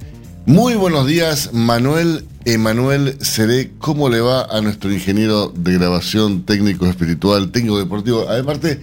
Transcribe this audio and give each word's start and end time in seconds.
Muy 0.47 0.75
buenos 0.75 1.07
días, 1.07 1.51
Manuel 1.53 2.25
Emanuel 2.47 3.19
Seré. 3.20 3.73
¿Cómo 3.79 4.09
le 4.09 4.20
va 4.20 4.45
a 4.45 4.62
nuestro 4.62 4.91
ingeniero 4.91 5.53
de 5.55 5.75
grabación, 5.75 6.45
técnico 6.47 6.87
espiritual, 6.87 7.51
técnico 7.51 7.79
deportivo? 7.79 8.27
Aparte, 8.27 8.81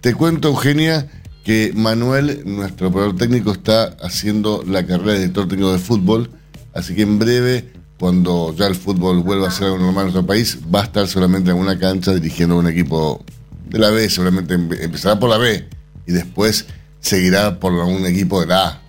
te 0.00 0.12
cuento, 0.14 0.48
Eugenia, 0.48 1.08
que 1.44 1.72
Manuel, 1.74 2.42
nuestro 2.44 2.88
operador 2.88 3.16
técnico, 3.16 3.52
está 3.52 3.96
haciendo 4.02 4.64
la 4.66 4.84
carrera 4.84 5.12
de 5.12 5.18
director 5.20 5.46
técnico 5.46 5.72
de 5.72 5.78
fútbol, 5.78 6.30
así 6.72 6.96
que 6.96 7.02
en 7.02 7.20
breve 7.20 7.72
cuando 7.98 8.54
ya 8.54 8.66
el 8.66 8.74
fútbol 8.74 9.20
vuelva 9.22 9.48
a 9.48 9.50
ser 9.50 9.66
algo 9.66 9.78
normal 9.78 10.06
en 10.06 10.12
nuestro 10.12 10.26
país, 10.26 10.58
va 10.72 10.80
a 10.80 10.84
estar 10.84 11.06
solamente 11.06 11.50
en 11.50 11.56
una 11.56 11.78
cancha 11.78 12.12
dirigiendo 12.12 12.58
un 12.58 12.68
equipo 12.68 13.22
de 13.66 13.78
la 13.78 13.90
B, 13.90 14.08
seguramente 14.08 14.54
empezará 14.54 15.18
por 15.18 15.30
la 15.30 15.38
B 15.38 15.68
y 16.06 16.12
después 16.12 16.66
seguirá 17.00 17.58
por 17.58 17.72
un 17.72 18.06
equipo 18.06 18.40
de 18.40 18.46
la 18.46 18.66
A. 18.66 18.82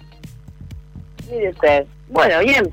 Mire 1.30 1.50
usted. 1.50 1.86
Bueno, 2.10 2.40
bien, 2.40 2.72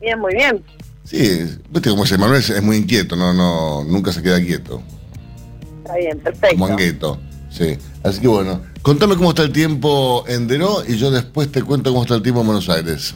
bien, 0.00 0.18
muy 0.18 0.34
bien. 0.34 0.62
Sí, 1.04 1.40
viste 1.70 1.90
como 1.90 2.04
ese 2.04 2.18
Manuel 2.18 2.40
es 2.40 2.62
muy 2.62 2.76
inquieto, 2.76 3.14
no, 3.14 3.32
no, 3.32 3.84
nunca 3.84 4.12
se 4.12 4.22
queda 4.22 4.40
quieto. 4.40 4.82
Está 5.82 5.96
bien, 5.96 6.18
perfecto. 6.18 6.56
Como 6.56 6.66
angueto, 6.66 7.20
sí. 7.50 7.76
Así 8.02 8.20
que 8.20 8.28
bueno, 8.28 8.62
contame 8.82 9.16
cómo 9.16 9.30
está 9.30 9.42
el 9.42 9.52
tiempo 9.52 10.24
en 10.28 10.46
Deró 10.46 10.82
y 10.86 10.96
yo 10.96 11.10
después 11.10 11.52
te 11.52 11.62
cuento 11.62 11.90
cómo 11.90 12.02
está 12.02 12.14
el 12.14 12.22
tiempo 12.22 12.40
en 12.40 12.46
Buenos 12.46 12.68
Aires. 12.70 13.14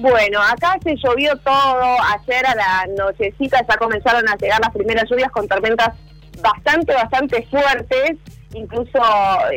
Bueno, 0.00 0.40
acá 0.40 0.78
se 0.82 0.96
llovió 0.96 1.36
todo. 1.36 1.96
Ayer 2.14 2.46
a 2.46 2.54
la 2.54 2.86
nochecita 2.96 3.60
ya 3.68 3.76
comenzaron 3.76 4.26
a 4.28 4.36
llegar 4.36 4.58
las 4.60 4.72
primeras 4.72 5.08
lluvias 5.10 5.30
con 5.30 5.46
tormentas 5.46 5.90
bastante, 6.40 6.94
bastante 6.94 7.46
fuertes. 7.50 8.16
Incluso 8.54 8.98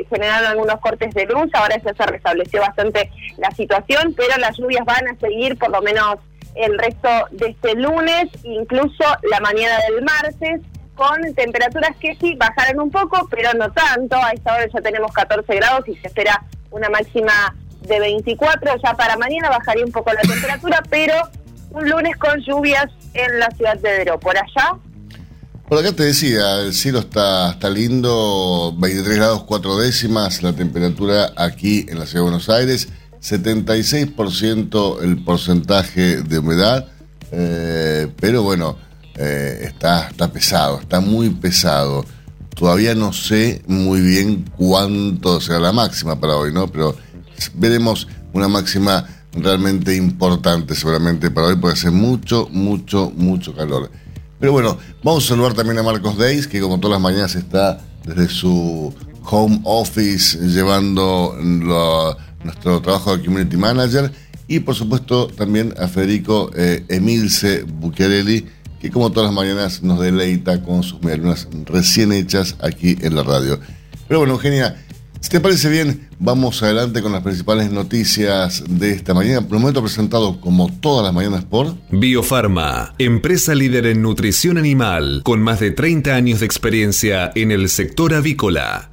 generaron 0.10 0.50
algunos 0.50 0.80
cortes 0.82 1.14
de 1.14 1.26
luz. 1.26 1.50
Ahora 1.54 1.78
ya 1.78 1.94
se 1.94 2.06
restableció 2.06 2.60
bastante 2.60 3.10
la 3.38 3.52
situación, 3.52 4.14
pero 4.18 4.38
las 4.38 4.58
lluvias 4.58 4.86
van 4.86 5.08
a 5.08 5.16
seguir 5.18 5.58
por 5.58 5.70
lo 5.70 5.82
menos 5.82 6.18
el 6.56 6.78
resto 6.78 7.10
de 7.32 7.48
este 7.48 7.76
lunes, 7.76 8.28
incluso 8.44 9.04
la 9.24 9.40
mañana 9.40 9.78
del 9.90 10.04
martes, 10.04 10.62
con 10.94 11.34
temperaturas 11.34 11.96
que 12.00 12.16
sí 12.16 12.36
bajaron 12.36 12.82
un 12.82 12.92
poco, 12.92 13.28
pero 13.32 13.52
no 13.54 13.72
tanto. 13.72 14.18
A 14.18 14.32
esta 14.32 14.56
hora 14.56 14.68
ya 14.72 14.82
tenemos 14.82 15.12
14 15.14 15.56
grados 15.56 15.88
y 15.88 15.96
se 15.96 16.08
espera 16.08 16.44
una 16.70 16.90
máxima 16.90 17.56
de 17.88 18.00
24, 18.00 18.72
ya 18.84 18.94
para 18.94 19.18
mañana 19.18 19.50
bajaría 19.50 19.86
un 19.86 19.92
poco 19.92 20.12
la 20.14 20.22
temperatura, 20.22 20.82
pero 20.90 21.16
un 21.72 21.90
lunes 21.90 22.16
con 22.18 22.40
lluvias 22.42 22.86
en 23.14 23.40
la 23.40 23.50
ciudad 23.52 23.78
de 23.78 23.98
Veró. 23.98 24.20
¿Por 24.20 24.38
allá? 24.38 24.78
Por 25.68 25.80
acá 25.80 25.94
te 25.94 26.04
decía, 26.04 26.60
el 26.60 26.74
cielo 26.74 27.00
está, 27.00 27.52
está 27.52 27.70
lindo, 27.70 28.76
23 28.78 29.16
grados 29.16 29.44
4 29.44 29.78
décimas 29.78 30.44
la 30.44 30.54
temperatura 30.54 31.32
aquí 31.36 31.86
en 31.90 32.00
la 32.00 32.06
ciudad 32.06 32.26
de 32.26 32.32
Buenos 32.32 32.50
Aires, 32.50 32.90
76% 33.22 35.02
el 35.02 35.24
porcentaje 35.24 36.22
de 36.22 36.38
humedad, 36.38 36.88
eh, 37.32 38.08
pero 38.20 38.44
bueno, 38.44 38.78
eh, 39.16 39.62
está, 39.64 40.10
está 40.10 40.32
pesado, 40.32 40.82
está 40.82 41.00
muy 41.00 41.30
pesado. 41.30 42.06
Todavía 42.56 42.94
no 42.94 43.14
sé 43.14 43.64
muy 43.66 44.02
bien 44.02 44.46
cuánto 44.58 45.40
será 45.40 45.60
la 45.60 45.72
máxima 45.72 46.20
para 46.20 46.36
hoy, 46.36 46.54
¿no? 46.54 46.68
Pero 46.68 46.96
veremos 47.56 48.08
una 48.34 48.48
máxima 48.48 49.08
realmente 49.36 49.96
importante 49.96 50.76
seguramente 50.76 51.32
para 51.32 51.48
hoy, 51.48 51.56
puede 51.56 51.76
ser 51.76 51.92
mucho, 51.92 52.48
mucho, 52.52 53.12
mucho 53.16 53.56
calor. 53.56 53.90
Pero 54.40 54.52
bueno, 54.52 54.78
vamos 55.04 55.26
a 55.26 55.30
saludar 55.30 55.54
también 55.54 55.80
a 55.80 55.84
Marcos 55.84 56.18
Deis, 56.18 56.48
que 56.48 56.60
como 56.60 56.80
todas 56.80 56.96
las 56.96 57.02
mañanas 57.02 57.36
está 57.36 57.80
desde 58.06 58.28
su 58.28 58.94
home 59.24 59.62
office 59.64 60.38
llevando 60.38 61.38
nuestro 61.40 62.82
trabajo 62.82 63.16
de 63.16 63.24
Community 63.24 63.58
Manager. 63.58 64.12
Y 64.48 64.60
por 64.60 64.76
supuesto 64.76 65.28
también 65.28 65.74
a 65.80 65.88
Federico 65.88 66.52
eh, 66.56 66.84
Emilce 66.90 67.64
Bucchiarelli, 67.64 68.46
que 68.82 68.92
como 68.92 69.12
todas 69.12 69.28
las 69.28 69.36
mañanas 69.36 69.82
nos 69.82 70.02
deleita 70.02 70.62
con 70.62 70.84
sus 70.84 71.02
medialunas 71.02 71.48
recién 71.66 72.12
hechas 72.12 72.58
aquí 72.60 72.98
en 73.02 73.16
la 73.16 73.24
radio. 73.24 73.60
Pero 74.10 74.20
bueno, 74.20 74.34
Eugenia, 74.34 74.76
si 75.24 75.30
te 75.30 75.40
parece 75.40 75.70
bien, 75.70 76.10
vamos 76.20 76.62
adelante 76.64 77.02
con 77.02 77.14
las 77.14 77.22
principales 77.22 77.72
noticias 77.72 78.62
de 78.68 78.92
esta 78.92 79.14
mañana. 79.14 79.48
Por 79.48 79.58
momento 79.58 79.82
presentado 79.82 80.42
como 80.42 80.70
todas 80.82 81.06
las 81.06 81.14
mañanas 81.14 81.46
por 81.46 81.76
Biofarma, 81.92 82.94
empresa 82.98 83.56
líder 83.56 83.86
en 83.86 84.02
nutrición 84.02 84.58
animal, 84.58 85.22
con 85.24 85.42
más 85.42 85.62
de 85.62 85.72
30 85.72 86.14
años 86.14 86.42
de 86.42 86.46
experiencia 86.46 87.32
en 87.36 87.52
el 87.52 87.70
sector 87.70 88.14
avícola. 88.14 88.90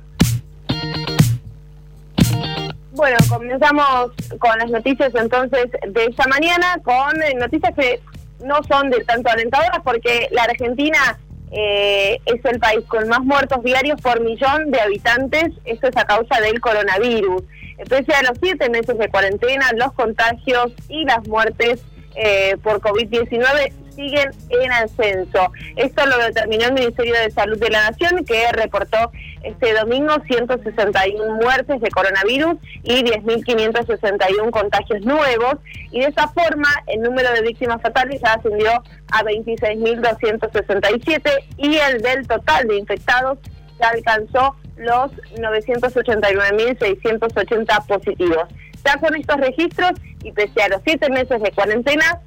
Bueno, 2.92 3.16
comenzamos 3.28 4.12
con 4.38 4.56
las 4.56 4.70
noticias 4.70 5.12
entonces 5.16 5.64
de 5.88 6.04
esta 6.04 6.28
mañana, 6.28 6.80
con 6.84 7.12
noticias 7.41 7.74
que 7.74 8.00
no 8.44 8.60
son 8.68 8.88
de 8.91 9.02
tanto 9.02 9.30
alentadoras 9.30 9.80
porque 9.82 10.28
la 10.30 10.44
Argentina 10.44 11.18
eh, 11.52 12.20
es 12.26 12.44
el 12.44 12.60
país 12.60 12.84
con 12.86 13.08
más 13.08 13.20
muertos 13.20 13.62
diarios 13.62 14.00
por 14.00 14.20
millón 14.20 14.70
de 14.70 14.80
habitantes. 14.80 15.50
Esto 15.64 15.88
es 15.88 15.97
a 15.97 16.04
causa 16.04 16.41
del 16.41 16.60
coronavirus. 16.60 17.42
Pese 17.88 18.12
a 18.12 18.22
los 18.22 18.38
siete 18.41 18.68
meses 18.68 18.98
de 18.98 19.08
cuarentena, 19.08 19.70
los 19.74 19.92
contagios 19.92 20.72
y 20.88 21.04
las 21.04 21.26
muertes 21.26 21.82
eh, 22.14 22.56
por 22.62 22.80
COVID-19 22.80 23.72
siguen 23.91 24.31
en 24.48 24.72
ascenso. 24.72 25.53
Esto 25.77 26.07
lo 26.07 26.16
determinó 26.19 26.65
el 26.66 26.75
Ministerio 26.75 27.15
de 27.15 27.31
Salud 27.31 27.59
de 27.59 27.71
la 27.71 27.91
Nación, 27.91 28.25
que 28.25 28.51
reportó 28.53 29.13
este 29.42 29.72
domingo 29.75 30.15
161 30.27 31.34
muertes 31.37 31.81
de 31.81 31.91
coronavirus 31.91 32.57
y 32.83 33.03
10.561 33.03 34.51
contagios 34.51 35.01
nuevos. 35.03 35.54
Y 35.91 36.01
de 36.01 36.09
esa 36.09 36.28
forma, 36.28 36.69
el 36.87 37.01
número 37.03 37.33
de 37.33 37.41
víctimas 37.42 37.81
fatales 37.81 38.21
ya 38.21 38.34
ascendió 38.34 38.83
a 39.13 39.22
26.267 39.22 41.31
y 41.57 41.77
el 41.77 42.03
del 42.03 42.27
total 42.27 42.66
de 42.69 42.77
infectados 42.78 43.39
ya 43.81 43.89
alcanzó 43.89 44.57
los 44.77 45.10
989.680 45.37 47.87
positivos. 47.87 48.45
Ya 48.84 48.98
con 48.98 49.15
estos 49.15 49.39
registros 49.39 49.92
y 50.22 50.33
pese 50.33 50.63
a 50.63 50.69
los 50.69 50.83
siete 50.84 51.09
meses 51.10 51.42
de 51.42 51.51
cuarentena, 51.53 52.21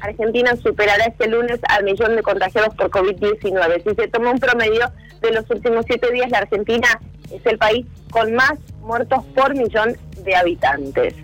Argentina 0.00 0.54
superará 0.56 1.04
este 1.04 1.28
lunes 1.28 1.60
al 1.68 1.84
millón 1.84 2.16
de 2.16 2.22
contagiados 2.22 2.74
por 2.74 2.90
COVID-19. 2.90 3.82
Si 3.84 3.94
se 3.94 4.08
toma 4.08 4.30
un 4.30 4.38
promedio 4.38 4.90
de 5.20 5.32
los 5.32 5.48
últimos 5.50 5.84
siete 5.86 6.10
días, 6.12 6.30
la 6.30 6.38
Argentina 6.38 6.88
es 7.30 7.44
el 7.46 7.58
país 7.58 7.86
con 8.10 8.34
más 8.34 8.54
muertos 8.80 9.24
por 9.34 9.54
millón 9.54 9.96
de 10.22 10.36
habitantes. 10.36 11.14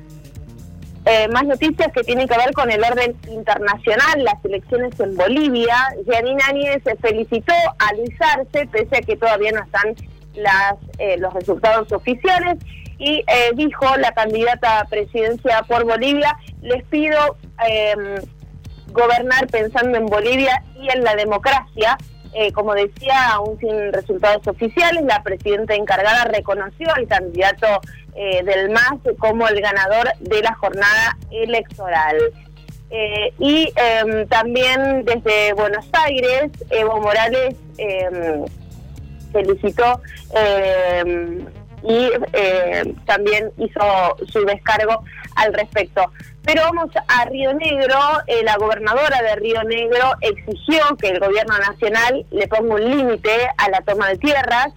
Eh, 1.04 1.26
más 1.28 1.44
noticias 1.44 1.92
que 1.92 2.04
tienen 2.04 2.28
que 2.28 2.36
ver 2.36 2.52
con 2.52 2.70
el 2.70 2.82
orden 2.82 3.16
internacional, 3.28 4.22
las 4.22 4.44
elecciones 4.44 4.98
en 5.00 5.16
Bolivia. 5.16 5.76
Janine 6.06 6.40
Áñez 6.48 6.82
se 6.84 6.94
felicitó 6.96 7.52
a 7.78 7.94
Luis 7.96 8.14
Arce, 8.20 8.66
pese 8.66 8.98
a 8.98 9.00
que 9.00 9.16
todavía 9.16 9.50
no 9.50 9.64
están 9.64 9.96
las, 10.34 10.74
eh, 10.98 11.16
los 11.18 11.34
resultados 11.34 11.90
oficiales, 11.90 12.58
y 12.98 13.24
eh, 13.26 13.50
dijo 13.54 13.96
la 13.96 14.12
candidata 14.12 14.78
a 14.78 14.84
presidencia 14.84 15.64
por 15.66 15.84
Bolivia, 15.84 16.36
les 16.60 16.84
pido 16.84 17.36
em, 17.66 18.22
gobernar 18.92 19.46
pensando 19.48 19.98
en 19.98 20.06
Bolivia 20.06 20.62
y 20.76 20.88
en 20.90 21.02
la 21.04 21.14
democracia. 21.16 21.98
como 22.54 22.74
decía, 22.74 23.32
aún 23.32 23.58
sin 23.58 23.92
resultados 23.92 24.46
oficiales, 24.46 25.04
la 25.04 25.22
presidenta 25.22 25.74
encargada 25.74 26.24
reconoció 26.24 26.88
al 26.94 27.06
candidato 27.06 27.66
eh, 28.14 28.42
del 28.44 28.68
MAS 28.68 29.00
como 29.18 29.48
el 29.48 29.58
ganador 29.62 30.06
de 30.20 30.42
la 30.42 30.54
jornada 30.56 31.16
electoral. 31.30 32.18
Eh, 32.90 33.32
y 33.38 33.72
em, 33.74 34.28
también 34.28 35.02
desde 35.06 35.54
Buenos 35.54 35.86
Aires, 35.94 36.50
Evo 36.68 37.00
Morales 37.00 37.56
em, 37.78 38.44
felicitó 39.32 40.02
em, 40.34 41.46
y 41.84 42.10
también 43.06 43.50
hizo 43.56 43.80
su 44.30 44.44
descargo 44.44 45.02
al 45.36 45.52
respecto. 45.52 46.10
Pero 46.44 46.62
vamos 46.62 46.90
a 47.06 47.24
Río 47.26 47.52
Negro, 47.54 47.98
eh, 48.26 48.42
la 48.42 48.56
gobernadora 48.56 49.22
de 49.22 49.36
Río 49.36 49.62
Negro 49.62 50.12
exigió 50.20 50.96
que 50.98 51.08
el 51.08 51.20
gobierno 51.20 51.56
nacional 51.58 52.26
le 52.30 52.48
ponga 52.48 52.74
un 52.74 52.90
límite 52.90 53.48
a 53.58 53.70
la 53.70 53.80
toma 53.82 54.08
de 54.08 54.18
tierras. 54.18 54.68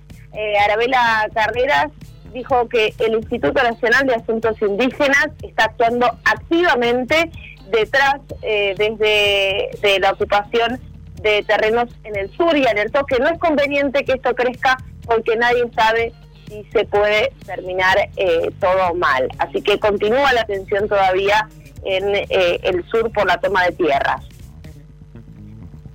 Arabela 0.66 1.30
Carreras 1.34 1.92
dijo 2.36 2.68
que 2.68 2.94
el 3.00 3.14
Instituto 3.14 3.64
Nacional 3.64 4.06
de 4.06 4.16
Asuntos 4.16 4.62
Indígenas 4.62 5.30
está 5.42 5.66
actuando 5.66 6.06
activamente 6.26 7.32
detrás 7.72 8.18
eh, 8.44 8.76
desde 8.78 9.70
de 9.82 10.00
la 10.00 10.12
ocupación 10.12 10.80
de 11.22 11.44
terrenos 11.44 11.90
en 12.04 12.16
el 12.18 12.30
sur 12.36 12.56
y 12.56 12.68
alertó 12.68 13.06
que 13.06 13.18
no 13.20 13.30
es 13.30 13.40
conveniente 13.40 14.04
que 14.04 14.14
esto 14.14 14.36
crezca 14.36 14.78
porque 15.06 15.36
nadie 15.38 15.64
sabe 15.76 16.14
si 16.64 16.70
se 16.72 16.86
puede 16.86 17.34
terminar 17.46 17.98
eh, 18.16 18.52
todo 18.60 18.94
mal. 18.96 19.28
Así 19.40 19.62
que 19.62 19.80
continúa 19.80 20.34
la 20.34 20.46
tensión 20.46 20.88
todavía 20.88 21.48
en 21.84 22.16
eh, 22.16 22.60
el 22.64 22.84
sur 22.90 23.12
por 23.12 23.28
la 23.28 23.38
toma 23.40 23.66
de 23.66 23.72
tierras. 23.74 24.26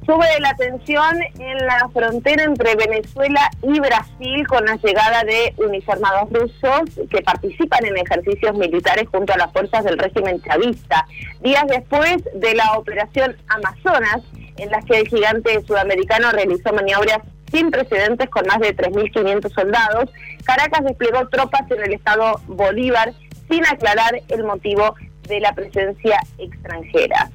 Sube 0.07 0.27
la 0.41 0.55
tensión 0.55 1.23
en 1.39 1.67
la 1.67 1.89
frontera 1.93 2.43
entre 2.43 2.75
Venezuela 2.75 3.49
y 3.62 3.79
Brasil 3.79 4.47
con 4.49 4.65
la 4.65 4.77
llegada 4.77 5.23
de 5.23 5.55
uniformados 5.59 6.31
rusos 6.33 7.09
que 7.09 7.23
participan 7.23 7.85
en 7.85 7.97
ejercicios 7.97 8.56
militares 8.56 9.06
junto 9.13 9.33
a 9.33 9.37
las 9.37 9.53
fuerzas 9.53 9.85
del 9.85 9.99
régimen 9.99 10.43
chavista. 10.43 11.06
Días 11.43 11.65
después 11.69 12.17
de 12.35 12.55
la 12.55 12.73
operación 12.73 13.37
Amazonas, 13.49 14.23
en 14.56 14.71
la 14.71 14.81
que 14.83 14.99
el 14.99 15.09
gigante 15.09 15.63
sudamericano 15.65 16.33
realizó 16.33 16.73
maniobras 16.73 17.21
sin 17.50 17.70
precedentes 17.70 18.29
con 18.31 18.47
más 18.47 18.58
de 18.61 18.76
3.500 18.76 19.52
soldados, 19.52 20.11
Caracas 20.44 20.85
desplegó 20.85 21.29
tropas 21.29 21.70
en 21.70 21.82
el 21.82 21.93
estado 21.94 22.41
Bolívar 22.47 23.12
sin 23.49 23.67
aclarar 23.67 24.20
el 24.29 24.44
motivo 24.44 24.94
de 25.29 25.41
la 25.41 25.52
presencia 25.55 26.20
extranjera. 26.38 27.31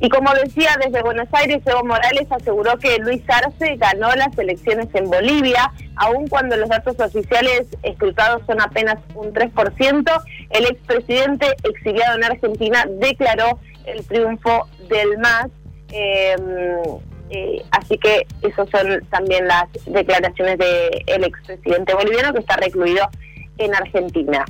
Y 0.00 0.08
como 0.08 0.34
decía, 0.34 0.76
desde 0.84 1.02
Buenos 1.02 1.28
Aires, 1.32 1.62
Evo 1.64 1.84
Morales 1.84 2.26
aseguró 2.28 2.76
que 2.78 2.98
Luis 2.98 3.22
Arce 3.28 3.76
ganó 3.76 4.12
las 4.14 4.36
elecciones 4.36 4.88
en 4.92 5.08
Bolivia, 5.08 5.72
aun 5.96 6.26
cuando 6.26 6.56
los 6.56 6.68
datos 6.68 6.98
oficiales 6.98 7.68
escrutados 7.82 8.42
son 8.46 8.60
apenas 8.60 8.96
un 9.14 9.32
3%. 9.32 10.22
El 10.50 10.66
expresidente 10.66 11.46
exiliado 11.62 12.16
en 12.16 12.24
Argentina 12.24 12.84
declaró 12.98 13.60
el 13.86 14.04
triunfo 14.04 14.68
del 14.88 15.18
MAS. 15.18 15.50
Em, 15.90 17.13
eh, 17.34 17.64
así 17.72 17.98
que 17.98 18.26
esas 18.42 18.68
son 18.70 19.04
también 19.10 19.48
las 19.48 19.64
declaraciones 19.86 20.56
del 20.56 21.24
expresidente 21.24 21.92
boliviano 21.92 22.32
que 22.32 22.38
está 22.38 22.56
recluido 22.56 23.08
en 23.58 23.74
Argentina. 23.74 24.44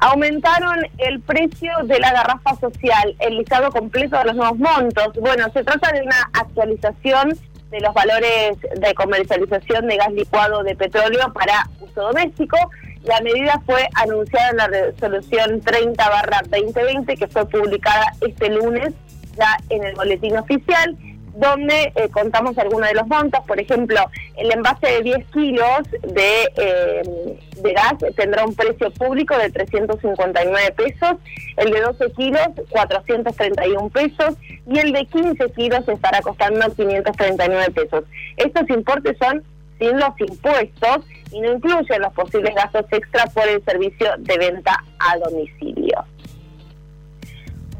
Aumentaron 0.00 0.78
el 0.98 1.20
precio 1.20 1.72
de 1.84 1.98
la 1.98 2.12
garrafa 2.12 2.56
social, 2.56 3.16
el 3.20 3.38
listado 3.38 3.70
completo 3.70 4.18
de 4.18 4.24
los 4.26 4.36
nuevos 4.36 4.58
montos. 4.58 5.14
Bueno, 5.18 5.46
se 5.54 5.64
trata 5.64 5.92
de 5.92 6.02
una 6.02 6.30
actualización 6.34 7.38
de 7.70 7.80
los 7.80 7.94
valores 7.94 8.58
de 8.76 8.94
comercialización 8.94 9.86
de 9.86 9.96
gas 9.96 10.12
licuado 10.12 10.62
de 10.62 10.76
petróleo 10.76 11.32
para 11.32 11.68
uso 11.80 12.02
doméstico. 12.02 12.58
La 13.04 13.20
medida 13.22 13.62
fue 13.64 13.88
anunciada 13.94 14.50
en 14.50 14.56
la 14.58 14.66
resolución 14.66 15.62
30-2020 15.62 17.18
que 17.18 17.28
fue 17.28 17.46
publicada 17.46 18.12
este 18.20 18.50
lunes 18.50 18.92
ya 19.38 19.56
en 19.70 19.84
el 19.84 19.94
boletín 19.94 20.36
oficial 20.36 20.98
donde 21.34 21.92
eh, 21.94 22.08
contamos 22.10 22.56
algunos 22.58 22.88
de 22.88 22.94
los 22.94 23.06
montos. 23.06 23.40
Por 23.46 23.60
ejemplo, 23.60 23.98
el 24.36 24.52
envase 24.52 24.86
de 24.86 25.02
10 25.02 25.26
kilos 25.26 25.82
de, 26.02 26.48
eh, 26.56 27.38
de 27.56 27.72
gas 27.72 27.94
tendrá 28.16 28.44
un 28.44 28.54
precio 28.54 28.90
público 28.92 29.36
de 29.36 29.50
359 29.50 30.72
pesos, 30.72 31.16
el 31.56 31.70
de 31.70 31.80
12 31.80 32.12
kilos 32.12 32.48
431 32.70 33.88
pesos 33.90 34.34
y 34.66 34.78
el 34.78 34.92
de 34.92 35.06
15 35.06 35.50
kilos 35.52 35.88
estará 35.88 36.20
costando 36.22 36.72
539 36.74 37.70
pesos. 37.72 38.04
Estos 38.36 38.68
importes 38.70 39.16
son 39.18 39.42
sin 39.78 39.98
los 39.98 40.12
impuestos 40.18 41.06
y 41.32 41.40
no 41.40 41.54
incluyen 41.54 42.02
los 42.02 42.12
posibles 42.12 42.54
gastos 42.54 42.84
extra 42.90 43.26
por 43.26 43.48
el 43.48 43.64
servicio 43.64 44.08
de 44.18 44.38
venta 44.38 44.84
a 44.98 45.16
domicilio. 45.18 46.04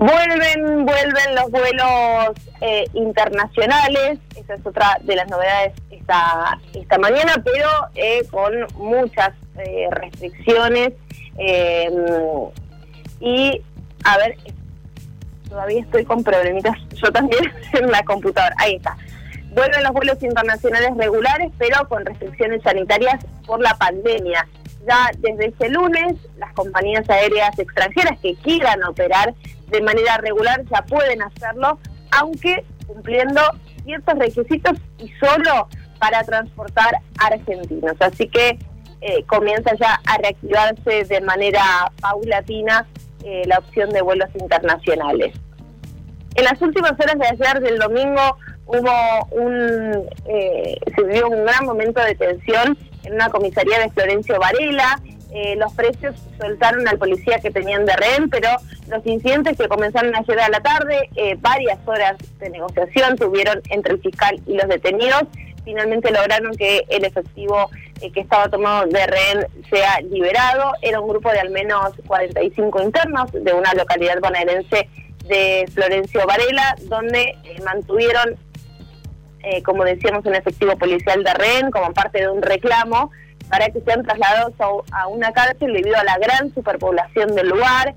Vuelven, 0.00 0.86
vuelven 0.86 1.34
los 1.34 1.50
vuelos 1.50 2.30
eh, 2.62 2.86
internacionales, 2.94 4.18
esa 4.34 4.54
es 4.54 4.66
otra 4.66 4.98
de 5.02 5.14
las 5.14 5.28
novedades 5.28 5.74
esta, 5.90 6.58
esta 6.72 6.96
mañana, 6.96 7.34
pero 7.44 7.68
eh, 7.94 8.26
con 8.30 8.50
muchas 8.76 9.32
eh, 9.58 9.88
restricciones. 9.90 10.94
Em, 11.36 11.92
y, 13.20 13.60
a 14.04 14.16
ver, 14.16 14.38
todavía 15.50 15.82
estoy 15.82 16.06
con 16.06 16.24
problemitas, 16.24 16.78
yo 16.94 17.12
también 17.12 17.52
en 17.74 17.90
la 17.90 18.02
computadora, 18.02 18.54
ahí 18.56 18.76
está. 18.76 18.96
Vuelven 19.50 19.82
los 19.82 19.92
vuelos 19.92 20.22
internacionales 20.22 20.92
regulares, 20.96 21.52
pero 21.58 21.86
con 21.90 22.06
restricciones 22.06 22.62
sanitarias 22.62 23.22
por 23.46 23.60
la 23.60 23.74
pandemia. 23.74 24.48
Ya 24.88 25.10
desde 25.18 25.48
este 25.48 25.68
lunes, 25.68 26.14
las 26.38 26.54
compañías 26.54 27.06
aéreas 27.10 27.58
extranjeras 27.58 28.18
que 28.20 28.34
quieran 28.36 28.82
operar 28.84 29.34
de 29.70 29.80
manera 29.82 30.18
regular 30.18 30.64
ya 30.70 30.82
pueden 30.82 31.22
hacerlo, 31.22 31.78
aunque 32.12 32.64
cumpliendo 32.86 33.40
ciertos 33.84 34.18
requisitos 34.18 34.78
y 34.98 35.08
solo 35.24 35.68
para 35.98 36.22
transportar 36.24 36.94
argentinos. 37.18 37.94
Así 38.00 38.28
que 38.28 38.58
eh, 39.02 39.24
comienza 39.26 39.74
ya 39.76 40.00
a 40.06 40.18
reactivarse 40.18 41.04
de 41.04 41.20
manera 41.20 41.90
paulatina 42.00 42.86
eh, 43.24 43.42
la 43.46 43.58
opción 43.58 43.90
de 43.90 44.02
vuelos 44.02 44.28
internacionales. 44.38 45.32
En 46.34 46.44
las 46.44 46.60
últimas 46.62 46.92
horas 46.92 47.18
de 47.18 47.26
ayer 47.26 47.60
del 47.60 47.78
domingo 47.78 48.36
hubo 48.66 49.26
un 49.30 50.08
eh, 50.26 50.78
se 50.94 51.02
vivió 51.02 51.28
un 51.28 51.44
gran 51.44 51.64
momento 51.64 52.00
de 52.02 52.14
tensión 52.14 52.78
en 53.04 53.14
una 53.14 53.28
comisaría 53.30 53.78
de 53.80 53.90
Florencio 53.90 54.38
Varela 54.38 55.00
eh, 55.32 55.54
los 55.56 55.72
precios 55.74 56.16
soltaron 56.40 56.88
al 56.88 56.98
policía 56.98 57.38
que 57.38 57.52
tenían 57.52 57.86
de 57.86 57.94
rehén, 57.94 58.28
pero 58.28 58.48
los 58.88 59.06
incidentes 59.06 59.56
que 59.56 59.68
comenzaron 59.68 60.14
ayer 60.14 60.40
a 60.40 60.48
la 60.48 60.60
tarde, 60.60 61.08
eh, 61.14 61.36
varias 61.38 61.78
horas 61.86 62.16
de 62.40 62.50
negociación 62.50 63.16
tuvieron 63.16 63.62
entre 63.70 63.94
el 63.94 64.00
fiscal 64.00 64.40
y 64.46 64.56
los 64.56 64.68
detenidos. 64.68 65.22
Finalmente 65.64 66.10
lograron 66.10 66.56
que 66.56 66.84
el 66.88 67.04
efectivo 67.04 67.70
eh, 68.00 68.10
que 68.10 68.20
estaba 68.20 68.48
tomado 68.48 68.86
de 68.86 69.06
rehén 69.06 69.46
sea 69.70 70.00
liberado. 70.00 70.72
Era 70.82 71.00
un 71.00 71.08
grupo 71.08 71.30
de 71.30 71.38
al 71.38 71.50
menos 71.50 71.92
45 72.08 72.82
internos 72.82 73.30
de 73.32 73.52
una 73.52 73.72
localidad 73.74 74.18
bonaerense 74.20 74.88
de 75.28 75.70
Florencio 75.72 76.26
Varela, 76.26 76.74
donde 76.88 77.36
mantuvieron, 77.64 78.36
como 79.64 79.84
decíamos, 79.84 80.24
un 80.26 80.34
efectivo 80.34 80.76
policial 80.76 81.22
de 81.22 81.34
rehén 81.34 81.70
como 81.70 81.92
parte 81.92 82.18
de 82.18 82.28
un 82.28 82.42
reclamo 82.42 83.12
para 83.50 83.68
que 83.68 83.80
sean 83.80 84.04
trasladados 84.04 84.54
a, 84.92 85.08
una 85.08 85.32
cárcel 85.32 85.72
debido 85.72 85.96
a 85.96 86.04
la 86.04 86.16
gran 86.18 86.54
superpoblación 86.54 87.34
del 87.34 87.48
lugar. 87.48 87.94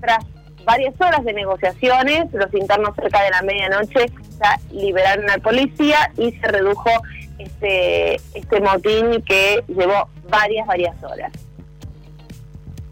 Tras 0.00 0.24
varias 0.64 0.94
horas 1.00 1.22
de 1.24 1.34
negociaciones, 1.34 2.32
los 2.32 2.52
internos 2.54 2.96
cerca 2.96 3.22
de 3.22 3.30
la 3.30 3.42
medianoche 3.42 4.06
ya 4.40 4.58
liberaron 4.72 5.30
al 5.30 5.40
policía 5.42 6.10
y 6.16 6.32
se 6.32 6.48
redujo 6.48 6.90
este, 7.38 8.14
este 8.34 8.60
motín 8.60 9.22
que 9.22 9.62
llevó 9.68 10.08
varias, 10.28 10.66
varias 10.66 11.00
horas. 11.04 11.30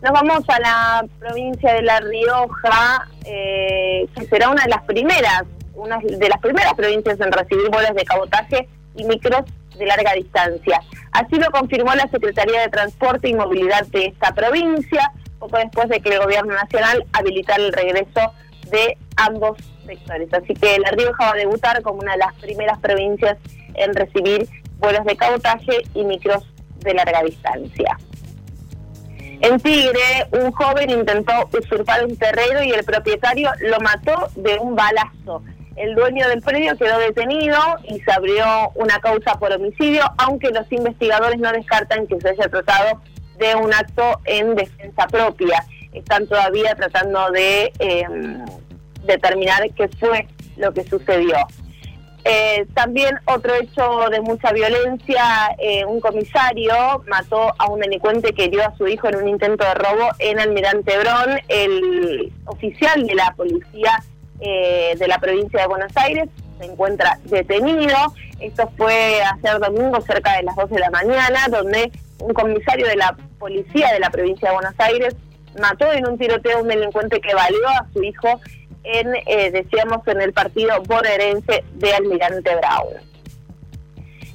Nos 0.03 0.13
vamos 0.13 0.45
a 0.49 0.61
la 0.61 1.07
provincia 1.19 1.73
de 1.73 1.81
La 1.81 2.01
Rioja, 2.01 3.09
eh, 3.25 4.07
que 4.15 4.27
será 4.27 4.51
una 4.51 4.65
de 4.65 4.69
las 4.69 4.83
primeras, 4.83 5.45
una 5.75 5.99
de 5.99 6.29
las 6.29 6.39
primeras 6.41 6.75
provincias 6.75 7.19
en 7.19 7.33
recibir 7.33 7.71
vuelos 7.71 7.95
de 7.95 8.05
cabotaje 8.05 8.69
y 8.95 9.05
micros 9.05 9.45
de 9.77 9.87
larga 9.87 10.13
distancia. 10.15 10.81
Así 11.13 11.37
lo 11.37 11.51
confirmó 11.51 11.95
la 11.95 12.09
Secretaría 12.09 12.63
de 12.63 12.69
Transporte 12.69 13.29
y 13.29 13.35
Movilidad 13.35 13.87
de 13.89 14.07
esta 14.07 14.35
provincia, 14.35 15.13
poco 15.39 15.59
después 15.59 15.89
de 15.89 16.01
que 16.01 16.11
el 16.11 16.21
Gobierno 16.21 16.55
Nacional 16.55 17.05
habilitara 17.13 17.63
el 17.63 17.73
regreso 17.73 18.33
de 18.71 18.97
ambos 19.17 19.59
sectores. 19.87 20.33
Así 20.33 20.55
que 20.55 20.79
La 20.79 20.91
Rioja 20.91 21.27
va 21.27 21.33
a 21.33 21.37
debutar 21.37 21.83
como 21.83 22.01
una 22.01 22.13
de 22.13 22.19
las 22.19 22.35
primeras 22.35 22.79
provincias 22.79 23.37
en 23.75 23.95
recibir 23.95 24.49
vuelos 24.79 25.05
de 25.05 25.17
cabotaje 25.17 25.83
y 25.95 26.05
micros 26.05 26.45
de 26.81 26.95
larga 26.95 27.23
distancia. 27.23 27.97
En 29.41 29.61
Tigre, 29.61 30.27
un 30.33 30.53
joven 30.53 30.91
intentó 30.91 31.33
usurpar 31.53 32.05
un 32.05 32.17
terreno 32.17 32.63
y 32.63 32.71
el 32.71 32.85
propietario 32.85 33.51
lo 33.61 33.79
mató 33.81 34.29
de 34.37 34.59
un 34.59 34.75
balazo. 34.75 35.43
El 35.77 35.95
dueño 35.95 36.29
del 36.29 36.41
predio 36.41 36.77
quedó 36.77 36.99
detenido 36.99 37.59
y 37.85 38.01
se 38.01 38.13
abrió 38.13 38.71
una 38.77 39.01
causa 39.01 39.39
por 39.39 39.53
homicidio, 39.53 40.05
aunque 40.19 40.51
los 40.51 40.71
investigadores 40.71 41.39
no 41.41 41.51
descartan 41.53 42.07
que 42.07 42.21
se 42.21 42.29
haya 42.31 42.49
tratado 42.49 43.01
de 43.39 43.57
un 43.57 43.75
acto 43.75 44.21
en 44.25 44.55
defensa 44.55 45.07
propia. 45.09 45.65
Están 45.93 46.27
todavía 46.27 46.75
tratando 46.77 47.31
de 47.33 47.73
em, 47.81 48.45
determinar 49.05 49.69
qué 49.75 49.89
fue 49.89 50.29
lo 50.57 50.73
que 50.73 50.85
sucedió. 50.85 51.37
Eh, 52.27 52.67
también 52.73 53.19
otro 53.27 53.55
hecho 53.55 54.07
de 54.11 54.21
mucha 54.23 54.51
violencia, 54.53 55.55
eh, 55.59 55.85
un 55.85 56.01
comisario 56.01 57.05
mató 57.07 57.53
a 57.59 57.69
un 57.69 57.81
delincuente 57.81 58.33
que 58.33 58.47
hirió 58.47 58.65
a 58.65 58.75
su 58.77 58.87
hijo 58.87 59.09
en 59.09 59.17
un 59.17 59.29
intento 59.29 59.63
de 59.63 59.75
robo 59.75 60.09
en 60.21 60.41
Almirante 60.41 60.97
Brón. 60.99 61.39
El 61.49 62.33
oficial 62.47 63.07
de 63.07 63.15
la 63.15 63.35
policía 63.37 64.03
eh, 64.41 64.95
de 64.99 65.09
la 65.09 65.19
provincia 65.19 65.61
de 65.61 65.67
Buenos 65.67 65.97
Aires 65.97 66.29
se 66.59 66.65
encuentra 66.65 67.19
detenido. 67.25 67.97
Esto 68.41 68.71
fue 68.77 69.21
ayer 69.23 69.59
domingo 69.59 70.01
cerca 70.03 70.37
de 70.37 70.43
las 70.43 70.57
12 70.57 70.75
de 70.75 70.81
la 70.81 70.91
mañana, 70.91 71.47
donde 71.51 71.91
un 72.21 72.33
comisario 72.33 72.87
de 72.87 72.97
la 72.97 73.17
policía 73.39 73.93
de 73.93 74.01
la 74.01 74.11
provincia 74.11 74.49
de 74.49 74.55
Buenos 74.55 74.75
Aires 74.79 75.15
mató 75.61 75.93
en 75.93 76.09
un 76.09 76.19
tiroteo 76.19 76.59
a 76.59 76.63
un 76.63 76.69
delincuente 76.69 77.21
que 77.21 77.35
valió 77.35 77.69
a 77.69 77.87
su 77.93 78.03
hijo 78.03 78.41
en, 78.85 79.15
eh, 79.15 79.51
decíamos, 79.51 80.07
en 80.07 80.21
el 80.21 80.33
partido 80.33 80.81
bonaerense 80.83 81.65
de 81.75 81.93
Almirante 81.93 82.55
Brown. 82.57 83.15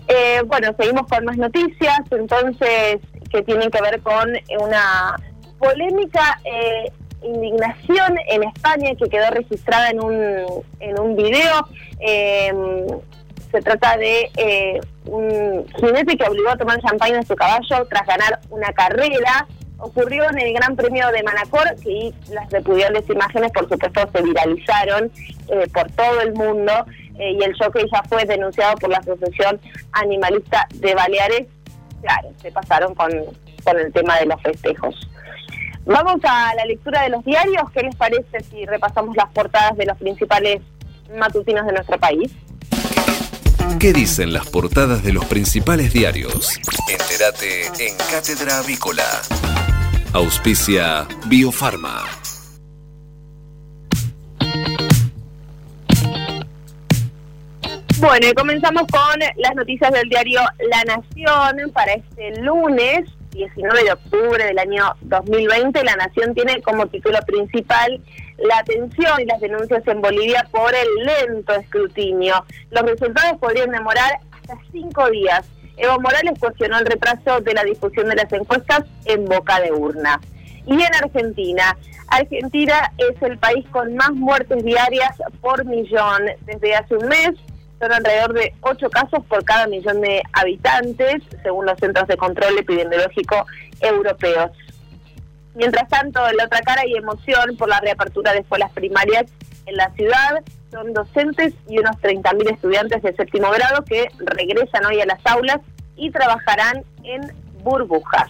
Eh, 0.08 0.41
bueno, 0.46 0.74
seguimos 0.77 1.08
con 1.08 1.24
más 1.25 1.38
noticias, 1.38 2.00
entonces, 2.10 2.98
que 3.29 3.44
tienen 3.44 3.70
que 3.70 3.82
ver 3.82 4.01
con 4.01 4.27
una 4.60 5.15
polémica 5.60 6.39
eh, 6.46 6.91
indignación 7.24 8.18
en 8.28 8.44
España 8.44 8.92
que 8.96 9.10
quedó 9.10 9.30
registrada 9.32 9.90
en 9.90 10.04
un, 10.04 10.64
en 10.80 11.00
un 11.00 11.16
video. 11.16 11.68
se 13.52 13.62
trata 13.62 13.98
de 13.98 14.80
un 15.06 15.66
jinete 15.80 16.18
que 16.18 16.28
obligó 16.28 16.50
a 16.50 16.58
tomar 16.58 16.80
champagne 16.82 17.18
a 17.18 17.24
su 17.24 17.36
caballo 17.36 17.86
tras 17.90 18.06
ganar 18.06 18.40
una 18.50 18.72
carrera 18.74 19.48
ocurrió 19.80 20.30
en 20.30 20.40
el 20.40 20.54
Gran 20.54 20.76
Premio 20.76 21.08
de 21.12 21.24
Manacor 21.24 21.76
y 21.86 22.14
las 22.32 22.50
repudiables 22.52 23.10
imágenes, 23.10 23.52
por 23.52 23.68
supuesto, 23.70 24.10
se 24.14 24.22
viralizaron 24.22 25.12
eh, 25.48 25.68
por 25.74 25.90
todo 25.92 26.22
el 26.22 26.34
mundo 26.34 26.72
eh, 27.18 27.32
y 27.40 27.44
el 27.44 27.56
choque 27.56 27.86
ya 27.92 28.04
fue 28.04 28.26
denunciado 28.26 28.76
por 28.76 28.90
la 28.90 28.98
Asociación 28.98 29.60
Animalista 29.94 30.68
de 30.76 30.94
Baleares. 30.94 31.48
Claro, 32.02 32.30
se 32.42 32.52
pasaron 32.52 32.94
con, 32.96 33.10
con 33.64 33.80
el 33.80 33.92
tema 33.92 34.18
de 34.20 34.26
los 34.26 34.42
festejos. 34.42 35.10
Vamos 35.89 36.22
a 36.24 36.53
la 36.53 36.65
lectura 36.65 37.01
de 37.01 37.10
los 37.10 37.25
diarios. 37.25 37.63
¿Qué 37.74 37.81
les 37.81 37.96
parece 37.96 38.41
si 38.51 38.63
repasamos 38.67 39.15
las 39.15 39.27
portadas 39.31 39.75
de 39.75 39.88
los 39.88 39.98
principales 39.98 40.62
matutinos 41.17 41.65
de 41.65 41.74
nuestro 41.74 42.00
país? 42.00 42.31
¿Qué 43.79 43.91
dicen 43.91 44.31
las 44.31 44.48
portadas 44.48 45.01
de 45.01 45.13
los 45.13 45.25
principales 45.25 45.91
diarios? 45.91 46.60
Entérate 46.88 47.88
en 47.88 47.98
Cátedra 47.98 48.60
Avícola. 48.60 49.03
Auspicia 50.13 51.08
Biofarma. 51.25 52.03
Bueno, 57.98 58.27
y 58.29 58.34
comenzamos 58.36 58.84
con 58.91 59.19
las 59.38 59.55
noticias 59.55 59.91
del 59.91 60.08
diario 60.08 60.41
La 60.69 60.84
Nación 60.84 61.72
para 61.74 61.93
este 61.93 62.41
lunes 62.41 63.10
19 63.32 63.84
de 63.84 63.92
octubre 63.92 64.44
del 64.44 64.60
año 64.60 64.96
2020. 65.02 65.84
La 65.84 65.96
Nación 65.96 66.34
tiene 66.34 66.62
como 66.62 66.88
título 66.88 67.20
principal 67.26 68.02
la 68.38 68.60
atención 68.60 69.20
y 69.20 69.26
las 69.26 69.42
denuncias 69.42 69.86
en 69.88 70.02
Bolivia 70.02 70.48
por 70.52 70.74
el 70.74 70.88
lento 71.06 71.54
escrutinio. 71.54 72.46
Los 72.72 72.84
resultados 72.84 73.40
podrían 73.40 73.72
demorar 73.72 74.20
hasta 74.32 74.58
cinco 74.72 75.10
días. 75.10 75.46
Evo 75.78 76.00
Morales 76.00 76.38
cuestionó 76.40 76.78
el 76.78 76.86
retraso 76.86 77.40
de 77.42 77.54
la 77.54 77.64
difusión 77.64 78.10
de 78.10 78.16
las 78.16 78.32
encuestas 78.34 78.84
en 79.06 79.26
boca 79.26 79.60
de 79.62 79.72
urna. 79.72 80.20
Y 80.66 80.74
en 80.74 80.96
Argentina, 80.96 81.78
Argentina 82.10 82.92
es 82.98 83.22
el 83.22 83.38
país 83.38 83.66
con 83.72 83.96
más 83.96 84.12
muertes 84.12 84.64
diarias 84.64 85.16
por 85.42 85.66
millón. 85.66 86.24
Desde 86.46 86.76
hace 86.76 86.96
un 86.96 87.08
mes 87.08 87.32
son 87.80 87.94
alrededor 87.94 88.34
de 88.34 88.54
8 88.62 88.90
casos 88.90 89.26
por 89.28 89.44
cada 89.46 89.68
millón 89.68 90.02
de 90.02 90.22
habitantes, 90.34 91.24
según 91.44 91.66
los 91.66 91.80
Centros 91.80 92.08
de 92.08 92.18
Control 92.18 92.58
Epidemiológico 92.58 93.46
Europeos. 93.80 94.52
Mientras 95.56 95.88
tanto, 95.90 96.28
en 96.28 96.38
la 96.38 96.46
otra 96.46 96.62
cara 96.62 96.82
hay 96.82 96.96
emoción 96.96 97.56
por 97.58 97.70
la 97.70 97.80
reapertura 97.80 98.34
de 98.34 98.40
escuelas 98.40 98.72
primarias 98.72 99.26
en 99.66 99.76
la 99.76 99.92
ciudad. 99.92 100.44
Son 100.72 100.94
docentes 100.94 101.54
y 101.68 101.80
unos 101.80 101.96
30.000 101.98 102.54
estudiantes 102.54 103.02
de 103.02 103.16
séptimo 103.16 103.50
grado 103.50 103.84
que 103.86 104.10
regresan 104.20 104.86
hoy 104.86 105.02
a 105.02 105.06
las 105.06 105.20
aulas 105.26 105.60
y 105.96 106.12
trabajarán 106.12 106.84
en 107.04 107.22
burbujas. 107.64 108.30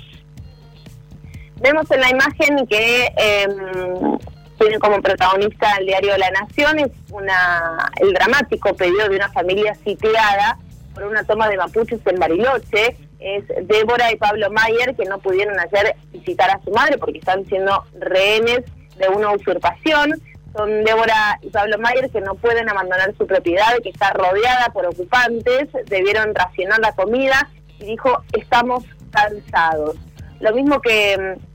Vemos 1.62 1.90
en 1.92 2.00
la 2.00 2.10
imagen 2.10 2.68
que 2.68 3.12
em, 3.18 4.18
tiene 4.60 4.78
como 4.78 5.02
protagonista 5.02 5.78
el 5.80 5.88
diario 5.88 6.18
La 6.18 6.30
Nación, 6.32 6.80
es 6.80 6.92
una, 7.12 7.90
el 8.00 8.14
dramático 8.14 8.76
pedido 8.76 9.08
de 9.08 9.16
una 9.16 9.32
familia 9.32 9.74
sitiada 9.76 10.58
por 10.94 11.06
una 11.06 11.24
toma 11.24 11.48
de 11.48 11.58
mapuches 11.58 12.00
en 12.06 12.20
Bariloche. 12.20 12.98
Es 13.20 13.44
Débora 13.68 14.12
y 14.12 14.16
Pablo 14.16 14.50
Mayer 14.50 14.96
que 14.96 15.06
no 15.06 15.20
pudieron 15.20 15.60
ayer 15.60 15.96
visitar 16.12 16.50
a 16.50 16.62
su 16.64 16.72
madre 16.72 16.98
porque 16.98 17.20
están 17.20 17.46
siendo 17.46 17.84
rehenes 18.00 18.62
de 18.98 19.08
una 19.10 19.32
usurpación. 19.32 20.22
Son 20.56 20.84
Débora 20.84 21.38
y 21.42 21.50
Pablo 21.50 21.78
Mayer 21.80 22.10
que 22.10 22.22
no 22.22 22.36
pueden 22.36 22.70
abandonar 22.70 23.14
su 23.18 23.28
propiedad, 23.28 23.78
que 23.84 23.90
está 23.90 24.12
rodeada 24.12 24.70
por 24.74 24.86
ocupantes, 24.86 25.68
debieron 25.86 26.34
racionar 26.34 26.80
la 26.80 26.94
comida 26.94 27.50
y 27.80 27.86
dijo, 27.86 28.24
estamos 28.34 28.84
cansados. 29.12 29.96
Lo 30.40 30.54
mismo 30.54 30.82
que 30.82 31.18
mm, 31.18 31.49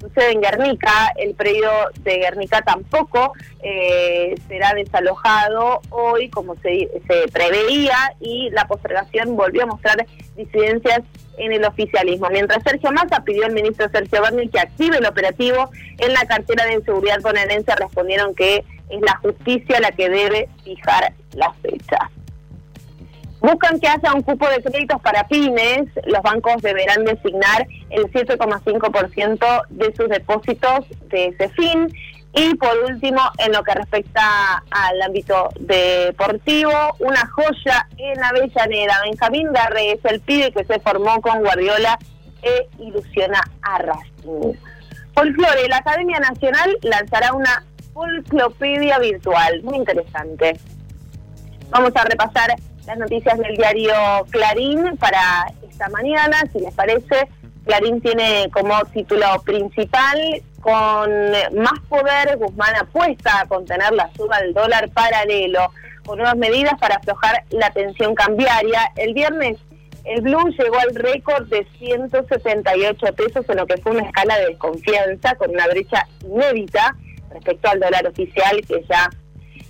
sucede 0.00 0.32
en 0.32 0.40
Guernica, 0.40 1.12
el 1.16 1.34
predio 1.34 1.70
de 2.02 2.18
Guernica 2.18 2.62
tampoco 2.62 3.32
eh, 3.62 4.34
será 4.48 4.74
desalojado 4.74 5.80
hoy 5.90 6.28
como 6.30 6.54
se, 6.56 6.88
se 7.06 7.28
preveía 7.32 7.96
y 8.20 8.50
la 8.50 8.66
postergación 8.66 9.36
volvió 9.36 9.64
a 9.64 9.66
mostrar 9.66 10.06
disidencias 10.36 11.02
en 11.38 11.52
el 11.52 11.64
oficialismo. 11.64 12.28
Mientras 12.30 12.62
Sergio 12.62 12.92
Massa 12.92 13.22
pidió 13.24 13.46
al 13.46 13.52
ministro 13.52 13.88
Sergio 13.90 14.22
Berni 14.22 14.48
que 14.48 14.60
active 14.60 14.98
el 14.98 15.06
operativo, 15.06 15.70
en 15.98 16.12
la 16.12 16.24
cartera 16.26 16.64
de 16.66 16.82
seguridad 16.82 17.20
bonaerense 17.22 17.74
respondieron 17.74 18.34
que 18.34 18.64
es 18.88 19.00
la 19.00 19.16
justicia 19.16 19.80
la 19.80 19.92
que 19.92 20.08
debe 20.08 20.48
fijar 20.64 21.12
la 21.34 21.52
fecha. 21.54 22.10
Buscan 23.46 23.78
que 23.78 23.86
haya 23.86 24.12
un 24.12 24.22
cupo 24.22 24.48
de 24.48 24.60
créditos 24.60 25.00
para 25.02 25.22
pymes. 25.28 25.86
Los 26.04 26.20
bancos 26.22 26.60
deberán 26.62 27.04
designar 27.04 27.64
el 27.90 28.10
7,5% 28.10 29.66
de 29.68 29.94
sus 29.94 30.08
depósitos 30.08 30.84
de 31.10 31.26
ese 31.26 31.48
fin. 31.50 31.86
Y 32.34 32.56
por 32.56 32.76
último, 32.90 33.20
en 33.38 33.52
lo 33.52 33.62
que 33.62 33.72
respecta 33.72 34.64
al 34.68 35.00
ámbito 35.00 35.50
deportivo, 35.60 36.72
una 36.98 37.24
joya 37.28 37.86
en 37.98 38.20
Avellaneda. 38.24 39.00
Benjamín 39.04 39.52
Garre 39.52 39.92
es 39.92 40.04
el 40.06 40.18
pibe 40.22 40.50
que 40.50 40.64
se 40.64 40.80
formó 40.80 41.20
con 41.20 41.38
Guardiola 41.38 42.00
e 42.42 42.68
ilusiona 42.80 43.40
a 43.62 43.78
Racing. 43.78 44.54
Folklore, 45.14 45.68
la 45.68 45.76
Academia 45.76 46.18
Nacional 46.18 46.76
lanzará 46.82 47.32
una 47.32 47.64
folclopedia 47.94 48.98
virtual. 48.98 49.62
Muy 49.62 49.76
interesante. 49.76 50.58
Vamos 51.70 51.92
a 51.94 52.04
repasar 52.04 52.56
las 52.86 52.98
noticias 52.98 53.36
del 53.38 53.56
diario 53.56 53.92
Clarín 54.30 54.96
para 54.96 55.52
esta 55.68 55.88
mañana, 55.88 56.42
si 56.52 56.60
les 56.60 56.72
parece. 56.74 57.28
Clarín 57.64 58.00
tiene 58.00 58.48
como 58.52 58.80
título 58.92 59.26
principal, 59.44 60.18
con 60.60 61.10
más 61.60 61.80
poder, 61.88 62.36
Guzmán 62.38 62.76
apuesta 62.76 63.40
a 63.40 63.46
contener 63.46 63.92
la 63.92 64.08
suba 64.16 64.40
del 64.40 64.54
dólar 64.54 64.88
paralelo, 64.90 65.72
con 66.04 66.18
nuevas 66.18 66.36
medidas 66.36 66.74
para 66.78 66.96
aflojar 66.96 67.42
la 67.50 67.70
tensión 67.70 68.14
cambiaria. 68.14 68.92
El 68.96 69.14
viernes 69.14 69.58
El 70.04 70.22
blue 70.22 70.48
llegó 70.56 70.78
al 70.78 70.94
récord 70.94 71.48
de 71.48 71.66
178 71.78 73.06
pesos 73.14 73.44
en 73.48 73.56
lo 73.56 73.66
que 73.66 73.78
fue 73.78 73.92
una 73.92 74.04
escala 74.04 74.38
de 74.38 74.46
desconfianza 74.46 75.34
con 75.34 75.50
una 75.50 75.66
brecha 75.66 76.06
inédita 76.24 76.94
respecto 77.32 77.68
al 77.68 77.80
dólar 77.80 78.06
oficial 78.06 78.60
que 78.68 78.84
ya 78.88 79.10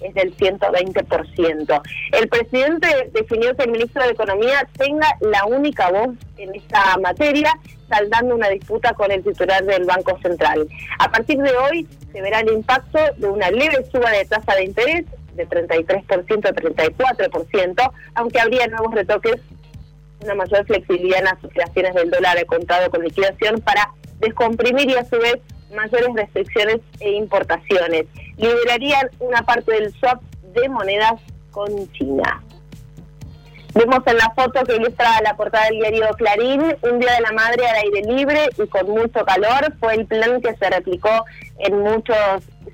es 0.00 0.14
del 0.14 0.36
120%. 0.36 1.82
El 2.12 2.28
presidente 2.28 3.10
definió 3.12 3.56
que 3.56 3.64
el 3.64 3.70
ministro 3.70 4.02
de 4.02 4.10
Economía 4.10 4.68
tenga 4.76 5.06
la 5.20 5.44
única 5.46 5.90
voz 5.90 6.16
en 6.36 6.54
esta 6.54 6.96
materia, 6.98 7.52
saldando 7.88 8.34
una 8.34 8.48
disputa 8.48 8.94
con 8.94 9.10
el 9.10 9.22
titular 9.22 9.64
del 9.64 9.84
Banco 9.84 10.18
Central. 10.20 10.66
A 10.98 11.10
partir 11.10 11.38
de 11.38 11.56
hoy 11.56 11.86
se 12.12 12.20
verá 12.20 12.40
el 12.40 12.52
impacto 12.52 12.98
de 13.16 13.28
una 13.28 13.50
leve 13.50 13.84
suba 13.90 14.10
de 14.10 14.24
tasa 14.24 14.54
de 14.54 14.64
interés 14.64 15.04
de 15.34 15.48
33% 15.48 16.46
a 16.46 16.54
34%, 16.54 17.92
aunque 18.14 18.40
habría 18.40 18.66
nuevos 18.66 18.94
retoques 18.94 19.40
una 20.22 20.34
mayor 20.34 20.64
flexibilidad 20.66 21.18
en 21.18 21.24
las 21.26 21.44
operaciones 21.44 21.94
del 21.94 22.10
dólar 22.10 22.36
de 22.38 22.46
contado 22.46 22.90
con 22.90 23.04
liquidación 23.04 23.60
para 23.60 23.92
descomprimir 24.18 24.88
y 24.88 24.94
a 24.94 25.04
su 25.04 25.18
vez 25.18 25.36
mayores 25.74 26.08
restricciones 26.14 26.80
e 27.00 27.12
importaciones. 27.12 28.06
Liberarían 28.36 29.10
una 29.20 29.42
parte 29.42 29.72
del 29.72 29.92
swap 29.98 30.22
de 30.54 30.68
monedas 30.68 31.14
con 31.50 31.90
China. 31.92 32.42
Vemos 33.74 34.00
en 34.06 34.16
la 34.16 34.32
foto 34.34 34.64
que 34.64 34.76
ilustra 34.76 35.20
la 35.22 35.36
portada 35.36 35.66
del 35.66 35.80
diario 35.80 36.08
Clarín, 36.16 36.62
un 36.80 36.98
día 36.98 37.12
de 37.14 37.20
la 37.20 37.32
madre 37.32 37.66
al 37.66 37.76
aire 37.76 38.02
libre 38.10 38.48
y 38.56 38.66
con 38.68 38.88
mucho 38.88 39.22
calor. 39.26 39.74
Fue 39.78 39.94
el 39.94 40.06
plan 40.06 40.40
que 40.40 40.54
se 40.56 40.70
replicó 40.70 41.10
en 41.58 41.80
muchos 41.80 42.16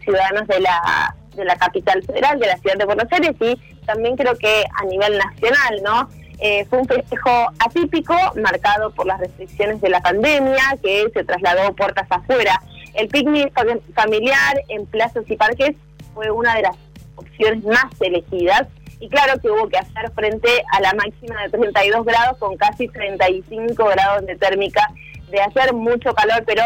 ciudadanos 0.05 0.47
de 0.47 0.61
la, 0.61 1.17
de 1.35 1.45
la 1.45 1.57
capital 1.57 2.03
federal, 2.05 2.39
de 2.39 2.47
la 2.47 2.57
ciudad 2.59 2.77
de 2.77 2.85
Buenos 2.85 3.07
Aires 3.11 3.33
y 3.41 3.57
también 3.85 4.17
creo 4.17 4.37
que 4.37 4.65
a 4.81 4.85
nivel 4.85 5.19
nacional, 5.19 5.81
¿no? 5.83 6.09
Eh, 6.39 6.65
fue 6.67 6.81
un 6.81 6.87
festejo 6.87 7.31
atípico, 7.59 8.15
marcado 8.37 8.91
por 8.91 9.07
las 9.07 9.21
restricciones 9.21 9.81
de 9.81 9.91
la 9.91 10.01
pandemia, 10.01 10.77
que 10.83 11.09
se 11.13 11.25
trasladó 11.25 11.75
puertas 11.75 12.07
afuera. 12.11 12.61
El 12.95 13.09
picnic 13.09 13.53
familiar 13.95 14.63
en 14.69 14.87
plazas 14.87 15.25
y 15.29 15.37
parques 15.37 15.77
fue 16.15 16.31
una 16.31 16.57
de 16.57 16.63
las 16.63 16.77
opciones 17.17 17.65
más 17.65 17.87
elegidas. 18.01 18.67
Y 19.01 19.09
claro 19.09 19.41
que 19.41 19.51
hubo 19.51 19.69
que 19.69 19.79
hacer 19.79 20.13
frente 20.15 20.63
a 20.73 20.81
la 20.81 20.93
máxima 20.95 21.43
de 21.43 21.51
32 21.51 22.05
grados 22.05 22.39
con 22.39 22.57
casi 22.57 22.89
35 22.89 23.85
grados 23.85 24.27
de 24.27 24.37
térmica, 24.37 24.87
de 25.29 25.41
hacer 25.41 25.73
mucho 25.75 26.15
calor, 26.15 26.45
pero 26.47 26.63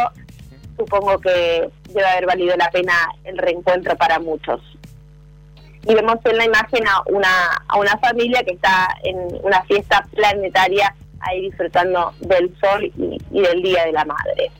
supongo 0.76 1.18
que 1.18 1.70
debe 1.88 2.06
haber 2.06 2.26
valido 2.26 2.56
la 2.56 2.70
pena 2.70 2.92
el 3.24 3.38
reencuentro 3.38 3.96
para 3.96 4.18
muchos 4.18 4.60
y 5.88 5.94
vemos 5.94 6.16
en 6.24 6.36
la 6.36 6.44
imagen 6.44 6.86
a 6.88 7.02
una, 7.06 7.62
a 7.68 7.78
una 7.78 7.96
familia 7.98 8.42
que 8.42 8.52
está 8.52 8.88
en 9.04 9.16
una 9.42 9.62
fiesta 9.62 10.04
planetaria 10.14 10.94
ahí 11.20 11.42
disfrutando 11.42 12.12
del 12.20 12.52
sol 12.60 12.84
y, 12.84 13.18
del 13.30 13.62
Día 13.62 13.84
de 13.84 13.92
la 13.92 14.04
Madre. 14.04 14.50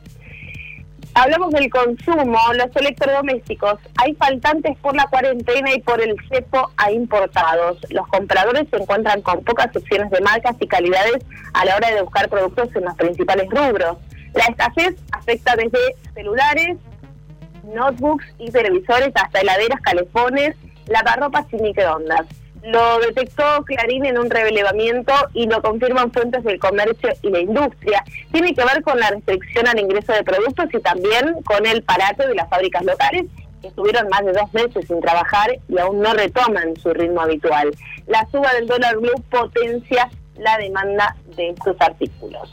Hablamos 1.14 1.50
del 1.50 1.70
consumo, 1.70 2.38
los 2.54 2.76
electrodomésticos. 2.76 3.80
Hay 3.96 4.14
faltantes 4.14 4.76
por 4.78 4.94
la 4.94 5.06
cuarentena 5.06 5.72
y 5.74 5.80
por 5.80 6.00
el 6.00 6.14
cepo 6.28 6.70
a 6.76 6.92
importados. 6.92 7.78
Los 7.88 8.06
compradores 8.08 8.68
se 8.70 8.76
encuentran 8.76 9.22
con 9.22 9.42
pocas 9.42 9.74
opciones 9.74 10.10
de 10.10 10.20
marcas 10.20 10.56
y 10.60 10.68
calidades 10.68 11.24
a 11.54 11.64
la 11.64 11.76
hora 11.76 11.90
de 11.90 12.02
buscar 12.02 12.28
productos 12.28 12.68
en 12.76 12.84
los 12.84 12.94
principales 12.96 13.48
rubros. 13.50 13.96
La 14.34 14.44
escasez 14.44 14.94
afecta 15.10 15.56
desde 15.56 15.78
celulares, 16.14 16.76
notebooks 17.64 18.26
y 18.38 18.50
televisores 18.50 19.10
hasta 19.14 19.40
heladeras, 19.40 19.80
calefones 19.80 20.54
lavarropas 20.86 21.46
sin 21.50 21.62
microondas. 21.62 22.26
Lo 22.62 22.98
detectó 22.98 23.62
Clarín 23.64 24.06
en 24.06 24.18
un 24.18 24.28
relevamiento 24.28 25.12
y 25.34 25.46
lo 25.46 25.62
confirman 25.62 26.10
fuentes 26.10 26.42
del 26.42 26.58
comercio 26.58 27.10
y 27.22 27.30
la 27.30 27.40
industria. 27.40 28.02
Tiene 28.32 28.54
que 28.54 28.64
ver 28.64 28.82
con 28.82 28.98
la 28.98 29.10
restricción 29.10 29.68
al 29.68 29.78
ingreso 29.78 30.12
de 30.12 30.24
productos 30.24 30.66
y 30.72 30.80
también 30.80 31.42
con 31.44 31.64
el 31.64 31.82
parate 31.84 32.26
de 32.26 32.34
las 32.34 32.48
fábricas 32.48 32.84
locales 32.84 33.26
que 33.62 33.68
estuvieron 33.68 34.08
más 34.08 34.24
de 34.24 34.32
dos 34.32 34.52
meses 34.52 34.84
sin 34.86 35.00
trabajar 35.00 35.56
y 35.68 35.78
aún 35.78 36.00
no 36.00 36.12
retoman 36.14 36.76
su 36.76 36.92
ritmo 36.92 37.20
habitual. 37.20 37.70
La 38.08 38.26
suba 38.32 38.52
del 38.54 38.66
dólar 38.66 38.96
blue 38.96 39.22
potencia 39.30 40.10
la 40.38 40.58
demanda 40.58 41.16
de 41.36 41.50
estos 41.50 41.76
artículos. 41.80 42.52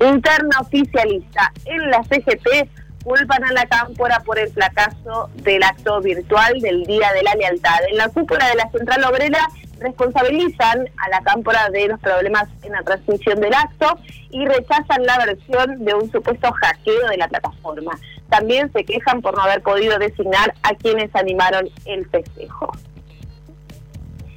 Interna 0.00 0.60
oficialista 0.60 1.52
en 1.66 1.90
la 1.90 2.02
CGT 2.04 2.79
culpan 3.04 3.44
a 3.44 3.52
la 3.52 3.66
cámpora 3.66 4.20
por 4.20 4.38
el 4.38 4.50
fracaso 4.52 5.30
del 5.36 5.62
acto 5.62 6.00
virtual 6.00 6.60
del 6.60 6.84
Día 6.84 7.12
de 7.12 7.22
la 7.22 7.34
Lealtad. 7.34 7.78
En 7.88 7.96
la 7.96 8.08
cúpula 8.08 8.48
de 8.48 8.56
la 8.56 8.70
Central 8.70 9.04
Obrera 9.04 9.48
responsabilizan 9.78 10.88
a 10.98 11.08
la 11.08 11.20
cámpora 11.22 11.70
de 11.70 11.88
los 11.88 12.00
problemas 12.00 12.48
en 12.62 12.72
la 12.72 12.82
transmisión 12.82 13.40
del 13.40 13.54
acto 13.54 13.98
y 14.30 14.46
rechazan 14.46 15.04
la 15.06 15.18
versión 15.24 15.84
de 15.84 15.94
un 15.94 16.10
supuesto 16.12 16.52
hackeo 16.52 17.08
de 17.08 17.16
la 17.16 17.28
plataforma. 17.28 17.98
También 18.28 18.70
se 18.72 18.84
quejan 18.84 19.22
por 19.22 19.34
no 19.34 19.42
haber 19.42 19.62
podido 19.62 19.98
designar 19.98 20.54
a 20.62 20.74
quienes 20.74 21.14
animaron 21.14 21.68
el 21.86 22.06
festejo. 22.08 22.70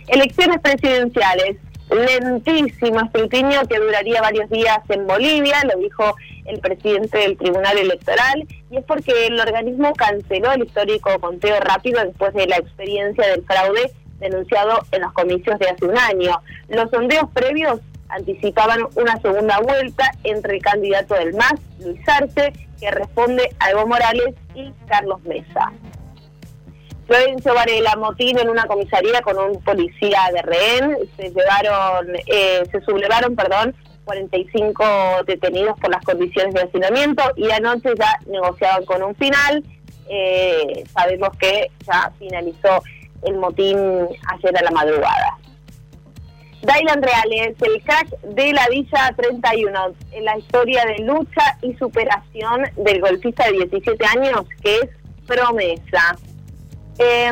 Elecciones 0.07 0.59
presidenciales 0.61 1.57
lentísimo 1.93 3.01
escrutinio 3.01 3.61
que 3.67 3.79
duraría 3.79 4.21
varios 4.21 4.49
días 4.49 4.79
en 4.89 5.07
Bolivia, 5.07 5.61
lo 5.63 5.79
dijo 5.79 6.15
el 6.45 6.59
presidente 6.59 7.17
del 7.17 7.37
Tribunal 7.37 7.77
Electoral, 7.77 8.47
y 8.69 8.77
es 8.77 8.83
porque 8.85 9.27
el 9.27 9.39
organismo 9.39 9.93
canceló 9.93 10.51
el 10.51 10.63
histórico 10.63 11.19
conteo 11.19 11.59
rápido 11.59 12.03
después 12.03 12.33
de 12.33 12.47
la 12.47 12.57
experiencia 12.57 13.27
del 13.27 13.43
fraude 13.43 13.91
denunciado 14.19 14.85
en 14.91 15.01
los 15.01 15.13
comicios 15.13 15.59
de 15.59 15.69
hace 15.69 15.85
un 15.85 15.97
año. 15.97 16.41
Los 16.69 16.89
sondeos 16.89 17.29
previos 17.33 17.79
anticipaban 18.09 18.81
una 18.95 19.19
segunda 19.19 19.59
vuelta 19.59 20.11
entre 20.23 20.55
el 20.55 20.61
candidato 20.61 21.15
del 21.15 21.33
MAS, 21.33 21.55
Luis 21.79 21.99
Arce, 22.07 22.53
que 22.79 22.91
responde 22.91 23.49
a 23.59 23.71
Evo 23.71 23.87
Morales, 23.87 24.35
y 24.55 24.71
Carlos 24.87 25.21
Mesa. 25.23 25.71
Florencio 27.13 27.53
Varela, 27.53 27.95
motín 27.95 28.39
en 28.39 28.49
una 28.49 28.65
comisaría 28.65 29.21
con 29.21 29.37
un 29.37 29.61
policía 29.61 30.19
de 30.33 30.41
rehén. 30.41 30.97
Se 31.15 31.29
llevaron, 31.29 32.07
eh, 32.25 32.63
se 32.71 32.81
sublevaron, 32.81 33.35
perdón, 33.35 33.75
45 34.05 34.83
detenidos 35.27 35.79
por 35.79 35.91
las 35.91 36.03
condiciones 36.03 36.55
de 36.55 36.61
hacinamiento 36.61 37.21
y 37.35 37.51
anoche 37.51 37.91
ya 37.99 38.17
negociaban 38.25 38.83
con 38.85 39.03
un 39.03 39.13
final. 39.13 39.63
Eh, 40.09 40.85
sabemos 40.91 41.29
que 41.37 41.69
ya 41.85 42.11
finalizó 42.17 42.81
el 43.21 43.37
motín 43.37 43.77
ayer 43.77 44.57
a 44.57 44.63
la 44.63 44.71
madrugada. 44.71 45.37
Dylan 46.63 47.03
Reales, 47.03 47.55
el 47.61 47.83
crack 47.83 48.09
de 48.21 48.53
la 48.53 48.67
Villa 48.69 49.13
31, 49.15 49.93
en 50.13 50.25
la 50.25 50.35
historia 50.39 50.83
de 50.85 51.03
lucha 51.03 51.59
y 51.61 51.75
superación 51.75 52.63
del 52.77 53.01
golfista 53.01 53.45
de 53.45 53.67
17 53.67 54.03
años, 54.03 54.45
que 54.63 54.77
es 54.77 54.89
promesa. 55.27 56.17
Eh, 56.97 57.31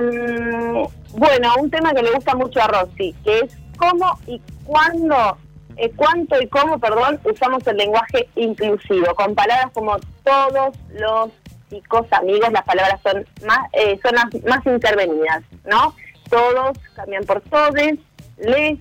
bueno, 1.13 1.53
un 1.59 1.69
tema 1.69 1.93
que 1.93 2.03
le 2.03 2.11
gusta 2.11 2.35
mucho 2.35 2.61
a 2.61 2.67
Rossi, 2.67 3.13
que 3.23 3.39
es 3.39 3.53
cómo 3.77 4.17
y 4.27 4.41
cuándo, 4.65 5.37
eh, 5.77 5.91
cuánto 5.95 6.41
y 6.41 6.47
cómo, 6.47 6.79
perdón, 6.79 7.19
usamos 7.23 7.65
el 7.67 7.77
lenguaje 7.77 8.29
inclusivo, 8.35 9.13
con 9.15 9.35
palabras 9.35 9.71
como 9.73 9.97
todos 10.23 10.75
los 10.93 11.29
chicos, 11.69 12.05
amigos, 12.11 12.51
las 12.51 12.63
palabras 12.63 12.99
son 13.03 13.25
más, 13.45 13.59
eh, 13.73 13.99
son 14.03 14.15
más, 14.45 14.65
intervenidas, 14.65 15.43
¿no? 15.65 15.95
Todos 16.29 16.77
cambian 16.95 17.23
por 17.25 17.41
todes, 17.41 17.97
les, 18.37 18.79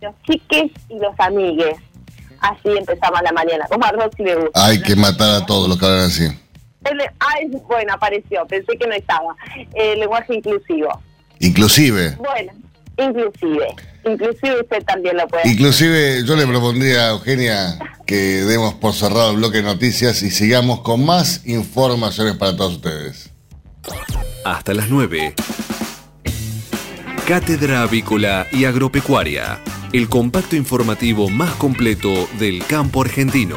los 0.00 0.14
chiques 0.22 0.70
y 0.88 0.98
los 0.98 1.14
amigues. 1.18 1.76
Así 2.40 2.76
empezamos 2.76 3.22
la 3.22 3.32
mañana, 3.32 3.66
como 3.68 3.86
a 3.86 3.92
Rossi 3.92 4.22
le 4.22 4.36
gusta. 4.36 4.66
Hay 4.66 4.80
que 4.82 4.94
matar 4.96 5.42
a 5.42 5.46
todos 5.46 5.68
los 5.68 5.78
que 5.78 5.86
hablan 5.86 6.06
así. 6.06 6.43
Ay, 7.18 7.46
bueno, 7.66 7.92
apareció, 7.94 8.46
pensé 8.46 8.76
que 8.78 8.86
no 8.86 8.94
estaba. 8.94 9.34
Lenguaje 9.96 10.34
inclusivo. 10.34 10.88
Inclusive. 11.40 12.16
Bueno, 12.16 12.52
inclusive. 12.98 13.66
Inclusive 14.06 14.60
usted 14.60 14.84
también 14.84 15.16
lo 15.16 15.26
puede. 15.26 15.48
Inclusive 15.48 16.24
yo 16.26 16.36
le 16.36 16.46
propondría 16.46 17.06
a 17.06 17.10
Eugenia 17.10 17.78
que 18.06 18.14
demos 18.14 18.74
por 18.74 18.92
cerrado 18.92 19.30
el 19.30 19.38
bloque 19.38 19.58
de 19.58 19.62
noticias 19.62 20.22
y 20.22 20.30
sigamos 20.30 20.80
con 20.80 21.04
más 21.04 21.46
informaciones 21.46 22.36
para 22.36 22.54
todos 22.56 22.74
ustedes. 22.74 23.30
Hasta 24.44 24.74
las 24.74 24.90
9. 24.90 25.34
Cátedra 27.26 27.82
Avícola 27.82 28.46
y 28.52 28.66
Agropecuaria, 28.66 29.58
el 29.94 30.10
compacto 30.10 30.56
informativo 30.56 31.30
más 31.30 31.54
completo 31.54 32.28
del 32.38 32.66
campo 32.66 33.00
argentino. 33.00 33.56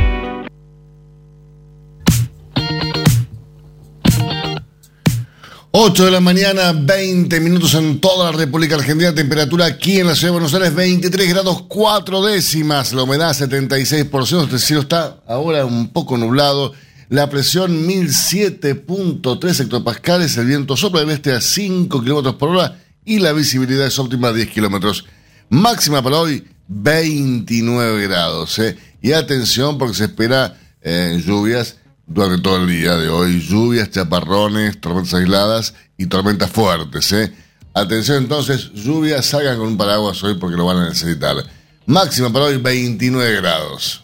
8 5.77 6.05
de 6.05 6.11
la 6.11 6.21
mañana, 6.21 6.73
20 6.73 7.41
minutos 7.41 7.75
en 7.75 8.01
toda 8.01 8.31
la 8.31 8.39
República 8.39 8.77
Argentina. 8.77 9.13
Temperatura 9.15 9.67
aquí 9.67 10.01
en 10.01 10.07
la 10.07 10.15
ciudad 10.15 10.29
de 10.29 10.39
Buenos 10.39 10.55
Aires, 10.55 10.75
23 10.75 11.29
grados 11.29 11.65
4 11.69 12.25
décimas. 12.25 12.95
La 12.95 13.03
humedad 13.03 13.35
76%. 13.35 14.45
Este 14.45 14.59
cielo 14.59 14.81
está 14.83 15.21
ahora 15.27 15.67
un 15.67 15.93
poco 15.93 16.17
nublado. 16.17 16.73
La 17.11 17.29
presión 17.29 17.87
1007.3 17.87 19.61
hectopascales. 19.61 20.35
El 20.39 20.47
viento 20.47 20.75
sopla 20.77 21.01
del 21.01 21.11
este 21.11 21.33
a 21.33 21.43
5 21.43 22.01
kilómetros 22.01 22.37
por 22.37 22.49
hora. 22.51 22.84
Y 23.05 23.19
la 23.19 23.33
visibilidad 23.33 23.87
es 23.87 23.99
óptima 23.99 24.29
a 24.29 24.33
10 24.33 24.51
kilómetros. 24.51 25.05
Máxima 25.51 26.03
para 26.03 26.19
hoy, 26.19 26.47
29 26.69 28.07
grados. 28.07 28.59
¿eh? 28.59 28.77
Y 29.03 29.13
atención 29.13 29.77
porque 29.79 29.95
se 29.95 30.05
espera 30.05 30.59
eh, 30.81 31.21
lluvias 31.25 31.77
durante 32.07 32.43
todo 32.43 32.57
el 32.57 32.69
día 32.69 32.97
de 32.97 33.09
hoy. 33.09 33.41
Lluvias, 33.41 33.91
chaparrones, 33.91 34.81
tormentas 34.81 35.15
aisladas 35.15 35.75
y 35.99 36.07
tormentas 36.07 36.51
fuertes. 36.51 37.13
¿eh? 37.13 37.33
Atención 37.75 38.19
entonces, 38.19 38.71
lluvias, 38.73 39.27
salgan 39.27 39.59
con 39.59 39.69
un 39.69 39.77
paraguas 39.77 40.23
hoy 40.23 40.35
porque 40.35 40.57
lo 40.57 40.65
van 40.65 40.79
a 40.79 40.89
necesitar. 40.89 41.37
Máxima 41.87 42.33
para 42.33 42.47
hoy 42.47 42.57
29 42.57 43.37
grados. 43.37 44.04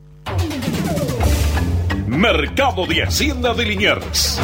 Mercado 2.06 2.86
de 2.86 3.02
Hacienda 3.02 3.54
de 3.54 3.64
Liniers. 3.64 4.38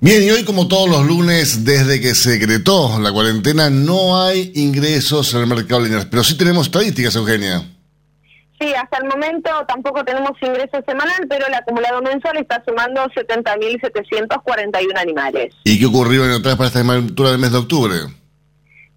Bien, 0.00 0.22
y 0.24 0.30
hoy 0.30 0.44
como 0.44 0.66
todos 0.66 0.88
los 0.88 1.06
lunes, 1.06 1.64
desde 1.64 2.00
que 2.00 2.14
se 2.14 2.32
decretó 2.32 2.98
la 2.98 3.12
cuarentena, 3.12 3.70
no 3.70 4.20
hay 4.20 4.50
ingresos 4.56 5.32
en 5.34 5.42
el 5.42 5.46
mercado 5.46 5.82
de 5.82 5.88
Liniers, 5.88 6.06
pero 6.06 6.24
sí 6.24 6.34
tenemos 6.36 6.66
estadísticas, 6.66 7.14
Eugenia. 7.14 7.71
Sí, 8.62 8.72
hasta 8.74 8.98
el 8.98 9.08
momento 9.08 9.50
tampoco 9.66 10.04
tenemos 10.04 10.30
ingresos 10.40 10.84
semanal, 10.86 11.26
pero 11.28 11.48
el 11.48 11.54
acumulado 11.54 12.00
mensual 12.00 12.36
está 12.36 12.62
sumando 12.64 13.02
70.741 13.06 15.00
animales. 15.00 15.52
¿Y 15.64 15.80
qué 15.80 15.86
ocurrió 15.86 16.24
en 16.24 16.30
otras 16.30 16.54
para 16.54 16.68
esta 16.68 16.78
altura 16.78 17.32
del 17.32 17.40
mes 17.40 17.50
de 17.50 17.58
octubre? 17.58 17.94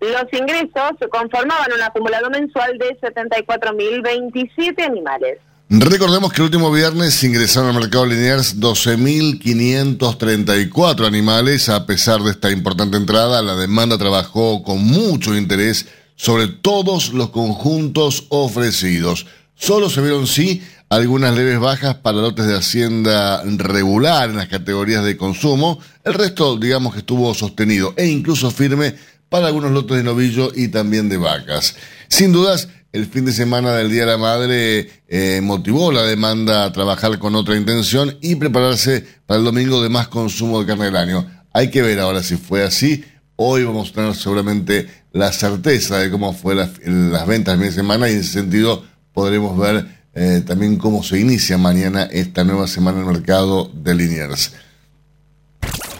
Los 0.01 0.25
ingresos 0.39 0.91
conformaban 1.09 1.71
un 1.75 1.81
acumulado 1.81 2.29
mensual 2.29 2.77
de 2.77 2.95
74.027 2.99 4.85
animales. 4.85 5.39
Recordemos 5.67 6.31
que 6.31 6.41
el 6.41 6.45
último 6.45 6.71
viernes 6.71 7.23
ingresaron 7.23 7.69
al 7.69 7.75
mercado 7.81 8.05
Liniers 8.05 8.61
12.534 8.61 11.07
animales. 11.07 11.69
A 11.69 11.87
pesar 11.87 12.21
de 12.21 12.29
esta 12.29 12.51
importante 12.51 12.97
entrada, 12.97 13.41
la 13.41 13.55
demanda 13.55 13.97
trabajó 13.97 14.61
con 14.61 14.83
mucho 14.83 15.35
interés 15.35 15.87
sobre 16.15 16.49
todos 16.49 17.13
los 17.13 17.31
conjuntos 17.31 18.27
ofrecidos. 18.29 19.25
Solo 19.55 19.89
se 19.89 20.01
vieron, 20.01 20.27
sí, 20.27 20.61
algunas 20.89 21.35
leves 21.35 21.59
bajas 21.59 21.95
para 21.95 22.17
lotes 22.17 22.45
de 22.45 22.55
hacienda 22.55 23.41
regular 23.43 24.29
en 24.29 24.37
las 24.37 24.47
categorías 24.47 25.03
de 25.03 25.17
consumo. 25.17 25.79
El 26.03 26.13
resto, 26.13 26.57
digamos 26.57 26.93
que 26.93 26.99
estuvo 26.99 27.33
sostenido 27.33 27.93
e 27.95 28.05
incluso 28.05 28.51
firme 28.51 28.95
para 29.29 29.47
algunos 29.47 29.71
lotes 29.71 29.97
de 29.97 30.03
novillo 30.03 30.51
y 30.53 30.67
también 30.67 31.09
de 31.09 31.17
vacas. 31.17 31.75
Sin 32.09 32.31
dudas, 32.31 32.67
el 32.91 33.07
fin 33.07 33.25
de 33.25 33.33
semana 33.33 33.73
del 33.73 33.89
Día 33.89 34.01
de 34.01 34.11
la 34.11 34.17
Madre 34.17 34.89
eh, 35.07 35.41
motivó 35.41 35.91
la 35.91 36.03
demanda 36.03 36.65
a 36.65 36.71
trabajar 36.71 37.17
con 37.17 37.35
otra 37.35 37.55
intención 37.55 38.17
y 38.21 38.35
prepararse 38.35 39.05
para 39.25 39.39
el 39.39 39.45
domingo 39.45 39.81
de 39.81 39.89
más 39.89 40.07
consumo 40.07 40.59
de 40.59 40.67
carne 40.67 40.85
del 40.85 40.95
año. 40.95 41.27
Hay 41.51 41.71
que 41.71 41.81
ver 41.81 41.99
ahora 41.99 42.21
si 42.21 42.37
fue 42.37 42.63
así. 42.63 43.03
Hoy 43.37 43.63
vamos 43.63 43.89
a 43.89 43.93
tener 43.93 44.15
seguramente 44.15 44.87
la 45.11 45.31
certeza 45.33 45.97
de 45.97 46.09
cómo 46.09 46.33
fue 46.33 46.55
las 46.55 47.27
ventas 47.27 47.53
del 47.53 47.59
fin 47.59 47.69
de 47.69 47.71
semana 47.71 48.09
y 48.09 48.13
en 48.13 48.19
ese 48.19 48.31
sentido 48.31 48.83
podremos 49.15 49.57
ver 49.57 49.87
eh, 50.13 50.43
también 50.45 50.77
cómo 50.77 51.01
se 51.01 51.19
inicia 51.19 51.57
mañana 51.57 52.03
esta 52.03 52.43
nueva 52.43 52.67
semana 52.67 52.99
en 53.01 53.07
el 53.07 53.13
mercado 53.13 53.71
de 53.73 53.95
Liniers. 53.95 54.53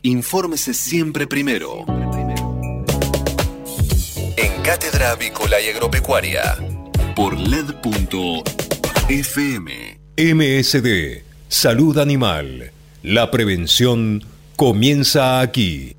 Infórmese 0.03 0.75
siempre 0.75 1.25
primero. 1.25 1.85
En 4.37 4.61
Cátedra 4.61 5.11
Avícola 5.11 5.59
y 5.59 5.69
Agropecuaria. 5.69 6.57
Por 7.15 7.39
LED.fm. 7.39 8.45
MSD, 10.17 11.23
Salud 11.47 11.97
Animal. 11.97 12.71
La 13.01 13.31
prevención 13.31 14.23
comienza 14.55 15.39
aquí. 15.39 15.95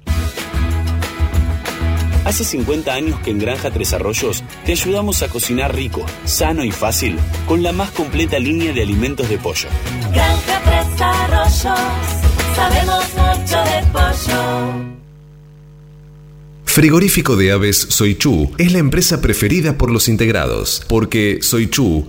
Hace 2.27 2.43
50 2.43 2.93
años 2.93 3.21
que 3.21 3.31
en 3.31 3.39
Granja 3.39 3.71
Tres 3.71 3.93
Arroyos 3.93 4.43
te 4.65 4.73
ayudamos 4.73 5.23
a 5.23 5.29
cocinar 5.29 5.73
rico, 5.73 6.05
sano 6.25 6.65
y 6.65 6.73
fácil 6.73 7.17
con 7.47 7.62
la 7.62 7.71
más 7.71 7.93
completa 7.93 8.37
línea 8.41 8.73
de 8.73 8.83
alimentos 8.83 9.29
de 9.29 9.39
pollo. 9.39 9.69
Granja 10.12 10.61
Tres 10.65 11.01
Arroyos, 11.01 11.79
sabemos 12.57 13.05
mucho 13.15 13.59
de 13.62 13.87
pollo. 13.93 14.97
Frigorífico 16.65 17.37
de 17.37 17.53
Aves 17.53 17.87
Soichu 17.91 18.51
es 18.59 18.73
la 18.73 18.81
empresa 18.81 19.23
preferida 19.23 19.79
por 19.79 19.93
los 19.93 20.09
integrados, 20.09 20.85
porque 20.89 21.39
Soichu 21.43 22.09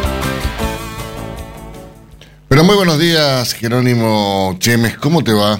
Pero 2.51 2.65
muy 2.65 2.75
buenos 2.75 2.99
días, 2.99 3.53
Jerónimo 3.53 4.57
Chemes, 4.59 4.97
¿cómo 4.97 5.23
te 5.23 5.31
va? 5.31 5.57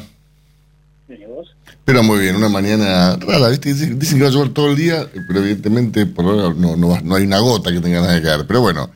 Pero 1.85 2.03
muy 2.03 2.19
bien, 2.19 2.35
una 2.35 2.49
mañana 2.49 3.15
rara, 3.15 3.47
¿viste? 3.47 3.69
Dicen, 3.69 3.97
dicen 3.97 4.17
que 4.17 4.25
va 4.25 4.29
a 4.29 4.33
llover 4.33 4.49
todo 4.49 4.71
el 4.71 4.75
día, 4.75 5.05
pero 5.25 5.39
evidentemente 5.39 6.05
por 6.05 6.25
ahora 6.25 6.53
no, 6.53 6.75
no, 6.75 6.99
no 7.01 7.15
hay 7.15 7.23
una 7.23 7.39
gota 7.39 7.71
que 7.71 7.79
tenga 7.79 8.01
nada 8.01 8.17
que 8.17 8.23
caer. 8.23 8.45
Pero 8.45 8.59
bueno, 8.59 8.89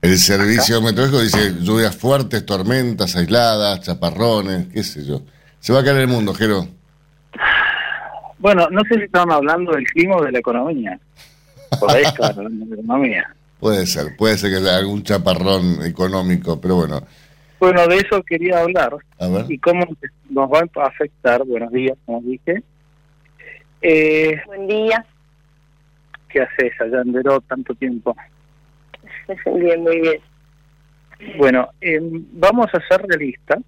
el 0.00 0.16
servicio 0.18 0.80
meteorológico 0.80 1.22
dice 1.22 1.56
lluvias 1.60 1.96
fuertes, 1.96 2.46
tormentas 2.46 3.16
aisladas, 3.16 3.80
chaparrones, 3.80 4.68
qué 4.72 4.84
sé 4.84 5.04
yo. 5.04 5.20
Se 5.58 5.72
va 5.72 5.80
a 5.80 5.84
caer 5.84 6.02
el 6.02 6.06
mundo, 6.06 6.32
Jero. 6.32 6.68
Bueno, 8.38 8.68
no 8.70 8.80
sé 8.88 8.94
si 8.94 9.02
estaban 9.02 9.32
hablando 9.32 9.72
del 9.72 9.84
clima 9.86 10.18
o 10.18 10.24
de 10.24 10.30
la 10.30 10.38
economía. 10.38 11.00
Por 11.80 11.90
ahí 11.90 12.02
estaban 12.06 12.36
hablando 12.36 12.64
de 12.66 12.76
la 12.76 12.82
economía. 12.82 13.34
Puede 13.58 13.86
ser, 13.86 14.16
puede 14.16 14.38
ser 14.38 14.50
que 14.52 14.58
haya 14.58 14.76
algún 14.76 15.02
chaparrón 15.02 15.84
económico, 15.84 16.60
pero 16.60 16.76
bueno, 16.76 17.02
Bueno, 17.60 17.86
de 17.86 17.96
eso 17.96 18.22
quería 18.22 18.60
hablar 18.60 18.96
a 19.18 19.28
ver. 19.28 19.44
y 19.50 19.58
cómo 19.58 19.86
nos 20.30 20.50
va 20.50 20.60
a 20.82 20.86
afectar, 20.86 21.44
buenos 21.44 21.70
días, 21.70 21.96
como 22.06 22.22
dije. 22.22 22.62
Eh, 23.82 24.40
Buen 24.46 24.66
día. 24.66 25.04
¿Qué 26.30 26.40
haces 26.40 26.72
allá 26.80 27.02
en 27.02 27.12
Veró 27.12 27.40
tanto 27.42 27.74
tiempo? 27.74 28.16
Bien, 29.56 29.82
muy 29.82 30.00
bien. 30.00 30.20
Bueno, 31.36 31.68
eh, 31.82 31.98
vamos 32.02 32.68
a 32.72 32.80
ser 32.88 33.06
realistas. 33.06 33.60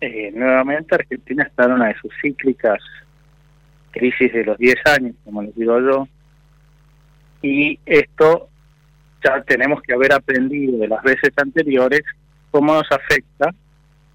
Eh, 0.00 0.30
nuevamente 0.34 0.94
Argentina 0.94 1.44
está 1.44 1.64
en 1.64 1.72
una 1.72 1.88
de 1.88 1.94
sus 1.94 2.12
cíclicas 2.20 2.78
crisis 3.90 4.32
de 4.34 4.44
los 4.44 4.58
10 4.58 4.74
años, 4.98 5.14
como 5.24 5.42
les 5.42 5.54
digo 5.54 5.80
yo, 5.80 6.08
y 7.40 7.78
esto 7.86 8.48
ya 9.24 9.40
tenemos 9.44 9.80
que 9.82 9.94
haber 9.94 10.12
aprendido 10.12 10.76
de 10.78 10.88
las 10.88 11.02
veces 11.02 11.30
anteriores 11.36 12.02
cómo 12.54 12.72
nos 12.72 12.86
afecta 12.88 13.52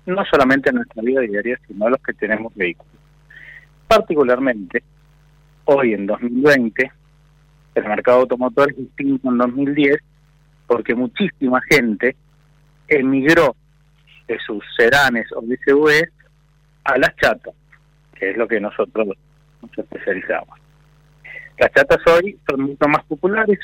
no 0.05 0.23
solamente 0.31 0.69
a 0.69 0.71
nuestra 0.71 1.03
vida 1.03 1.19
diaria, 1.19 1.59
sino 1.67 1.87
a 1.87 1.89
los 1.89 2.01
que 2.01 2.13
tenemos 2.13 2.55
vehículos. 2.55 2.93
Particularmente, 3.85 4.81
hoy 5.65 5.93
en 5.93 6.07
2020, 6.07 6.89
el 7.75 7.83
mercado 7.83 8.21
automotor 8.21 8.71
es 8.71 8.77
distinto 8.77 9.27
en 9.27 9.39
2010 9.39 9.97
porque 10.67 10.95
muchísima 10.95 11.59
gente 11.69 12.15
emigró 12.87 13.57
de 14.29 14.39
sus 14.39 14.63
sedanes 14.77 15.29
o 15.33 15.41
SUVs 15.41 16.09
a 16.85 16.97
las 16.97 17.13
chatas, 17.17 17.53
que 18.15 18.29
es 18.29 18.37
lo 18.37 18.47
que 18.47 18.61
nosotros 18.61 19.05
nos 19.61 19.77
especializamos. 19.77 20.57
Las 21.57 21.73
chatas 21.73 21.99
hoy 22.07 22.39
son 22.49 22.61
mucho 22.61 22.87
más 22.87 23.03
populares, 23.03 23.59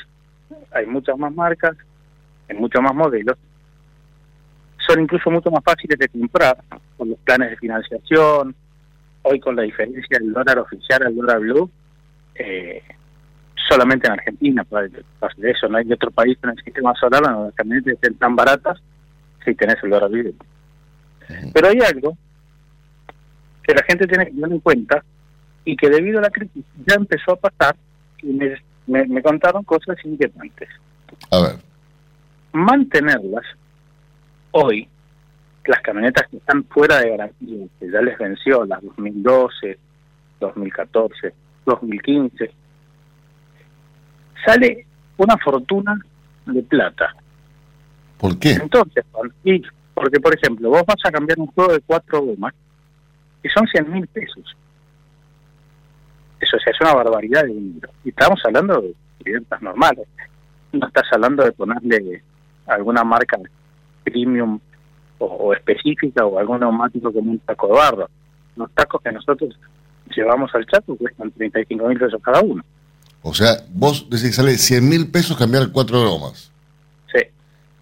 hay 0.72 0.86
muchas 0.86 1.18
más 1.18 1.34
marcas, 1.34 1.78
hay 2.50 2.58
muchos 2.58 2.82
más 2.82 2.94
modelos, 2.94 3.38
son 4.88 5.02
incluso 5.02 5.30
mucho 5.30 5.52
más 5.52 5.64
fáciles 5.64 5.98
de 5.98 6.08
comprar 6.10 6.58
con 6.98 7.10
los 7.10 7.18
planes 7.20 7.52
de 7.52 7.58
financiación, 7.58 8.56
hoy 9.24 9.40
con 9.40 9.56
la 9.56 9.64
diferencia 9.64 10.18
del 10.20 10.34
dólar 10.34 10.60
oficial 10.60 11.04
al 11.04 11.16
dólar 11.16 11.40
blue, 11.40 11.70
eh, 12.36 12.84
solamente 13.68 14.08
en 14.08 14.14
Argentina 14.14 14.64
pasa 14.64 14.88
pasa 15.20 15.36
eso, 15.44 15.68
no 15.68 15.78
hay 15.78 15.92
otro 15.92 16.12
país 16.12 16.38
en 16.44 16.52
el 16.52 16.64
sistema 16.64 16.94
solar 16.96 17.24
donde 17.24 17.46
las 17.46 17.56
camionetas 17.56 17.94
estén 17.94 18.16
tan 18.16 18.36
baratas 18.36 18.80
si 19.44 19.56
tenés 19.56 19.78
el 19.84 19.90
dólar 19.90 20.12
libre. 20.12 20.34
Pero 21.54 21.68
hay 21.68 21.80
algo 21.80 22.18
que 23.64 23.74
la 23.74 23.84
gente 23.84 24.06
tiene 24.08 24.26
que 24.26 24.32
tener 24.32 24.52
en 24.52 24.60
cuenta 24.60 25.04
y 25.64 25.76
que 25.76 25.90
debido 25.90 26.20
a 26.20 26.24
la 26.24 26.30
crisis 26.30 26.64
ya 26.86 26.96
empezó 26.96 27.34
a 27.34 27.36
pasar 27.38 27.76
y 28.22 28.28
me, 28.28 28.56
me, 28.86 29.06
me 29.08 29.24
contaron 29.24 29.64
cosas 29.64 29.98
inquietantes. 30.04 30.70
A 31.32 31.42
ver. 31.42 31.56
Mantenerlas 32.54 33.46
hoy, 34.56 34.88
las 35.66 35.82
camionetas 35.82 36.28
que 36.30 36.38
están 36.38 36.64
fuera 36.66 37.00
de 37.00 37.10
garantía, 37.10 37.68
que 37.80 37.92
ya 37.92 38.02
les 38.02 38.18
venció 38.18 38.66
las 38.66 38.82
2012, 38.82 39.78
2014, 40.40 41.34
2015, 41.66 42.52
sale 44.46 44.86
una 45.18 45.38
fortuna 45.38 46.00
de 46.46 46.64
plata. 46.64 47.16
¿Por 48.18 48.40
qué? 48.40 48.52
Entonces, 48.52 49.04
y 49.44 49.62
porque 49.94 50.20
por 50.20 50.34
ejemplo, 50.34 50.70
vos 50.70 50.84
vas 50.86 51.04
a 51.04 51.12
cambiar 51.12 51.40
un 51.40 51.48
juego 51.48 51.74
de 51.74 51.82
cuatro 51.82 52.22
gomas 52.22 52.54
y 53.44 53.50
son 53.50 53.68
100 53.68 53.92
mil 53.92 54.08
pesos. 54.08 54.56
Eso 56.40 56.58
o 56.58 56.60
sea, 56.60 56.72
es 56.72 56.82
una 56.82 56.94
barbaridad 56.94 57.44
de 57.44 57.54
dinero. 57.54 57.90
Y 58.04 58.10
estamos 58.10 58.40
hablando 58.46 58.82
de 58.82 58.94
clientas 59.22 59.62
normales. 59.62 60.08
No 60.72 60.88
estás 60.88 61.06
hablando 61.12 61.44
de 61.44 61.52
ponerle 61.52 62.24
alguna 62.68 63.04
marca 63.04 63.38
premium 64.06 64.60
o, 65.20 65.26
o 65.26 65.54
específica 65.54 66.26
o 66.26 66.40
algún 66.40 66.62
neumático 66.62 67.12
como 67.12 67.32
un 67.32 67.40
taco 67.40 67.68
de 67.68 67.74
barro. 67.74 68.10
Los 68.56 68.72
tacos 68.72 69.02
que 69.02 69.12
nosotros 69.12 69.54
llevamos 70.16 70.50
al 70.56 70.66
chato 70.68 70.96
cuestan 70.96 71.32
35 71.32 71.88
mil 71.88 72.00
pesos 72.00 72.22
cada 72.24 72.42
uno. 72.42 72.64
O 73.22 73.34
sea, 73.34 73.58
vos 73.74 74.08
decís 74.10 74.28
que 74.28 74.34
sale 74.34 74.58
100 74.58 74.88
mil 74.88 75.12
pesos 75.12 75.36
cambiar 75.36 75.70
cuatro 75.72 76.00
gomas. 76.10 76.52
Sí. 77.12 77.20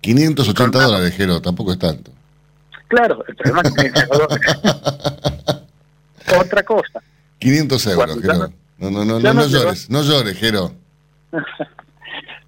580 0.01 0.81
dólares, 0.81 1.13
Jero, 1.15 1.41
tampoco 1.41 1.73
es 1.73 1.79
tanto. 1.79 2.11
Claro, 2.87 3.23
el 3.27 3.35
problema 3.35 3.61
es 3.61 3.73
que 3.73 3.91
otra 6.39 6.63
cosa. 6.63 7.01
500 7.39 7.87
euros, 7.87 8.21
Jero. 8.21 8.53
No, 8.77 8.89
no, 8.89 9.05
no, 9.05 9.05
no, 9.05 9.19
no 9.19 9.33
no 9.33 9.47
llores, 9.47 9.89
no 9.89 10.01
llores, 10.01 10.37
Jero. 10.37 10.71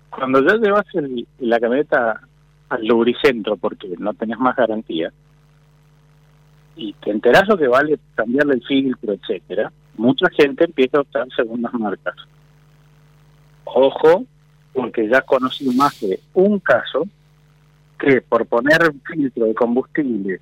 Cuando 0.09 0.41
ya 0.47 0.55
llevas 0.55 0.85
el- 0.93 1.27
la 1.39 1.59
camioneta 1.59 2.21
al 2.69 2.85
lubricentro 2.85 3.57
porque 3.57 3.87
no 3.97 4.13
tenés 4.13 4.39
más 4.39 4.55
garantía 4.55 5.11
y 6.75 6.93
te 6.93 7.11
enterás 7.11 7.47
lo 7.47 7.57
que 7.57 7.67
vale 7.67 7.97
cambiarle 8.15 8.55
el 8.55 8.63
filtro, 8.63 9.13
etcétera, 9.13 9.71
mucha 9.97 10.29
gente 10.29 10.65
empieza 10.65 10.97
a 10.97 11.01
optar 11.01 11.27
segundas 11.35 11.73
marcas. 11.73 12.15
Ojo, 13.63 14.25
porque 14.73 15.07
ya 15.07 15.21
conocí 15.21 15.69
más 15.75 15.99
de 16.01 16.19
un 16.33 16.59
caso 16.59 17.07
que 17.97 18.21
por 18.21 18.45
poner 18.45 18.89
un 18.89 19.01
filtro 19.01 19.45
de 19.45 19.55
combustible 19.55 20.41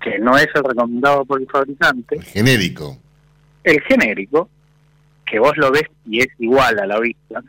que 0.00 0.18
no 0.18 0.36
es 0.36 0.48
el 0.54 0.64
recomendado 0.64 1.24
por 1.24 1.40
el 1.40 1.46
fabricante, 1.46 2.20
Genérico. 2.22 2.98
el 3.64 3.80
genérico, 3.82 4.48
que 5.26 5.38
vos 5.38 5.56
lo 5.56 5.70
ves 5.70 5.84
y 6.06 6.20
es 6.20 6.28
igual 6.38 6.78
a 6.78 6.86
la 6.86 6.98
vista, 7.00 7.42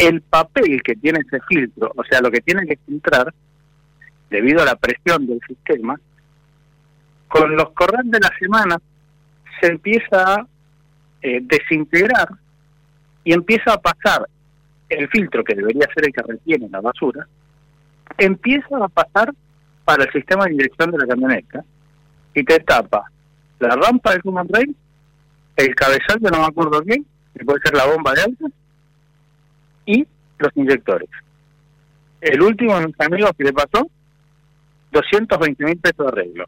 el 0.00 0.22
papel 0.22 0.82
que 0.82 0.96
tiene 0.96 1.20
ese 1.20 1.40
filtro, 1.46 1.92
o 1.94 2.02
sea, 2.04 2.22
lo 2.22 2.30
que 2.30 2.40
tiene 2.40 2.66
que 2.66 2.78
filtrar, 2.86 3.34
debido 4.30 4.62
a 4.62 4.64
la 4.64 4.76
presión 4.76 5.26
del 5.26 5.40
sistema, 5.46 6.00
con 7.28 7.54
los 7.54 7.70
correr 7.72 8.04
de 8.04 8.18
la 8.18 8.32
semana 8.38 8.76
se 9.60 9.66
empieza 9.66 10.34
a 10.34 10.46
eh, 11.20 11.40
desintegrar 11.42 12.28
y 13.24 13.34
empieza 13.34 13.74
a 13.74 13.78
pasar 13.78 14.26
el 14.88 15.06
filtro, 15.10 15.44
que 15.44 15.54
debería 15.54 15.86
ser 15.94 16.06
el 16.06 16.12
que 16.14 16.22
retiene 16.22 16.70
la 16.70 16.80
basura, 16.80 17.28
empieza 18.16 18.82
a 18.82 18.88
pasar 18.88 19.34
para 19.84 20.04
el 20.04 20.12
sistema 20.12 20.44
de 20.44 20.52
dirección 20.52 20.92
de 20.92 20.98
la 20.98 21.06
camioneta 21.06 21.62
y 22.34 22.42
te 22.42 22.58
tapa 22.60 23.10
la 23.58 23.76
rampa 23.76 24.12
del 24.12 24.22
Human 24.24 24.48
Rail, 24.48 24.74
el 25.56 25.74
cabezal, 25.74 26.18
que 26.20 26.30
no 26.30 26.38
me 26.38 26.46
acuerdo 26.46 26.80
bien, 26.80 27.04
que 27.36 27.44
puede 27.44 27.60
ser 27.60 27.74
la 27.74 27.84
bomba 27.84 28.14
de 28.14 28.22
alta, 28.22 28.46
y 29.86 30.06
los 30.38 30.50
inyectores. 30.56 31.08
El 32.20 32.42
último 32.42 32.78
de 32.78 32.86
mis 32.88 33.00
amigos 33.00 33.30
que 33.36 33.44
le 33.44 33.52
pasó, 33.52 33.88
220 34.92 35.64
mil 35.64 35.76
pesos 35.78 35.98
de 36.06 36.08
arreglo. 36.08 36.44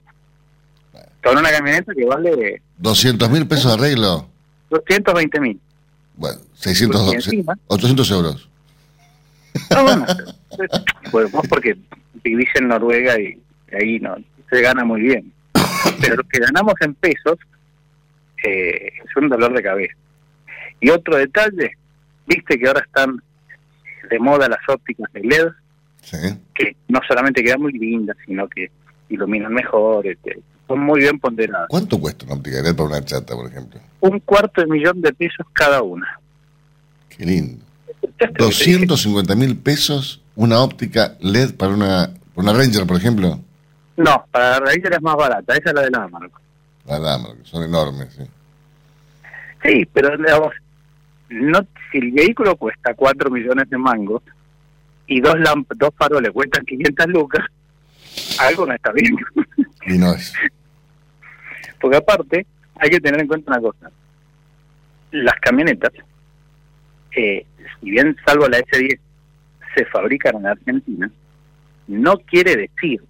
Con 1.23 1.38
una 1.38 1.51
camioneta 1.51 1.92
que 1.95 2.05
vale 2.05 2.61
200 2.79 3.31
mil 3.31 3.47
pesos 3.47 3.77
de 3.77 3.83
arreglo. 3.85 4.29
220 4.71 5.40
mil. 5.40 5.61
Bueno, 6.16 6.38
600, 6.55 7.01
Porque 7.01 7.16
encima- 7.16 7.59
800 7.68 8.11
euros. 8.11 8.49
No, 9.71 9.83
bueno, 9.85 10.07
pues 11.11 11.31
vos 11.31 11.47
porque 11.49 11.77
vivís 12.25 12.49
en 12.55 12.68
Noruega 12.68 13.18
y 13.21 13.38
ahí 13.75 13.99
no 14.01 14.16
se 14.51 14.61
gana 14.61 14.85
muy 14.85 15.01
bien. 15.03 15.33
Pero 16.01 16.16
lo 16.16 16.25
que 16.25 16.38
ganamos 16.40 16.75
en 16.81 16.95
pesos 16.95 17.38
eh, 18.45 18.88
es 19.05 19.16
un 19.16 19.29
dolor 19.29 19.55
de 19.55 19.62
cabeza. 19.62 19.95
Y 20.81 20.90
otro 20.90 21.16
detalle, 21.16 21.73
viste 22.27 22.59
que 22.59 22.67
ahora 22.69 22.81
están 22.87 23.23
de 24.11 24.19
moda 24.19 24.49
las 24.49 24.61
ópticas 24.69 25.13
de 25.13 25.21
LED, 25.21 25.49
Sí. 26.03 26.17
que 26.55 26.77
no 26.89 27.01
solamente 27.07 27.43
quedan 27.45 27.61
muy 27.63 27.73
lindas, 27.73 28.17
sino 28.27 28.49
que 28.49 28.71
iluminan 29.09 29.53
mejor, 29.55 30.07
este, 30.07 30.41
son 30.67 30.81
muy 30.81 31.01
bien 31.01 31.19
ponderadas. 31.21 31.69
¿Cuánto 31.69 32.01
cuesta 32.01 32.25
una 32.27 32.35
óptica 32.35 32.57
de 32.57 32.63
LED 32.65 32.77
para 32.77 32.89
una 32.89 33.05
chata, 33.05 33.35
por 33.35 33.47
ejemplo? 33.49 33.81
Un 34.01 34.19
cuarto 34.21 34.61
de 34.61 34.67
millón 34.67 35.01
de 35.01 35.13
pesos 35.13 35.47
cada 35.53 35.83
una. 35.83 36.19
Qué 37.09 37.25
lindo. 37.25 37.65
250 38.39 39.35
mil 39.37 39.57
pesos 39.57 40.21
una 40.35 40.61
óptica 40.61 41.15
LED 41.21 41.55
para 41.57 41.73
una, 41.75 42.11
para 42.35 42.51
una 42.51 42.53
Ranger, 42.59 42.87
por 42.87 42.97
ejemplo. 42.97 43.39
No, 43.97 44.25
para 44.31 44.51
la 44.53 44.61
Ranger 44.61 44.95
es 44.95 45.03
más 45.03 45.17
barata, 45.17 45.55
esa 45.55 45.69
es 45.71 45.75
la 45.75 45.83
de 45.83 45.91
la 45.91 46.05
Amargo. 46.05 46.39
La 46.87 46.99
dama, 46.99 47.29
que 47.41 47.45
son 47.49 47.63
enormes. 47.63 48.09
sí. 48.15 48.25
Sí, 49.63 49.89
pero 49.93 50.17
digamos, 50.17 50.53
no, 51.33 51.66
si 51.90 51.99
el 51.99 52.12
vehículo 52.12 52.57
cuesta 52.57 52.95
4 52.95 53.31
millones 53.31 53.68
de 53.71 53.79
mangos 53.79 54.23
y 55.07 55.21
dos 55.21 55.38
lamp 55.40 55.71
dos 55.77 55.90
faroles 55.97 56.31
cuestan 56.33 56.64
500 56.64 57.07
lucas, 57.09 57.45
algo 58.38 58.66
no 58.66 58.75
está 58.75 58.92
bien. 58.92 59.16
Y 59.85 59.99
no 59.99 60.14
es. 60.14 60.33
Porque 61.81 61.97
aparte, 61.97 62.47
hay 62.77 62.88
que 62.88 63.01
tener 63.01 63.21
en 63.21 63.27
cuenta 63.27 63.51
una 63.51 63.61
cosa. 63.61 63.90
Las 65.11 65.35
camionetas, 65.40 65.90
eh, 67.16 67.45
si 67.81 67.90
bien 67.90 68.16
salvo 68.25 68.47
la 68.47 68.61
S10, 68.61 68.99
se 69.75 69.85
fabrican 69.87 70.37
en 70.37 70.47
Argentina, 70.47 71.11
no 71.88 72.16
quiere 72.18 72.55
decir 72.55 73.03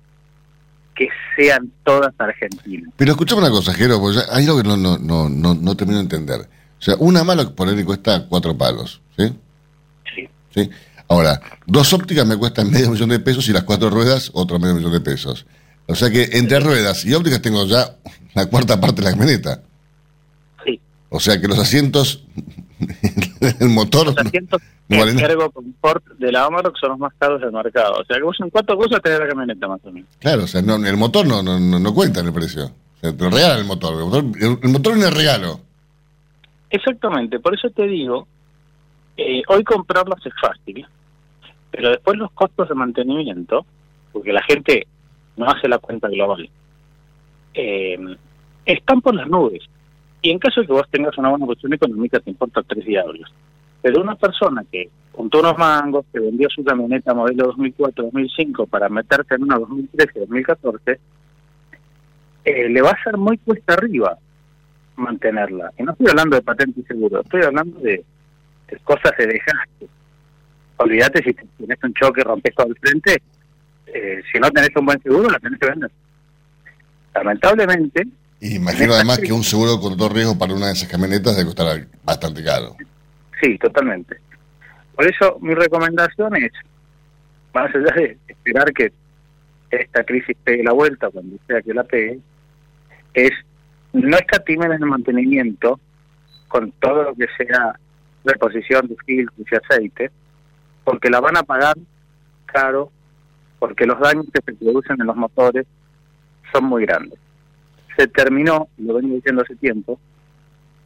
que 0.95 1.09
sean 1.37 1.71
todas 1.85 2.15
argentinas. 2.19 2.91
Pero 2.97 3.13
escuchame 3.13 3.43
una 3.43 3.51
cosa, 3.51 3.75
Jero, 3.75 4.01
porque 4.01 4.21
hay 4.31 4.47
algo 4.47 4.63
que 4.63 4.69
no, 4.69 4.77
no, 4.79 4.97
no, 4.97 5.29
no, 5.29 5.55
no 5.55 5.77
termino 5.77 5.99
de 5.99 6.05
entender. 6.05 6.49
O 6.83 6.85
sea, 6.85 6.97
una 6.99 7.23
mala 7.23 7.49
por 7.49 7.69
ahí 7.69 7.85
cuesta 7.85 8.27
cuatro 8.29 8.59
palos, 8.59 9.01
¿sí? 9.17 9.33
Sí. 10.17 10.29
¿Sí? 10.53 10.71
Ahora, 11.07 11.41
dos 11.65 11.93
ópticas 11.93 12.27
me 12.27 12.37
cuestan 12.37 12.73
medio 12.73 12.91
millón 12.91 13.11
de 13.11 13.21
pesos 13.21 13.49
y 13.49 13.53
las 13.53 13.63
cuatro 13.63 13.89
ruedas 13.89 14.33
otro 14.35 14.59
medio 14.59 14.75
millón 14.75 14.91
de 14.91 15.01
pesos. 15.01 15.47
O 15.87 15.95
sea 15.95 16.11
que 16.11 16.31
entre 16.33 16.59
ruedas 16.59 17.05
y 17.05 17.15
ópticas 17.15 17.41
tengo 17.41 17.65
ya 17.67 17.99
la 18.35 18.47
cuarta 18.47 18.81
parte 18.81 19.01
de 19.01 19.05
la 19.05 19.11
camioneta. 19.13 19.63
Sí. 20.65 20.81
O 21.09 21.21
sea 21.21 21.41
que 21.41 21.47
los 21.47 21.61
asientos, 21.61 22.25
el 23.61 23.69
motor, 23.69 24.07
Los 24.07 24.19
asientos 24.19 24.61
no 24.89 24.99
vale 24.99 25.15
nada. 25.15 25.29
Ergo 25.29 25.53
Confort 25.53 26.05
de 26.19 26.33
la 26.33 26.47
Amarok 26.47 26.77
son 26.81 26.91
los 26.91 26.99
más 26.99 27.13
caros 27.17 27.41
del 27.41 27.53
mercado. 27.53 27.93
O 28.01 28.05
sea 28.05 28.17
que 28.17 28.25
vos 28.25 28.37
en 28.41 28.51
cuatro 28.51 28.77
cosas 28.77 29.01
tenés 29.01 29.21
la 29.21 29.29
camioneta 29.29 29.69
más 29.69 29.81
o 29.85 29.93
menos. 29.93 30.11
Claro, 30.19 30.43
o 30.43 30.47
sea, 30.49 30.61
no, 30.63 30.85
el 30.85 30.97
motor 30.97 31.29
no, 31.29 31.45
no, 31.45 31.61
no, 31.61 31.79
no 31.79 31.95
cuenta 31.95 32.19
en 32.19 32.27
el 32.27 32.33
precio. 32.33 32.65
O 32.65 33.01
sea, 33.01 33.17
te 33.17 33.31
regalan 33.31 33.59
el 33.61 33.67
motor. 33.67 33.95
El 33.95 34.05
motor, 34.05 34.25
el, 34.41 34.59
el 34.61 34.69
motor 34.69 34.95
viene 34.95 35.11
de 35.11 35.15
regalo. 35.15 35.61
Exactamente, 36.73 37.39
por 37.39 37.55
eso 37.55 37.69
te 37.69 37.87
digo, 37.87 38.27
eh, 39.19 39.43
hoy 39.47 39.63
comprarlas 39.63 40.25
es 40.25 40.33
fácil, 40.41 40.87
pero 41.71 41.91
después 41.91 42.17
los 42.17 42.33
costos 42.33 42.67
de 42.71 42.75
mantenimiento, 42.75 43.67
porque 44.11 44.33
la 44.33 44.43
gente 44.43 44.87
no 45.37 45.51
hace 45.51 45.69
la 45.69 45.79
cuenta 45.79 46.09
global, 46.09 46.49
eh, 47.53 47.99
están 48.65 49.03
por 49.03 49.15
las 49.15 49.29
nubes. 49.29 49.63
Y 50.23 50.31
en 50.31 50.39
caso 50.39 50.63
de 50.63 50.67
que 50.67 50.73
vos 50.73 50.89
tengas 50.91 51.19
una 51.19 51.29
buena 51.29 51.45
posición 51.45 51.75
económica, 51.75 52.21
te 52.21 52.31
importa 52.31 52.63
tres 52.63 52.87
diablos. 52.87 53.31
Pero 53.83 54.01
una 54.01 54.15
persona 54.15 54.65
que 54.73 54.89
juntó 55.13 55.41
unos 55.41 55.59
mangos, 55.59 56.07
que 56.11 56.21
vendió 56.21 56.49
su 56.49 56.65
camioneta 56.65 57.13
modelo 57.13 57.53
2004-2005 57.53 58.67
para 58.67 58.89
meterse 58.89 59.35
en 59.35 59.43
una 59.43 59.57
2013-2014, 59.57 60.99
eh, 62.47 62.69
le 62.71 62.81
va 62.81 62.93
a 62.93 63.03
ser 63.05 63.19
muy 63.19 63.37
cuesta 63.37 63.75
arriba 63.75 64.17
mantenerla. 64.97 65.73
Y 65.79 65.83
no 65.83 65.93
estoy 65.93 66.09
hablando 66.11 66.37
de 66.37 66.43
patente 66.43 66.81
y 66.81 66.85
seguro, 66.85 67.21
estoy 67.21 67.43
hablando 67.43 67.79
de, 67.81 68.05
de 68.69 68.77
cosas 68.85 69.13
de 69.19 69.27
desgaste. 69.27 69.89
Olvídate 70.77 71.23
si 71.23 71.33
tienes 71.33 71.79
un 71.83 71.95
choque, 71.95 72.23
rompes 72.23 72.55
todo 72.55 72.67
el 72.69 72.77
frente, 72.77 73.23
eh, 73.87 74.23
si 74.31 74.39
no 74.39 74.51
tenés 74.51 74.71
un 74.77 74.87
buen 74.87 75.01
seguro, 75.03 75.29
la 75.31 75.39
tenés 75.39 75.59
que 75.59 75.69
vender. 75.69 75.91
Lamentablemente, 77.15 78.07
Y 78.41 78.57
imagino 78.57 78.95
además 78.95 79.19
que 79.19 79.33
un 79.33 79.45
seguro 79.45 79.79
con 79.79 79.97
todo 79.97 80.09
riesgo 80.09 80.39
para 80.39 80.55
una 80.55 80.67
de 80.67 80.73
esas 80.73 80.89
camionetas 80.89 81.37
debe 81.37 81.47
costar 81.47 81.87
bastante 82.03 82.43
caro. 82.43 82.77
sí, 83.41 83.59
totalmente. 83.59 84.17
Por 84.95 85.07
eso 85.07 85.39
mi 85.41 85.55
recomendación 85.55 86.37
es, 86.37 86.53
más 87.55 87.75
allá 87.75 87.95
de 87.95 88.19
esperar 88.29 88.73
que 88.73 88.93
esta 89.71 90.05
crisis 90.05 90.37
pegue 90.45 90.63
la 90.63 90.73
vuelta, 90.73 91.11
cuando 91.11 91.37
sea 91.47 91.63
que 91.63 91.75
la 91.75 91.85
pegue, 91.85 92.19
es 93.15 93.31
no 93.93 94.17
escatimen 94.17 94.73
en 94.73 94.83
el 94.83 94.89
mantenimiento 94.89 95.79
con 96.49 96.73
todo 96.73 97.03
lo 97.05 97.15
que 97.15 97.27
sea 97.37 97.79
reposición 98.25 98.87
de 98.89 98.97
filtros 99.05 99.47
y 99.51 99.55
aceite, 99.55 100.11
porque 100.85 101.11
la 101.11 101.21
van 101.21 101.37
a 101.37 101.43
pagar 101.43 101.77
caro, 102.47 102.91
porque 103.59 103.87
los 103.87 103.99
daños 104.01 104.27
que 104.33 104.41
se 104.45 104.55
producen 104.55 105.01
en 105.01 105.07
los 105.07 105.17
motores 105.17 105.67
son 106.53 106.65
muy 106.65 106.85
grandes. 106.85 107.19
Se 107.97 108.07
terminó, 108.07 108.69
lo 108.79 108.95
vengo 108.95 109.15
diciendo 109.15 109.43
hace 109.43 109.57
tiempo, 109.57 109.99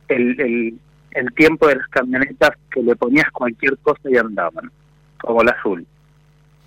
el, 0.09 0.41
el, 0.41 0.79
el 1.13 1.35
tiempo 1.35 1.67
de 1.69 1.77
las 1.77 1.89
camionetas 1.89 2.51
que 2.71 2.83
le 2.83 2.97
ponías 2.97 3.31
cualquier 3.33 3.77
cosa 3.79 4.11
y 4.11 4.17
andaban, 4.17 4.71
como 5.21 5.43
la 5.43 5.53
azul. 5.53 5.87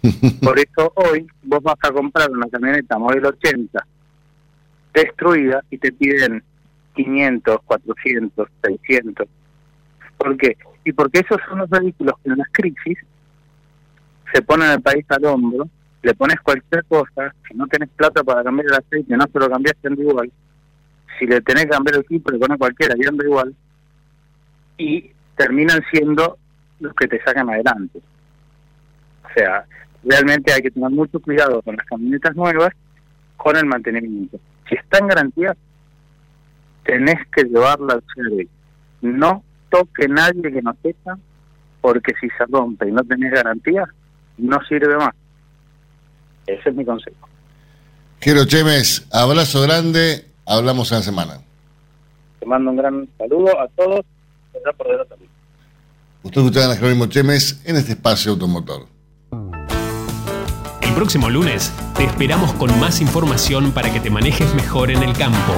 Por 0.42 0.58
eso 0.60 0.94
hoy 0.96 1.28
vos 1.44 1.62
vas 1.62 1.76
a 1.82 1.92
comprar 1.92 2.30
una 2.32 2.48
camioneta 2.48 2.98
modelo 2.98 3.30
80 3.30 3.86
destruida 4.94 5.64
y 5.70 5.78
te 5.78 5.92
piden 5.92 6.44
500, 6.96 7.60
400, 7.66 8.48
600. 8.64 9.28
¿Por 10.18 10.38
qué? 10.38 10.58
Y 10.84 10.94
porque 10.94 11.20
esos 11.20 11.40
son 11.48 11.60
los 11.60 11.70
vehículos 11.70 12.16
que 12.24 12.30
en 12.30 12.38
las 12.38 12.48
crisis 12.52 12.98
se 14.34 14.42
ponen 14.42 14.72
el 14.72 14.82
país 14.82 15.06
al 15.10 15.26
hombro, 15.26 15.68
le 16.02 16.14
pones 16.14 16.40
cualquier 16.42 16.84
cosa, 16.86 17.34
si 17.48 17.58
no 17.58 17.68
tenés 17.68 17.90
plata 17.90 18.24
para 18.24 18.44
cambiar 18.44 18.68
el 18.68 18.74
aceite, 18.74 19.18
no 19.18 19.26
se 19.32 19.40
lo 19.40 19.50
cambiaste 19.50 19.88
anda 19.88 20.02
igual. 20.02 20.32
Si 21.18 21.26
le 21.26 21.42
tenés 21.42 21.66
que 21.66 21.72
cambiar 21.72 21.96
el 21.96 22.02
equipo, 22.02 22.32
le 22.32 22.40
pones 22.40 22.58
cualquiera 22.58 22.96
y 22.98 23.08
anda 23.08 23.26
igual. 23.26 23.56
Y 24.78 25.12
terminan 25.36 25.82
siendo 25.92 26.38
los 26.80 26.94
que 26.94 27.08
te 27.08 27.22
sacan 27.24 27.50
adelante. 27.50 28.00
O 29.26 29.34
sea, 29.34 29.66
realmente 30.04 30.54
hay 30.54 30.62
que 30.62 30.72
tener 30.72 30.90
mucho 30.90 31.20
cuidado 31.20 31.62
con 31.62 31.76
las 31.76 31.86
camionetas 31.86 32.36
nuevas, 32.36 32.72
con 33.36 33.58
el 33.58 33.66
mantenimiento. 33.66 34.40
Si 34.70 34.76
está 34.76 35.00
en 35.00 35.08
garantía, 35.08 35.58
tenés 36.84 37.18
que 37.34 37.44
llevarla 37.44 37.96
al 37.96 38.04
servicio. 38.16 38.50
No 39.02 39.44
toque 39.70 40.08
nadie 40.08 40.52
que 40.52 40.62
no 40.62 40.76
sepa, 40.82 41.18
porque 41.82 42.14
si 42.22 42.28
se 42.30 42.46
rompe 42.46 42.88
y 42.88 42.92
no 42.92 43.04
tenés 43.04 43.32
garantía, 43.32 43.86
no 44.38 44.58
sirve 44.68 44.96
más. 44.98 45.16
Ese 46.48 46.70
es 46.70 46.76
mi 46.76 46.86
consejo. 46.86 47.28
Jero 48.22 48.46
Chemes, 48.46 49.08
abrazo 49.12 49.62
grande, 49.62 50.26
hablamos 50.46 50.92
en 50.92 50.98
la 50.98 51.04
semana. 51.04 51.34
Te 52.40 52.46
mando 52.46 52.72
un 52.72 52.78
gran 52.78 53.08
saludo 53.18 53.60
a 53.60 53.68
todos. 53.70 54.06
por 54.78 55.08
también. 55.08 55.32
Usted 56.24 56.42
escucha 56.42 56.72
a 56.72 56.76
Jerónimo 56.76 57.06
Chemes 57.06 57.62
en 57.66 57.78
este 57.78 57.94
espacio 57.94 58.32
automotor. 58.32 58.99
El 60.90 60.96
próximo 60.96 61.30
lunes 61.30 61.72
te 61.96 62.04
esperamos 62.04 62.52
con 62.54 62.78
más 62.80 63.00
información 63.00 63.72
para 63.74 63.94
que 63.94 64.00
te 64.00 64.10
manejes 64.10 64.56
mejor 64.56 64.90
en 64.90 65.04
el 65.04 65.14
campo. 65.14 65.54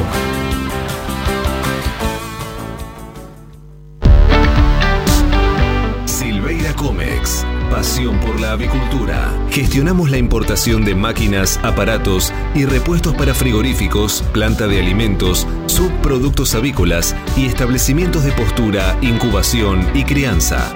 Silveira 6.06 6.74
Comex. 6.74 7.46
Pasión 7.72 8.20
por 8.20 8.41
la 8.41 8.52
avicultura. 8.52 9.32
Gestionamos 9.50 10.12
la 10.12 10.17
importación 10.17 10.84
de 10.84 10.96
máquinas, 10.96 11.62
aparatos 11.63 12.34
y 12.54 12.65
repuestos 12.65 13.15
para 13.15 13.34
frigoríficos, 13.34 14.26
planta 14.34 14.67
de 14.67 14.82
alimentos, 14.82 15.48
subproductos 15.67 16.56
avícolas 16.56 17.15
y 17.38 17.46
establecimientos 17.46 18.26
de 18.26 18.34
postura, 18.34 18.98
incubación 19.02 19.88
y 19.94 20.04
crianza. 20.04 20.76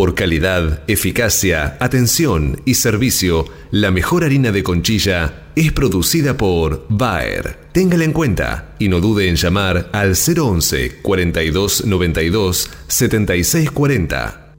Por 0.00 0.14
calidad, 0.14 0.80
eficacia, 0.86 1.76
atención 1.78 2.62
y 2.64 2.76
servicio, 2.76 3.44
la 3.70 3.90
mejor 3.90 4.24
harina 4.24 4.50
de 4.50 4.62
conchilla 4.62 5.42
es 5.54 5.72
producida 5.72 6.38
por 6.38 6.86
Bayer. 6.88 7.68
Téngala 7.72 8.04
en 8.04 8.14
cuenta 8.14 8.70
y 8.78 8.88
no 8.88 9.00
dude 9.00 9.28
en 9.28 9.36
llamar 9.36 9.90
al 9.92 10.14
011 10.16 11.02
42 11.02 11.84
92 11.84 12.70
76 12.88 13.70
40. 13.72 14.54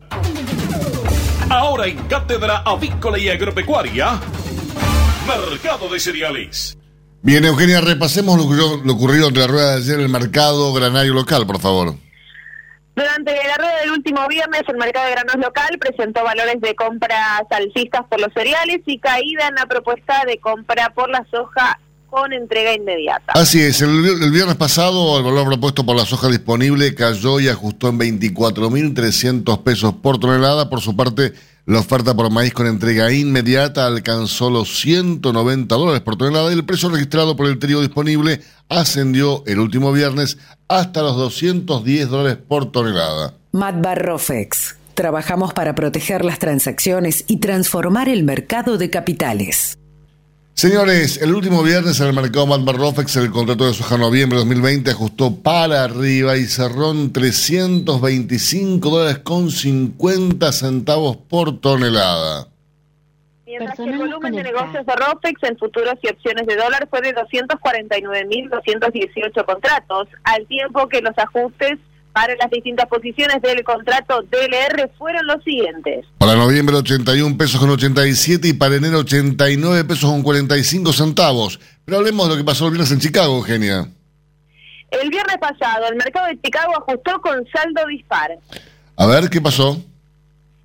Ahora 1.49 1.87
en 1.87 1.97
Cátedra 2.03 2.57
Avícola 2.59 3.17
y 3.17 3.29
Agropecuaria, 3.29 4.21
Mercado 5.27 5.89
de 5.91 5.99
Cereales. 5.99 6.77
Bien, 7.23 7.43
Eugenia, 7.45 7.81
repasemos 7.81 8.37
lo, 8.37 8.43
ocurrido- 8.43 8.79
lo 8.85 8.93
ocurrido 8.93 9.27
entre 9.29 9.41
la 9.41 9.47
rueda 9.47 9.71
de 9.71 9.77
ayer 9.77 9.95
en 9.95 10.01
el 10.01 10.09
mercado 10.09 10.71
granario 10.71 11.15
local, 11.15 11.47
por 11.47 11.59
favor. 11.59 11.95
Durante 13.01 13.33
la 13.33 13.57
rueda 13.57 13.79
del 13.79 13.91
último 13.93 14.27
viernes, 14.27 14.61
el 14.67 14.77
mercado 14.77 15.07
de 15.07 15.13
granos 15.13 15.35
local 15.37 15.75
presentó 15.79 16.23
valores 16.23 16.61
de 16.61 16.75
compras 16.75 17.41
alcistas 17.49 18.03
por 18.07 18.21
los 18.21 18.31
cereales 18.31 18.81
y 18.85 18.99
caída 18.99 19.47
en 19.47 19.55
la 19.55 19.65
propuesta 19.65 20.23
de 20.27 20.37
compra 20.37 20.91
por 20.93 21.09
la 21.09 21.25
soja 21.31 21.79
con 22.11 22.31
entrega 22.31 22.73
inmediata. 22.73 23.33
Así 23.33 23.59
es, 23.59 23.81
el, 23.81 23.89
el 23.89 24.31
viernes 24.31 24.55
pasado 24.55 25.17
el 25.17 25.23
valor 25.23 25.47
propuesto 25.47 25.83
por 25.83 25.95
la 25.95 26.05
soja 26.05 26.27
disponible 26.27 26.93
cayó 26.93 27.39
y 27.39 27.47
ajustó 27.47 27.87
en 27.87 27.97
24.300 27.97 29.63
pesos 29.63 29.93
por 29.93 30.19
tonelada. 30.19 30.69
Por 30.69 30.81
su 30.81 30.95
parte, 30.95 31.33
la 31.65 31.79
oferta 31.79 32.15
por 32.15 32.31
maíz 32.31 32.53
con 32.53 32.65
entrega 32.65 33.11
inmediata 33.11 33.85
alcanzó 33.85 34.49
los 34.49 34.79
190 34.81 35.75
dólares 35.75 36.01
por 36.01 36.17
tonelada 36.17 36.51
y 36.51 36.55
el 36.55 36.65
precio 36.65 36.89
registrado 36.89 37.35
por 37.35 37.47
el 37.47 37.59
trigo 37.59 37.81
disponible 37.81 38.41
ascendió 38.67 39.43
el 39.45 39.59
último 39.59 39.91
viernes 39.91 40.37
hasta 40.67 41.01
los 41.01 41.15
210 41.17 42.09
dólares 42.09 42.37
por 42.47 42.71
tonelada. 42.71 43.35
Matbarrofex. 43.51 44.77
Trabajamos 44.95 45.53
para 45.53 45.75
proteger 45.75 46.25
las 46.25 46.39
transacciones 46.39 47.23
y 47.27 47.37
transformar 47.37 48.09
el 48.09 48.23
mercado 48.23 48.77
de 48.77 48.89
capitales. 48.89 49.77
Señores, 50.61 51.17
el 51.19 51.33
último 51.33 51.63
viernes 51.63 51.99
en 52.01 52.07
el 52.09 52.13
mercado 52.13 52.45
Matbarrofex 52.45 53.15
el 53.15 53.31
contrato 53.31 53.65
de 53.65 53.73
soja 53.73 53.97
noviembre 53.97 54.37
de 54.37 54.45
2020 54.45 54.91
ajustó 54.91 55.41
para 55.41 55.83
arriba 55.83 56.37
y 56.37 56.43
cerró 56.43 56.91
en 56.91 57.11
325 57.11 58.87
dólares 58.87 59.17
con 59.23 59.49
50 59.49 60.51
centavos 60.51 61.17
por 61.17 61.59
tonelada. 61.59 62.47
Mientras 63.47 63.75
que 63.75 63.85
el 63.85 63.97
volumen 63.97 64.35
de 64.35 64.43
negocios 64.43 64.85
de 64.85 64.95
ROFEX 64.95 65.41
en 65.49 65.57
futuros 65.57 65.95
y 66.03 66.09
opciones 66.09 66.45
de 66.45 66.55
dólar 66.55 66.87
fue 66.91 67.01
de 67.01 67.15
249.218 67.15 69.43
contratos, 69.43 70.09
al 70.25 70.45
tiempo 70.45 70.87
que 70.89 71.01
los 71.01 71.17
ajustes 71.17 71.79
para 72.13 72.35
las 72.35 72.49
distintas 72.49 72.87
posiciones 72.87 73.41
del 73.41 73.63
contrato 73.63 74.21
DLR 74.23 74.89
fueron 74.97 75.25
los 75.27 75.43
siguientes. 75.43 76.05
Para 76.17 76.35
noviembre 76.35 76.75
81 76.75 77.37
pesos 77.37 77.59
con 77.59 77.69
87 77.69 78.49
y 78.49 78.53
para 78.53 78.75
enero 78.75 78.99
89 78.99 79.85
pesos 79.85 80.09
con 80.09 80.21
45 80.21 80.93
centavos. 80.93 81.59
Pero 81.85 81.97
hablemos 81.97 82.27
de 82.27 82.35
lo 82.35 82.37
que 82.37 82.45
pasó 82.45 82.65
el 82.65 82.71
viernes 82.71 82.91
en 82.91 82.99
Chicago, 82.99 83.37
Eugenia. 83.37 83.87
El 84.91 85.09
viernes 85.09 85.37
pasado, 85.37 85.87
el 85.87 85.95
mercado 85.95 86.27
de 86.27 86.39
Chicago 86.41 86.73
ajustó 86.77 87.21
con 87.21 87.47
saldo 87.47 87.87
dispar. 87.87 88.31
A 88.97 89.05
ver, 89.05 89.29
¿qué 89.29 89.39
pasó? 89.39 89.81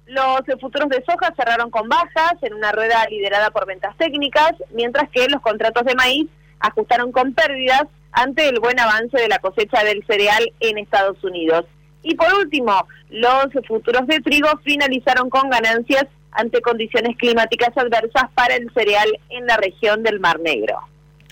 Los 0.06 0.40
futuros 0.60 0.88
de 0.88 1.02
soja 1.08 1.32
cerraron 1.36 1.70
con 1.70 1.88
bajas 1.88 2.34
en 2.42 2.54
una 2.54 2.72
rueda 2.72 3.06
liderada 3.08 3.50
por 3.50 3.66
ventas 3.66 3.96
técnicas, 3.96 4.52
mientras 4.74 5.08
que 5.10 5.28
los 5.28 5.40
contratos 5.42 5.84
de 5.84 5.94
maíz 5.94 6.28
ajustaron 6.60 7.12
con 7.12 7.34
pérdidas 7.34 7.86
ante 8.12 8.48
el 8.48 8.60
buen 8.60 8.78
avance 8.80 9.16
de 9.18 9.28
la 9.28 9.38
cosecha 9.38 9.84
del 9.84 10.04
cereal 10.06 10.52
en 10.60 10.78
Estados 10.78 11.22
Unidos. 11.22 11.64
Y 12.02 12.14
por 12.14 12.32
último, 12.34 12.86
los 13.10 13.48
futuros 13.66 14.06
de 14.06 14.20
trigo 14.20 14.48
finalizaron 14.64 15.28
con 15.28 15.50
ganancias 15.50 16.06
ante 16.32 16.60
condiciones 16.60 17.16
climáticas 17.16 17.70
adversas 17.76 18.24
para 18.34 18.54
el 18.56 18.70
cereal 18.74 19.08
en 19.30 19.46
la 19.46 19.56
región 19.56 20.02
del 20.02 20.20
Mar 20.20 20.38
Negro. 20.40 20.78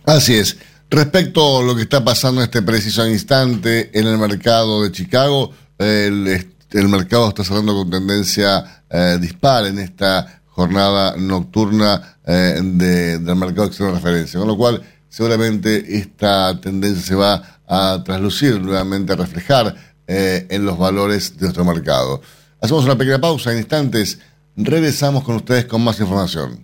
Así 0.04 0.34
es. 0.34 0.58
Respecto 0.90 1.58
a 1.58 1.62
lo 1.62 1.74
que 1.74 1.82
está 1.82 2.04
pasando 2.04 2.40
en 2.40 2.46
este 2.46 2.62
preciso 2.62 3.06
instante 3.06 3.90
en 3.98 4.06
el 4.06 4.18
mercado 4.18 4.82
de 4.82 4.92
Chicago, 4.92 5.52
el, 5.78 6.46
mercado 6.88 7.28
está 7.28 7.44
cerrando 7.44 7.74
con 7.74 7.90
tendencia 7.90 8.84
eh, 8.90 9.18
dispar 9.20 9.66
en 9.66 9.78
esta 9.78 10.42
jornada 10.46 11.16
nocturna 11.16 12.18
eh, 12.26 12.60
de, 12.62 13.18
del 13.18 13.36
mercado 13.36 13.66
externo 13.66 13.92
de 13.92 13.98
referencia, 13.98 14.38
con 14.38 14.48
lo 14.48 14.56
cual 14.56 14.82
seguramente 15.14 15.96
esta 15.96 16.60
tendencia 16.60 17.00
se 17.06 17.14
va 17.14 17.60
a 17.68 18.02
traslucir 18.02 18.60
nuevamente, 18.60 19.12
a 19.12 19.16
reflejar 19.16 19.72
eh, 20.08 20.44
en 20.50 20.64
los 20.64 20.76
valores 20.76 21.36
de 21.36 21.42
nuestro 21.42 21.64
mercado. 21.64 22.20
Hacemos 22.60 22.84
una 22.84 22.98
pequeña 22.98 23.20
pausa, 23.20 23.52
en 23.52 23.58
instantes 23.58 24.18
regresamos 24.56 25.22
con 25.22 25.36
ustedes 25.36 25.66
con 25.66 25.84
más 25.84 26.00
información. 26.00 26.63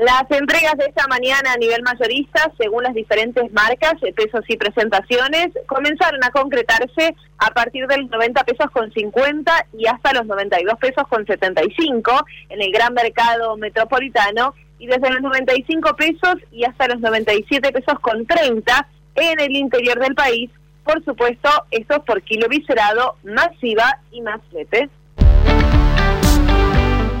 Las 0.00 0.24
entregas 0.30 0.78
de 0.78 0.86
esta 0.86 1.06
mañana 1.08 1.52
a 1.52 1.58
nivel 1.58 1.82
mayorista, 1.82 2.50
según 2.58 2.84
las 2.84 2.94
diferentes 2.94 3.52
marcas, 3.52 3.92
eh, 4.00 4.14
pesos 4.14 4.40
y 4.48 4.56
presentaciones, 4.56 5.48
comenzaron 5.66 6.24
a 6.24 6.30
concretarse 6.30 7.14
a 7.36 7.50
partir 7.50 7.86
de 7.86 7.98
los 7.98 8.08
90 8.08 8.42
pesos 8.44 8.70
con 8.70 8.90
50 8.90 9.66
y 9.76 9.86
hasta 9.88 10.14
los 10.14 10.24
92 10.24 10.78
pesos 10.78 11.06
con 11.06 11.26
75 11.26 12.12
en 12.48 12.62
el 12.62 12.72
gran 12.72 12.94
mercado 12.94 13.58
metropolitano 13.58 14.54
y 14.78 14.86
desde 14.86 15.10
los 15.10 15.20
95 15.20 15.94
pesos 15.96 16.36
y 16.50 16.64
hasta 16.64 16.88
los 16.88 17.00
97 17.00 17.70
pesos 17.70 18.00
con 18.00 18.24
30 18.24 18.88
en 19.16 19.38
el 19.38 19.54
interior 19.54 19.98
del 19.98 20.14
país. 20.14 20.50
Por 20.82 21.04
supuesto, 21.04 21.50
esto 21.70 21.96
es 21.96 22.02
por 22.04 22.22
kilo 22.22 22.48
viscerado, 22.48 23.16
masiva 23.22 23.98
y 24.12 24.22
más 24.22 24.40
flete. 24.48 24.88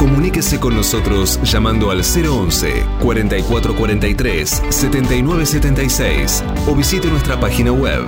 Comuníquese 0.00 0.58
con 0.58 0.74
nosotros 0.74 1.38
llamando 1.42 1.90
al 1.90 2.00
011 2.00 2.86
4443 3.02 4.62
7976 4.70 6.42
o 6.66 6.74
visite 6.74 7.08
nuestra 7.08 7.38
página 7.38 7.70
web 7.70 8.06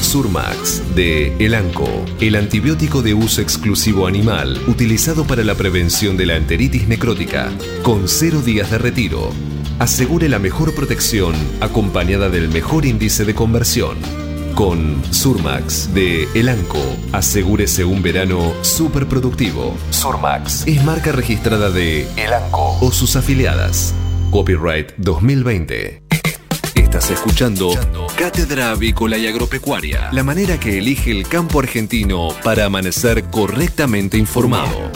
Surmax 0.03 0.83
de 0.93 1.35
Elanco, 1.43 1.89
el 2.19 2.35
antibiótico 2.35 3.01
de 3.01 3.15
uso 3.15 3.41
exclusivo 3.41 4.05
animal 4.05 4.61
utilizado 4.67 5.25
para 5.25 5.43
la 5.43 5.55
prevención 5.55 6.15
de 6.15 6.27
la 6.27 6.35
enteritis 6.35 6.87
necrótica, 6.87 7.49
con 7.81 8.07
cero 8.07 8.43
días 8.43 8.69
de 8.69 8.77
retiro. 8.77 9.31
Asegure 9.79 10.29
la 10.29 10.37
mejor 10.37 10.75
protección 10.75 11.33
acompañada 11.59 12.29
del 12.29 12.49
mejor 12.49 12.85
índice 12.85 13.25
de 13.25 13.33
conversión. 13.33 14.28
Con 14.59 15.01
Surmax 15.13 15.93
de 15.93 16.27
Elanco, 16.35 16.81
asegúrese 17.13 17.85
un 17.85 18.01
verano 18.01 18.51
súper 18.61 19.07
productivo. 19.07 19.73
Surmax 19.89 20.67
es 20.67 20.83
marca 20.83 21.13
registrada 21.13 21.69
de 21.69 22.05
Elanco 22.17 22.77
o 22.81 22.91
sus 22.91 23.15
afiliadas. 23.15 23.93
Copyright 24.31 24.91
2020. 24.97 26.03
Estás 26.75 27.09
escuchando 27.09 27.69
Cátedra 28.17 28.71
Avícola 28.71 29.17
y 29.17 29.27
Agropecuaria, 29.27 30.09
la 30.11 30.23
manera 30.23 30.59
que 30.59 30.77
elige 30.77 31.11
el 31.11 31.25
campo 31.25 31.61
argentino 31.61 32.27
para 32.43 32.65
amanecer 32.65 33.29
correctamente 33.29 34.17
informado. 34.17 34.91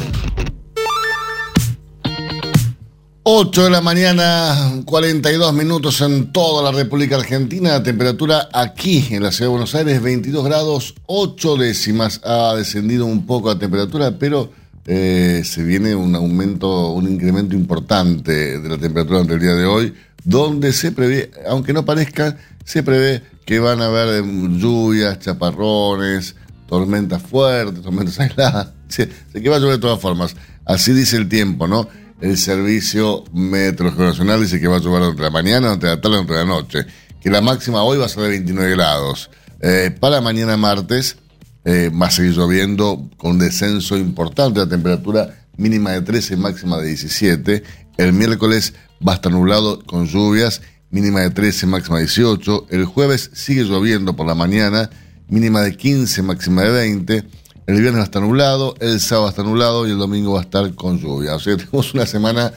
8 3.25 3.63
de 3.63 3.69
la 3.69 3.79
mañana, 3.79 4.81
42 4.83 5.53
minutos 5.53 6.01
en 6.01 6.33
toda 6.33 6.61
la 6.61 6.77
República 6.77 7.15
Argentina. 7.15 7.81
Temperatura 7.81 8.49
aquí 8.51 9.07
en 9.11 9.23
la 9.23 9.31
ciudad 9.31 9.45
de 9.45 9.51
Buenos 9.51 9.73
Aires, 9.75 10.01
22 10.01 10.43
grados, 10.43 10.93
8 11.05 11.55
décimas. 11.55 12.19
Ha 12.25 12.53
descendido 12.53 13.05
un 13.05 13.25
poco 13.25 13.47
la 13.47 13.57
temperatura, 13.57 14.19
pero 14.19 14.51
eh, 14.85 15.41
se 15.45 15.63
viene 15.63 15.95
un 15.95 16.13
aumento, 16.15 16.89
un 16.89 17.09
incremento 17.09 17.55
importante 17.55 18.59
de 18.59 18.67
la 18.67 18.77
temperatura 18.77 19.21
entre 19.21 19.35
el 19.35 19.41
día 19.41 19.55
de 19.55 19.65
hoy, 19.67 19.93
donde 20.25 20.73
se 20.73 20.91
prevé, 20.91 21.31
aunque 21.47 21.71
no 21.71 21.85
parezca, 21.85 22.35
se 22.65 22.83
prevé 22.83 23.23
que 23.45 23.59
van 23.59 23.81
a 23.81 23.85
haber 23.85 24.21
lluvias, 24.25 25.19
chaparrones, 25.19 26.35
tormentas 26.67 27.21
fuertes, 27.21 27.83
tormentas 27.83 28.19
aisladas. 28.19 28.73
Se, 28.89 29.07
que 29.07 29.47
va 29.47 29.55
a 29.55 29.59
llover 29.59 29.75
de 29.75 29.81
todas 29.81 30.01
formas. 30.01 30.35
Así 30.65 30.91
dice 30.91 31.15
el 31.15 31.29
tiempo, 31.29 31.69
¿no? 31.69 31.87
El 32.23 32.37
Servicio 32.37 33.25
Meteorológico 33.33 34.05
Nacional 34.05 34.41
dice 34.41 34.57
que 34.57 34.69
va 34.69 34.77
a 34.77 34.79
llover 34.79 35.03
entre 35.03 35.25
la 35.25 35.29
mañana, 35.29 35.73
entre 35.73 35.89
la 35.89 35.99
tarde, 35.99 36.19
entre 36.19 36.37
la 36.37 36.45
noche. 36.45 36.85
Que 37.19 37.29
la 37.29 37.41
máxima 37.41 37.83
hoy 37.83 37.97
va 37.97 38.05
a 38.05 38.09
ser 38.09 38.23
de 38.23 38.29
29 38.29 38.71
grados. 38.71 39.29
Eh, 39.59 39.93
para 39.99 40.21
mañana 40.21 40.55
martes 40.55 41.17
eh, 41.65 41.91
va 41.91 42.07
a 42.07 42.11
seguir 42.11 42.31
lloviendo 42.31 43.09
con 43.17 43.39
descenso 43.39 43.97
importante 43.97 44.61
la 44.61 44.69
temperatura 44.69 45.47
mínima 45.57 45.91
de 45.91 46.01
13, 46.01 46.37
máxima 46.37 46.77
de 46.77 46.87
17. 46.87 47.63
El 47.97 48.13
miércoles 48.13 48.73
va 49.05 49.11
a 49.11 49.15
estar 49.15 49.29
nublado 49.29 49.83
con 49.83 50.07
lluvias, 50.07 50.61
mínima 50.91 51.19
de 51.19 51.29
13, 51.29 51.67
máxima 51.67 51.97
de 51.97 52.03
18. 52.03 52.67
El 52.69 52.85
jueves 52.85 53.31
sigue 53.33 53.63
lloviendo 53.63 54.15
por 54.15 54.25
la 54.25 54.33
mañana, 54.33 54.89
mínima 55.27 55.61
de 55.61 55.75
15, 55.75 56.21
máxima 56.21 56.61
de 56.61 56.71
20 56.71 57.42
el 57.65 57.75
viernes 57.75 57.99
va 57.99 58.01
a 58.01 58.05
estar 58.05 58.21
nublado, 58.21 58.75
el 58.79 58.99
sábado 58.99 59.23
va 59.23 59.29
a 59.29 59.31
estar 59.31 59.45
nublado 59.45 59.87
y 59.87 59.91
el 59.91 59.97
domingo 59.97 60.33
va 60.33 60.39
a 60.39 60.43
estar 60.43 60.73
con 60.75 60.99
lluvia. 60.99 61.35
O 61.35 61.39
sea, 61.39 61.55
tenemos 61.57 61.93
una 61.93 62.05
semana 62.05 62.53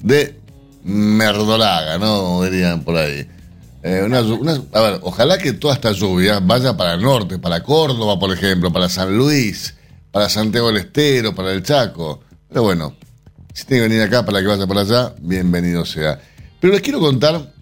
de 0.00 0.38
merdolaga, 0.84 1.98
¿no? 1.98 2.42
Dirían 2.42 2.82
por 2.82 2.96
ahí. 2.96 3.26
Eh, 3.82 4.08
a 4.72 4.80
ver, 4.80 5.00
ojalá 5.02 5.38
que 5.38 5.52
toda 5.52 5.74
esta 5.74 5.92
lluvia 5.92 6.40
vaya 6.40 6.76
para 6.76 6.94
el 6.94 7.02
norte, 7.02 7.38
para 7.38 7.62
Córdoba, 7.62 8.18
por 8.18 8.32
ejemplo, 8.32 8.72
para 8.72 8.88
San 8.88 9.16
Luis, 9.16 9.74
para 10.10 10.28
Santiago 10.28 10.68
del 10.68 10.78
Estero, 10.78 11.34
para 11.34 11.52
el 11.52 11.62
Chaco. 11.62 12.20
Pero 12.48 12.62
bueno, 12.62 12.94
si 13.52 13.64
tiene 13.64 13.84
que 13.84 13.88
venir 13.88 14.02
acá 14.02 14.24
para 14.24 14.40
que 14.40 14.46
vaya 14.46 14.66
para 14.66 14.80
allá, 14.80 15.14
bienvenido 15.20 15.84
sea. 15.84 16.20
Pero 16.58 16.72
les 16.72 16.82
quiero 16.82 16.98
contar 16.98 17.52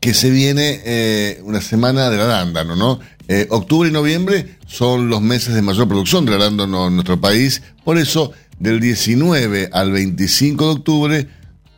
que 0.00 0.14
se 0.14 0.30
viene 0.30 0.80
eh, 0.84 1.40
una 1.44 1.60
semana 1.60 2.10
del 2.10 2.20
arándano, 2.20 2.74
¿no? 2.74 2.98
Eh, 3.28 3.46
octubre 3.50 3.88
y 3.88 3.92
noviembre 3.92 4.56
son 4.66 5.08
los 5.08 5.20
meses 5.20 5.54
de 5.54 5.62
mayor 5.62 5.86
producción 5.86 6.24
del 6.24 6.36
arándano 6.36 6.88
en 6.88 6.94
nuestro 6.94 7.20
país, 7.20 7.62
por 7.84 7.98
eso 7.98 8.32
del 8.58 8.80
19 8.80 9.70
al 9.72 9.92
25 9.92 10.64
de 10.64 10.70
octubre 10.72 11.28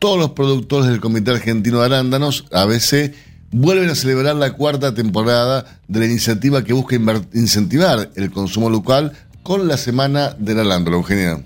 todos 0.00 0.18
los 0.18 0.30
productores 0.30 0.88
del 0.88 0.98
Comité 0.98 1.30
Argentino 1.30 1.78
de 1.80 1.84
Arándanos, 1.84 2.46
ABC, 2.52 3.12
vuelven 3.52 3.90
a 3.90 3.94
celebrar 3.94 4.34
la 4.34 4.54
cuarta 4.54 4.94
temporada 4.94 5.78
de 5.88 6.00
la 6.00 6.06
iniciativa 6.06 6.64
que 6.64 6.72
busca 6.72 6.96
incentivar 7.34 8.10
el 8.14 8.30
consumo 8.30 8.70
local 8.70 9.12
con 9.42 9.68
la 9.68 9.76
Semana 9.76 10.34
del 10.38 10.60
Arándano, 10.60 10.96
Eugenia. 10.96 11.44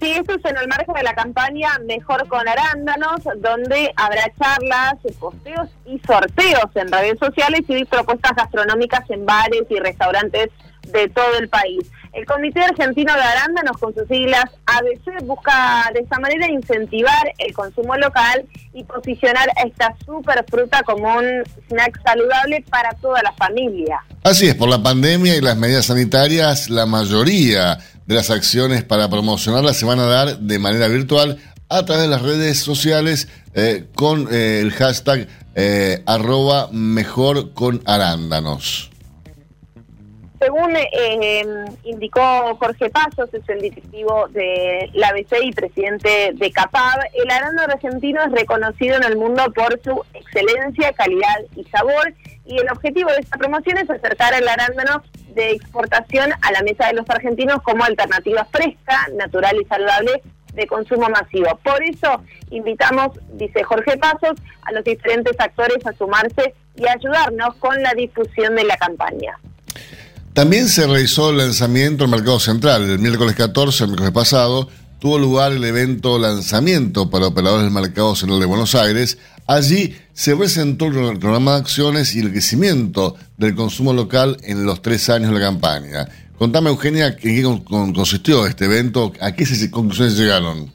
Sí, 0.00 0.10
esto 0.12 0.34
es 0.34 0.44
en 0.44 0.56
el 0.58 0.68
marco 0.68 0.92
de 0.92 1.02
la 1.02 1.14
campaña 1.14 1.78
Mejor 1.86 2.26
con 2.28 2.46
Arándanos, 2.46 3.22
donde 3.38 3.92
habrá 3.96 4.24
charlas, 4.38 4.94
posteos 5.18 5.68
y 5.86 5.98
sorteos 6.00 6.70
en 6.74 6.90
redes 6.90 7.18
sociales 7.18 7.62
y 7.68 7.84
propuestas 7.84 8.32
gastronómicas 8.36 9.08
en 9.10 9.24
bares 9.24 9.62
y 9.70 9.78
restaurantes 9.78 10.50
de 10.92 11.08
todo 11.08 11.38
el 11.38 11.48
país. 11.48 11.90
El 12.12 12.26
Comité 12.26 12.60
Argentino 12.60 13.12
de 13.12 13.22
Arándanos, 13.22 13.76
con 13.78 13.92
sus 13.92 14.06
siglas 14.06 14.44
ABC, 14.66 15.24
busca 15.24 15.90
de 15.92 16.00
esta 16.00 16.20
manera 16.20 16.48
incentivar 16.48 17.32
el 17.38 17.52
consumo 17.52 17.96
local 17.96 18.44
y 18.72 18.84
posicionar 18.84 19.48
a 19.56 19.66
esta 19.66 19.96
super 20.06 20.44
fruta 20.48 20.82
como 20.84 21.12
un 21.16 21.42
snack 21.68 22.00
saludable 22.04 22.64
para 22.70 22.90
toda 23.00 23.20
la 23.22 23.32
familia. 23.32 24.00
Así 24.22 24.46
es, 24.46 24.54
por 24.54 24.68
la 24.68 24.82
pandemia 24.82 25.34
y 25.34 25.40
las 25.40 25.56
medidas 25.56 25.86
sanitarias, 25.86 26.70
la 26.70 26.86
mayoría 26.86 27.78
de 28.06 28.14
las 28.14 28.30
acciones 28.30 28.84
para 28.84 29.08
promocionarla 29.08 29.74
se 29.74 29.86
van 29.86 29.98
a 29.98 30.06
dar 30.06 30.38
de 30.38 30.58
manera 30.58 30.88
virtual 30.88 31.38
a 31.68 31.84
través 31.84 32.04
de 32.04 32.10
las 32.10 32.22
redes 32.22 32.58
sociales 32.58 33.28
eh, 33.54 33.86
con 33.94 34.28
eh, 34.30 34.60
el 34.60 34.72
hashtag 34.72 35.28
eh, 35.54 36.02
arroba 36.06 36.68
mejor 36.72 37.52
con 37.54 37.80
arándanos. 37.86 38.90
Según 40.44 40.76
eh, 40.76 41.46
indicó 41.84 42.20
Jorge 42.56 42.90
Pasos, 42.90 43.32
es 43.32 43.48
el 43.48 43.62
directivo 43.62 44.28
de 44.28 44.90
la 44.92 45.08
ABC 45.08 45.42
y 45.42 45.52
presidente 45.52 46.32
de 46.34 46.50
CAPAB, 46.50 46.98
el 47.14 47.30
arándano 47.30 47.72
argentino 47.72 48.20
es 48.24 48.32
reconocido 48.32 48.96
en 48.96 49.04
el 49.04 49.16
mundo 49.16 49.42
por 49.54 49.80
su 49.82 50.04
excelencia, 50.12 50.92
calidad 50.92 51.40
y 51.56 51.64
sabor. 51.64 52.12
Y 52.44 52.58
el 52.58 52.68
objetivo 52.70 53.10
de 53.10 53.20
esta 53.20 53.38
promoción 53.38 53.78
es 53.78 53.88
acercar 53.88 54.34
el 54.34 54.46
arándano 54.46 55.02
de 55.34 55.52
exportación 55.52 56.30
a 56.42 56.52
la 56.52 56.62
mesa 56.62 56.86
de 56.88 56.94
los 56.94 57.08
argentinos 57.08 57.60
como 57.62 57.84
alternativa 57.84 58.46
fresca, 58.50 59.08
natural 59.16 59.56
y 59.60 59.64
saludable 59.66 60.22
de 60.54 60.66
consumo 60.66 61.08
masivo. 61.08 61.58
Por 61.62 61.82
eso 61.82 62.22
invitamos, 62.50 63.08
dice 63.34 63.62
Jorge 63.64 63.96
Pasos, 63.96 64.38
a 64.62 64.72
los 64.72 64.84
diferentes 64.84 65.38
actores 65.38 65.84
a 65.86 65.92
sumarse 65.94 66.54
y 66.76 66.86
ayudarnos 66.88 67.54
con 67.56 67.82
la 67.82 67.92
difusión 67.94 68.54
de 68.54 68.64
la 68.64 68.76
campaña. 68.76 69.38
También 70.32 70.68
se 70.68 70.86
realizó 70.86 71.30
el 71.30 71.38
lanzamiento 71.38 72.04
del 72.04 72.10
Mercado 72.10 72.40
Central. 72.40 72.90
El 72.90 72.98
miércoles 72.98 73.36
14, 73.36 73.84
el 73.84 73.90
miércoles 73.90 74.12
pasado, 74.12 74.68
tuvo 74.98 75.18
lugar 75.18 75.52
el 75.52 75.64
evento 75.64 76.18
lanzamiento 76.18 77.08
para 77.08 77.26
operadores 77.28 77.64
del 77.64 77.72
Mercado 77.72 78.16
Central 78.16 78.40
de 78.40 78.46
Buenos 78.46 78.74
Aires. 78.74 79.18
Allí 79.46 79.96
se 80.12 80.36
presentó 80.36 80.86
el 80.86 81.18
programa 81.18 81.52
de 81.52 81.58
acciones 81.58 82.14
y 82.14 82.20
el 82.20 82.30
crecimiento 82.30 83.16
del 83.36 83.54
consumo 83.54 83.92
local 83.92 84.38
en 84.42 84.64
los 84.64 84.80
tres 84.80 85.10
años 85.10 85.32
de 85.32 85.38
la 85.38 85.46
campaña. 85.46 86.08
Contame, 86.38 86.70
Eugenia, 86.70 87.08
en 87.08 87.16
qué 87.16 87.42
consistió 87.94 88.46
este 88.46 88.64
evento, 88.64 89.12
a 89.20 89.32
qué 89.32 89.44
conclusiones 89.70 90.16
llegaron. 90.16 90.72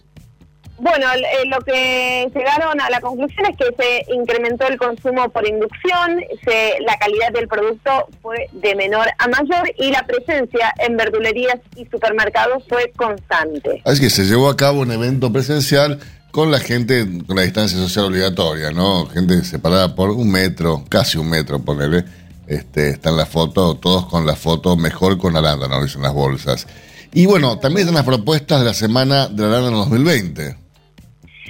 Bueno, 0.82 1.08
eh, 1.14 1.46
lo 1.50 1.60
que 1.60 2.32
llegaron 2.34 2.80
a 2.80 2.90
la 2.90 3.02
conclusión 3.02 3.48
es 3.48 3.58
que 3.58 3.66
se 3.78 4.14
incrementó 4.14 4.66
el 4.66 4.78
consumo 4.78 5.28
por 5.30 5.46
inducción, 5.46 6.22
se, 6.46 6.80
la 6.86 6.96
calidad 6.98 7.34
del 7.34 7.50
producto 7.50 8.08
fue 8.22 8.48
de 8.54 8.76
menor 8.76 9.08
a 9.18 9.28
mayor 9.28 9.70
y 9.78 9.92
la 9.92 10.06
presencia 10.08 10.74
en 10.78 10.96
verdulerías 10.96 11.58
y 11.76 11.86
supermercados 11.88 12.64
fue 12.70 12.94
constante. 12.96 13.82
Así 13.84 14.00
que 14.00 14.10
se 14.10 14.24
llevó 14.24 14.48
a 14.48 14.56
cabo 14.56 14.80
un 14.80 14.92
evento 14.94 15.34
presencial 15.34 16.00
con 16.32 16.52
la 16.52 16.60
gente 16.60 17.06
con 17.26 17.36
la 17.36 17.44
distancia 17.44 17.78
social 17.78 18.06
obligatoria, 18.06 18.72
¿no? 18.72 19.08
Gente 19.08 19.44
separada 19.44 19.96
por 19.96 20.12
un 20.12 20.32
metro, 20.32 20.84
casi 20.90 21.18
un 21.18 21.30
metro, 21.30 21.60
ponele. 21.60 22.06
Este, 22.48 22.90
está 22.90 23.10
en 23.10 23.18
la 23.18 23.26
foto, 23.26 23.76
todos 23.76 24.08
con 24.08 24.26
la 24.26 24.36
foto 24.36 24.76
mejor 24.76 25.18
con 25.18 25.38
arándano, 25.38 25.84
dicen 25.84 26.02
las 26.02 26.14
bolsas. 26.14 26.68
Y 27.14 27.26
bueno, 27.26 27.60
también 27.60 27.88
están 27.88 27.96
las 27.96 28.06
propuestas 28.06 28.60
de 28.60 28.66
la 28.66 28.74
semana 28.74 29.28
del 29.28 29.46
arándano 29.48 29.78
2020. 29.78 30.56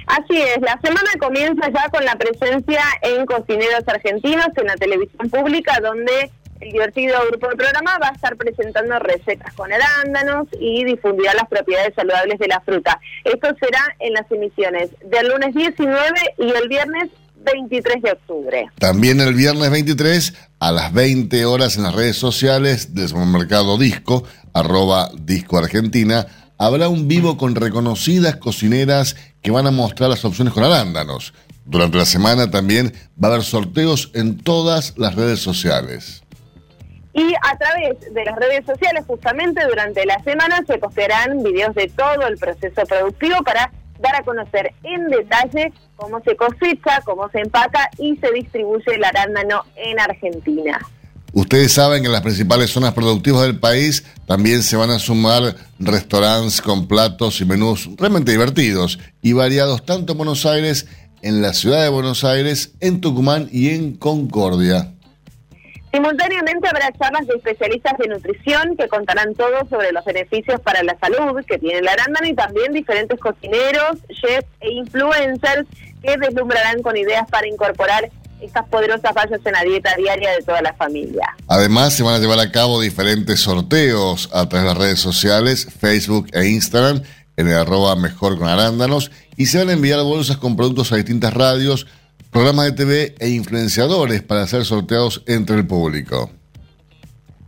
Así 0.08 0.42
es, 0.42 0.60
la 0.62 0.80
semana 0.82 1.10
comienza 1.20 1.70
ya 1.70 1.88
con 1.90 2.04
la 2.04 2.16
presencia 2.16 2.82
en 3.04 3.26
Cocineros 3.26 3.84
Argentinos 3.86 4.48
en 4.56 4.66
la 4.66 4.76
televisión 4.76 5.30
pública, 5.30 5.80
donde 5.82 6.32
el 6.60 6.72
divertido 6.72 7.16
grupo 7.30 7.48
de 7.50 7.56
programa 7.56 7.98
va 8.02 8.10
a 8.10 8.12
estar 8.12 8.36
presentando 8.36 9.00
recetas 9.00 9.54
con 9.54 9.72
arándanos 9.72 10.48
y 10.60 10.84
difundirá 10.84 11.34
las 11.34 11.48
propiedades 11.48 11.94
saludables 11.96 12.38
de 12.40 12.48
la 12.48 12.60
fruta. 12.62 13.00
Esto 13.24 13.48
será 13.60 13.96
en 14.00 14.14
las 14.14 14.30
emisiones 14.32 14.90
del 15.06 15.30
lunes 15.30 15.56
19 15.56 16.20
y 16.38 16.50
el 16.50 16.68
viernes 16.68 17.10
23 17.38 18.02
de 18.02 18.12
octubre. 18.12 18.68
También 18.80 19.22
el 19.22 19.34
viernes 19.34 19.72
23 19.72 20.34
a 20.60 20.72
las 20.72 20.94
20 20.94 21.46
horas 21.46 21.78
en 21.78 21.84
las 21.84 21.96
redes 21.96 22.18
sociales 22.18 22.94
del 22.94 23.08
supermercado 23.08 23.78
Disco, 23.78 24.26
arroba 24.54 25.10
Disco 25.18 25.58
Argentina, 25.58 26.28
habrá 26.58 26.90
un 26.90 27.08
vivo 27.08 27.38
con 27.38 27.56
reconocidas 27.56 28.36
cocineras 28.36 29.16
que 29.42 29.52
van 29.52 29.68
a 29.68 29.72
mostrar 29.72 30.10
las 30.10 30.26
opciones 30.26 30.54
con 30.54 30.66
arándanos. 30.66 31.34
Durante 31.66 31.98
la 31.98 32.06
semana 32.06 32.52
también 32.52 32.94
va 33.24 33.30
a 33.30 33.32
haber 33.32 33.46
sorteos 33.46 34.12
en 34.16 34.38
todas 34.38 34.96
las 34.98 35.16
redes 35.16 35.40
sociales. 35.40 36.24
Y 37.14 37.34
a 37.34 37.58
través 37.58 38.14
de 38.14 38.26
las 38.26 38.36
redes 38.36 38.66
sociales, 38.66 39.04
justamente 39.08 39.66
durante 39.66 40.06
la 40.06 40.22
semana, 40.24 40.64
se 40.68 40.78
postearán 40.78 41.44
videos 41.44 41.74
de 41.76 41.88
todo 41.88 42.28
el 42.28 42.38
proceso 42.38 42.84
productivo 42.88 43.42
para 43.44 43.72
dar 44.00 44.16
a 44.16 44.24
conocer 44.24 44.74
en 44.84 45.08
detalle 45.08 45.74
cómo 45.96 46.22
se 46.22 46.36
cosecha, 46.36 47.02
cómo 47.04 47.30
se 47.30 47.40
empaca 47.40 47.90
y 47.98 48.16
se 48.18 48.32
distribuye 48.32 48.96
el 48.96 49.04
arándano 49.04 49.66
en 49.76 50.00
Argentina. 50.00 50.80
Ustedes 51.34 51.74
saben 51.74 52.02
que 52.02 52.08
en 52.08 52.14
las 52.14 52.22
principales 52.22 52.72
zonas 52.72 52.94
productivas 52.94 53.44
del 53.44 53.60
país 53.60 54.04
también 54.26 54.64
se 54.64 54.76
van 54.76 54.90
a 54.90 54.98
sumar 54.98 55.56
restaurantes 55.78 56.62
con 56.62 56.88
platos 56.88 57.40
y 57.42 57.46
menús 57.46 57.90
realmente 57.98 58.32
divertidos 58.32 58.98
y 59.22 59.34
variados 59.34 59.86
tanto 59.86 60.14
en 60.14 60.18
Buenos 60.18 60.46
Aires, 60.46 60.88
en 61.22 61.42
la 61.42 61.54
ciudad 61.54 61.84
de 61.84 61.90
Buenos 61.90 62.24
Aires, 62.24 62.72
en 62.80 63.00
Tucumán 63.02 63.48
y 63.52 63.70
en 63.70 63.96
Concordia. 63.96 64.94
Simultáneamente 65.92 66.68
habrá 66.68 66.92
charlas 66.92 67.26
de 67.26 67.36
especialistas 67.36 67.98
de 67.98 68.08
nutrición 68.08 68.78
que 68.78 68.88
contarán 68.88 69.34
todo 69.34 69.68
sobre 69.70 69.92
los 69.92 70.06
beneficios 70.06 70.62
para 70.62 70.84
la 70.84 70.96
salud 71.00 71.44
que 71.48 71.58
tiene 71.58 71.80
el 71.80 71.88
arándano 71.88 72.28
y 72.28 72.36
también 72.36 72.74
diferentes 72.74 73.20
cocineros, 73.20 73.98
chefs 74.10 74.48
e 74.62 74.72
influencers 74.72 75.68
que 76.04 76.16
deslumbrarán 76.18 76.82
con 76.84 76.96
ideas 76.96 77.28
para 77.30 77.48
incorporar 77.48 78.10
estas 78.40 78.68
poderosas 78.68 79.14
fallas 79.14 79.42
en 79.44 79.52
la 79.52 79.64
dieta 79.64 79.96
diaria 79.98 80.32
de 80.32 80.44
toda 80.44 80.62
la 80.62 80.74
familia. 80.74 81.36
Además, 81.48 81.94
se 81.94 82.04
van 82.04 82.16
a 82.16 82.20
llevar 82.20 82.40
a 82.40 82.52
cabo 82.52 82.80
diferentes 82.80 83.42
sorteos 83.42 84.30
a 84.32 84.48
través 84.48 84.64
de 84.64 84.74
las 84.74 84.78
redes 84.78 85.00
sociales, 85.00 85.68
Facebook 85.80 86.28
e 86.34 86.48
Instagram, 86.48 87.02
en 87.36 87.48
el 87.48 87.56
arroba 87.56 87.96
mejor 87.96 88.38
y 89.38 89.46
se 89.46 89.58
van 89.58 89.70
a 89.70 89.74
enviar 89.74 90.04
bolsas 90.04 90.38
con 90.38 90.58
productos 90.58 90.92
a 90.92 90.98
distintas 90.98 91.34
radios, 91.34 91.88
programas 92.32 92.66
de 92.66 92.72
TV 92.72 93.16
e 93.20 93.30
influenciadores 93.30 94.22
para 94.22 94.48
ser 94.48 94.66
sorteados 94.66 95.24
entre 95.28 95.56
el 95.58 95.68
público. 95.68 96.30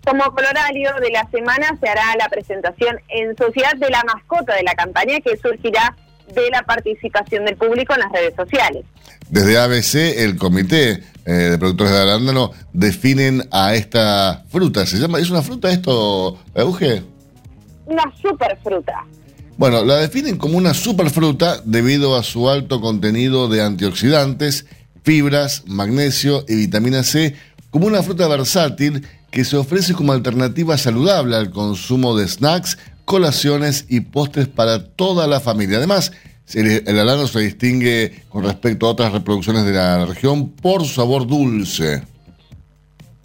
Como 0.06 0.24
colorario 0.34 0.92
de 1.00 1.12
la 1.12 1.30
semana 1.30 1.78
se 1.80 1.88
hará 1.88 2.16
la 2.18 2.28
presentación 2.28 2.98
en 3.10 3.36
sociedad 3.38 3.76
de 3.76 3.90
la 3.90 4.04
mascota 4.04 4.56
de 4.56 4.64
la 4.64 4.74
campaña 4.74 5.20
que 5.20 5.38
surgirá 5.38 5.96
de 6.34 6.50
la 6.50 6.64
participación 6.64 7.46
del 7.46 7.56
público 7.56 7.94
en 7.94 8.00
las 8.00 8.12
redes 8.12 8.36
sociales. 8.36 8.86
Desde 9.30 9.58
ABC, 9.58 10.20
el 10.24 10.38
comité 10.38 11.04
eh, 11.26 11.32
de 11.32 11.58
productores 11.58 11.94
de 11.94 12.02
arándano 12.02 12.52
definen 12.74 13.48
a 13.52 13.76
esta 13.76 14.44
fruta. 14.50 14.86
¿Se 14.86 14.98
llama? 14.98 15.20
¿Es 15.20 15.30
una 15.30 15.42
fruta 15.42 15.72
esto, 15.72 16.40
Euge? 16.56 17.04
Una 17.86 18.04
superfruta. 18.22 19.06
Bueno, 19.62 19.86
la 19.86 19.98
definen 19.98 20.40
como 20.40 20.58
una 20.58 20.74
superfruta 20.74 21.62
debido 21.64 22.16
a 22.16 22.24
su 22.24 22.50
alto 22.50 22.82
contenido 22.82 23.48
de 23.48 23.62
antioxidantes, 23.62 24.66
fibras, 25.04 25.66
magnesio 25.68 26.44
y 26.48 26.56
vitamina 26.56 27.04
C, 27.04 27.36
como 27.70 27.86
una 27.86 28.02
fruta 28.02 28.28
versátil 28.28 29.06
que 29.30 29.46
se 29.46 29.58
ofrece 29.58 29.94
como 29.94 30.14
alternativa 30.14 30.80
saludable 30.80 31.36
al 31.36 31.52
consumo 31.52 32.18
de 32.18 32.28
snacks, 32.28 32.80
colaciones 33.06 33.86
y 33.88 34.00
postres 34.00 34.48
para 34.48 34.84
toda 34.84 35.28
la 35.28 35.40
familia. 35.40 35.78
Además, 35.78 36.12
el, 36.56 36.84
el 36.88 37.28
se 37.28 37.40
distingue 37.42 38.24
con 38.30 38.44
respecto 38.44 38.88
a 38.88 38.90
otras 38.90 39.14
reproducciones 39.14 39.64
de 39.64 39.74
la 39.74 40.08
región 40.08 40.50
por 40.50 40.82
su 40.82 40.96
sabor 40.96 41.28
dulce. 41.28 42.02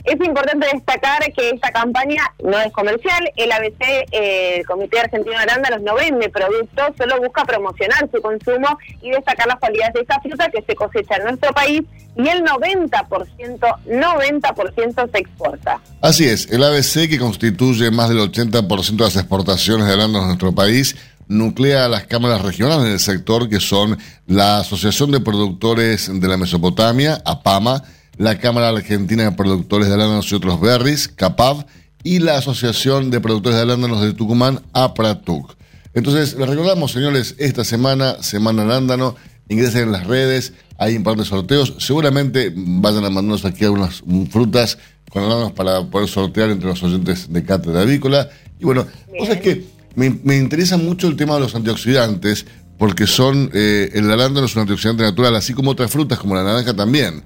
Es 0.06 0.24
importante 0.24 0.68
destacar 0.72 1.20
que 1.32 1.50
esta 1.50 1.72
campaña 1.72 2.22
no 2.42 2.56
es 2.60 2.72
comercial. 2.72 3.28
El 3.34 3.50
ABC, 3.50 4.06
eh, 4.12 4.58
el 4.58 4.66
Comité 4.66 5.00
Argentino 5.00 5.36
de 5.36 5.42
Arándanos, 5.42 5.82
no 5.82 5.96
vende 5.96 6.28
productos, 6.28 6.92
solo 6.96 7.20
busca 7.20 7.44
promocionar 7.44 8.08
su 8.12 8.22
consumo 8.22 8.78
y 9.02 9.10
destacar 9.10 9.48
las 9.48 9.58
cualidades 9.58 9.94
de 9.94 10.00
esta 10.02 10.20
fruta 10.20 10.48
que 10.48 10.62
se 10.62 10.76
cosecha 10.76 11.16
en 11.16 11.24
nuestro 11.24 11.52
país 11.52 11.82
y 12.16 12.28
el 12.28 12.44
90%, 12.44 13.58
90% 13.86 15.10
se 15.10 15.18
exporta. 15.18 15.80
Así 16.00 16.24
es, 16.24 16.50
el 16.52 16.62
ABC 16.62 17.08
que 17.10 17.18
constituye 17.18 17.90
más 17.90 18.08
del 18.08 18.18
80% 18.18 18.96
de 18.96 19.04
las 19.04 19.16
exportaciones 19.16 19.88
de 19.88 19.92
arándanos 19.92 20.22
en 20.22 20.28
nuestro 20.28 20.54
país 20.54 20.96
nuclea 21.28 21.88
las 21.88 22.06
cámaras 22.06 22.42
regionales 22.42 22.84
del 22.84 23.00
sector, 23.00 23.48
que 23.48 23.58
son 23.58 23.98
la 24.26 24.58
Asociación 24.58 25.10
de 25.10 25.20
Productores 25.20 26.08
de 26.12 26.28
la 26.28 26.36
Mesopotamia, 26.36 27.20
APAMA, 27.24 27.82
la 28.18 28.38
Cámara 28.38 28.70
Argentina 28.70 29.24
de 29.24 29.32
Productores 29.32 29.88
de 29.88 29.94
Arándanos 29.94 30.30
y 30.30 30.34
otros 30.34 30.60
berries, 30.60 31.08
CAPAV, 31.08 31.66
y 32.02 32.20
la 32.20 32.38
Asociación 32.38 33.10
de 33.10 33.20
Productores 33.20 33.56
de 33.56 33.62
Arándanos 33.62 34.00
de 34.00 34.12
Tucumán, 34.12 34.62
APRATUC. 34.72 35.56
Entonces, 35.92 36.36
les 36.38 36.48
recordamos, 36.48 36.92
señores, 36.92 37.34
esta 37.38 37.64
semana, 37.64 38.22
Semana 38.22 38.62
Arándano, 38.62 39.16
ingresen 39.48 39.84
en 39.84 39.92
las 39.92 40.06
redes, 40.06 40.52
hay 40.78 40.94
importantes 40.94 41.28
sorteos, 41.28 41.74
seguramente 41.78 42.52
vayan 42.54 43.04
a 43.04 43.10
mandarnos 43.10 43.44
aquí 43.44 43.64
algunas 43.64 44.02
frutas 44.30 44.78
con 45.10 45.22
arándanos 45.22 45.52
para 45.52 45.84
poder 45.84 46.08
sortear 46.08 46.50
entre 46.50 46.68
los 46.68 46.82
oyentes 46.82 47.32
de 47.32 47.44
Cátedra 47.44 47.82
Avícola. 47.82 48.28
Y 48.60 48.64
bueno, 48.64 48.86
cosas 49.18 49.38
que 49.38 49.64
me, 49.94 50.18
me 50.22 50.36
interesa 50.36 50.76
mucho 50.76 51.08
el 51.08 51.16
tema 51.16 51.34
de 51.34 51.40
los 51.40 51.54
antioxidantes, 51.54 52.46
porque 52.78 53.06
son, 53.06 53.50
eh, 53.54 53.90
el 53.94 54.10
arándano 54.10 54.46
es 54.46 54.54
un 54.54 54.62
antioxidante 54.62 55.02
natural, 55.02 55.34
así 55.34 55.54
como 55.54 55.70
otras 55.70 55.90
frutas, 55.90 56.18
como 56.18 56.34
la 56.34 56.44
naranja 56.44 56.74
también. 56.74 57.22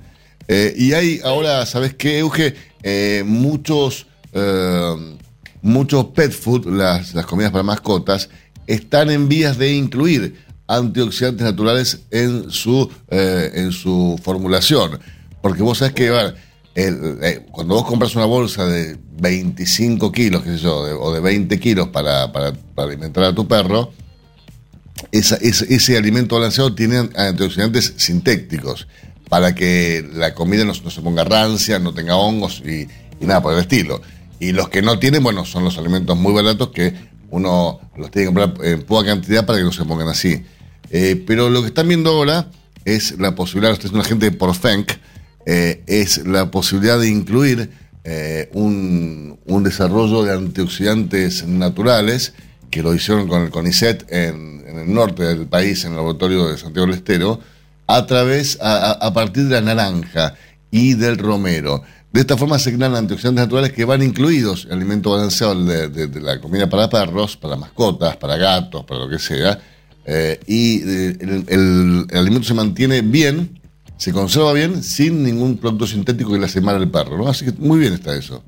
Eh, 0.49 0.75
y 0.77 0.93
hay 0.93 1.21
ahora, 1.23 1.65
¿sabes 1.67 1.95
qué, 1.95 2.19
Euge? 2.19 2.55
Eh, 2.83 3.23
muchos, 3.25 4.07
eh, 4.33 5.17
muchos 5.63 6.07
pet 6.07 6.33
food, 6.33 6.67
las, 6.67 7.15
las 7.15 7.27
comidas 7.27 7.53
para 7.53 7.63
mascotas, 7.63 8.29
están 8.67 9.11
en 9.11 9.29
vías 9.29 9.59
de 9.59 9.73
incluir 9.75 10.45
antioxidantes 10.67 11.45
naturales 11.45 12.01
en 12.11 12.51
su, 12.51 12.91
en 13.11 13.73
su 13.73 14.21
formulación. 14.23 15.01
Porque 15.43 15.63
vos 15.63 15.79
sabés 15.79 15.95
que, 15.95 16.11
cuando 17.51 17.75
vos 17.75 17.85
compras 17.85 18.15
una 18.15 18.27
bolsa 18.27 18.67
de 18.67 18.97
25 19.21 20.13
kilos, 20.13 20.43
qué 20.43 20.51
sé 20.51 20.59
yo, 20.59 20.79
o 20.79 21.13
de 21.13 21.21
20 21.21 21.59
kilos 21.59 21.89
para, 21.89 22.31
para, 22.31 22.53
alimentar 22.77 23.25
a 23.25 23.35
tu 23.35 23.49
perro, 23.49 23.93
ese, 25.11 25.39
ese 25.43 25.97
alimento 25.97 26.37
balanceado 26.37 26.73
tiene 26.73 27.09
antioxidantes 27.17 27.95
sintéticos 27.97 28.87
para 29.31 29.55
que 29.55 30.05
la 30.13 30.35
comida 30.35 30.65
no, 30.65 30.73
no 30.85 30.91
se 30.91 31.01
ponga 31.01 31.23
rancia, 31.23 31.79
no 31.79 31.95
tenga 31.95 32.17
hongos 32.17 32.63
y, 32.67 32.89
nada 33.25 33.41
por 33.41 33.55
el 33.55 33.61
estilo. 33.61 34.03
Y 34.41 34.53
los 34.53 34.69
que 34.69 34.83
no 34.83 34.99
tienen, 34.99 35.23
bueno, 35.23 35.45
son 35.45 35.63
los 35.63 35.79
alimentos 35.79 36.19
muy 36.19 36.33
baratos 36.33 36.71
que 36.71 36.93
uno 37.31 37.79
los 37.97 38.11
tiene 38.11 38.29
que 38.29 38.35
comprar 38.35 38.67
en 38.67 38.83
poca 38.83 39.07
cantidad 39.07 39.47
para 39.47 39.61
que 39.61 39.65
no 39.65 39.73
se 39.73 39.85
pongan 39.85 40.09
así. 40.09 40.43
Eh, 40.91 41.23
pero 41.27 41.49
lo 41.49 41.61
que 41.61 41.69
están 41.69 41.87
viendo 41.87 42.11
ahora 42.11 42.51
es 42.85 43.21
la 43.21 43.37
posibilidad, 43.37 43.73
usted 43.73 43.87
es 43.87 43.93
un 43.93 44.01
agente 44.01 44.31
de 44.31 44.37
Porfenc, 44.37 44.91
eh, 45.47 45.85
es 45.87 46.27
la 46.27 46.51
posibilidad 46.51 46.99
de 46.99 47.09
incluir 47.09 47.71
eh, 48.03 48.51
un, 48.53 49.39
un 49.47 49.63
desarrollo 49.63 50.25
de 50.25 50.33
antioxidantes 50.33 51.47
naturales 51.47 52.33
que 52.69 52.83
lo 52.83 52.93
hicieron 52.95 53.29
con 53.29 53.43
el 53.43 53.51
CONICET 53.51 54.11
en, 54.11 54.65
en 54.67 54.79
el 54.81 54.93
norte 54.93 55.23
del 55.23 55.47
país, 55.47 55.85
en 55.85 55.93
el 55.93 55.99
laboratorio 55.99 56.49
de 56.49 56.59
Santiago 56.59 56.89
del 56.89 56.97
Estero, 56.97 57.39
a 57.97 58.07
través, 58.07 58.59
a, 58.61 58.93
a- 58.93 59.13
partir 59.13 59.45
de 59.49 59.55
la 59.61 59.75
naranja 59.75 60.35
y 60.71 60.95
del 60.95 61.19
romero. 61.19 61.83
De 62.13 62.21
esta 62.21 62.37
forma 62.37 62.59
se 62.59 62.75
crean 62.75 62.95
antioxidantes 62.97 63.45
naturales 63.45 63.73
que 63.73 63.85
van 63.85 64.03
incluidos 64.03 64.65
en 64.65 64.73
el 64.73 64.79
alimento 64.79 65.11
balanceado 65.11 65.65
de, 65.65 66.21
la 66.21 66.41
comida 66.41 66.69
para 66.69 66.89
perros, 66.91 67.37
para 67.37 67.57
mascotas, 67.57 68.17
para 68.17 68.37
gatos, 68.37 68.85
para 68.85 69.01
lo 69.01 69.09
que 69.09 69.19
sea. 69.19 69.59
eh, 70.05 70.41
y 70.47 70.83
eh, 70.85 71.17
el 71.49 72.07
alimento 72.13 72.49
se 72.49 72.55
mantiene 72.55 73.03
bien, 73.03 73.61
se 73.97 74.13
conserva 74.13 74.53
bien, 74.53 74.83
sin 74.83 75.23
ningún 75.23 75.59
producto 75.59 75.87
sintético 75.87 76.33
que 76.33 76.39
le 76.39 76.47
hace 76.47 76.61
mal 76.61 76.77
al 76.77 76.91
perro. 76.91 77.17
¿no? 77.19 77.29
Así 77.29 77.45
que 77.45 77.53
muy 77.53 77.79
bien 77.79 77.93
está 77.93 78.15
eso. 78.17 78.43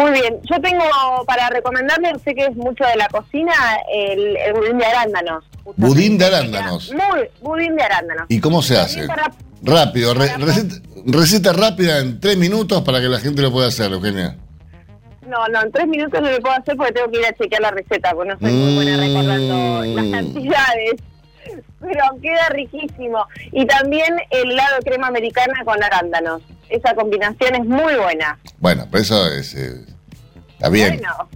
Muy 0.00 0.12
bien, 0.12 0.38
yo 0.50 0.60
tengo 0.60 0.84
para 1.26 1.50
recomendarle, 1.50 2.12
sé 2.24 2.34
que 2.34 2.46
es 2.46 2.56
mucho 2.56 2.84
de 2.84 2.96
la 2.96 3.06
cocina, 3.08 3.52
el, 3.92 4.36
el 4.36 4.52
budín 4.54 4.78
de 4.78 4.86
arándanos. 4.86 5.44
Budín 5.76 6.16
de 6.18 6.24
arándanos. 6.26 6.92
Muy, 6.92 7.28
budín 7.42 7.76
de 7.76 7.82
arándanos. 7.82 8.24
¿Y 8.28 8.40
cómo 8.40 8.62
se 8.62 8.78
hace? 8.78 9.06
para- 9.06 9.30
Rápido, 9.62 10.14
re- 10.14 10.34
receta, 10.38 10.74
receta 11.04 11.52
rápida 11.52 11.98
en 11.98 12.18
tres 12.18 12.38
minutos 12.38 12.80
para 12.82 12.98
que 13.00 13.08
la 13.08 13.18
gente 13.20 13.42
lo 13.42 13.52
pueda 13.52 13.68
hacer, 13.68 13.92
Eugenia. 13.92 14.36
No, 15.28 15.46
no, 15.48 15.62
en 15.62 15.70
tres 15.70 15.86
minutos 15.86 16.20
no 16.22 16.30
lo 16.30 16.40
puedo 16.40 16.54
hacer 16.56 16.76
porque 16.76 16.92
tengo 16.92 17.10
que 17.10 17.18
ir 17.20 17.26
a 17.26 17.32
chequear 17.34 17.60
la 17.60 17.70
receta, 17.70 18.12
porque 18.14 18.30
no 18.32 18.38
soy 18.40 18.52
muy 18.52 18.74
buena 18.76 18.96
recordando 18.96 19.84
las 19.84 20.06
cantidades. 20.10 20.92
Pero 21.80 22.04
queda 22.22 22.48
riquísimo. 22.50 23.24
Y 23.52 23.66
también 23.66 24.14
el 24.30 24.50
helado 24.52 24.76
de 24.78 24.90
crema 24.90 25.08
americana 25.08 25.62
con 25.64 25.82
arándanos. 25.82 26.42
Esa 26.68 26.94
combinación 26.94 27.54
es 27.54 27.64
muy 27.64 27.94
buena. 27.96 28.38
Bueno, 28.58 28.86
pero 28.90 29.02
eso 29.02 29.26
es, 29.32 29.54
eh, 29.54 29.84
está 30.60 30.68
bien. 30.68 31.00
Bueno, 31.00 31.28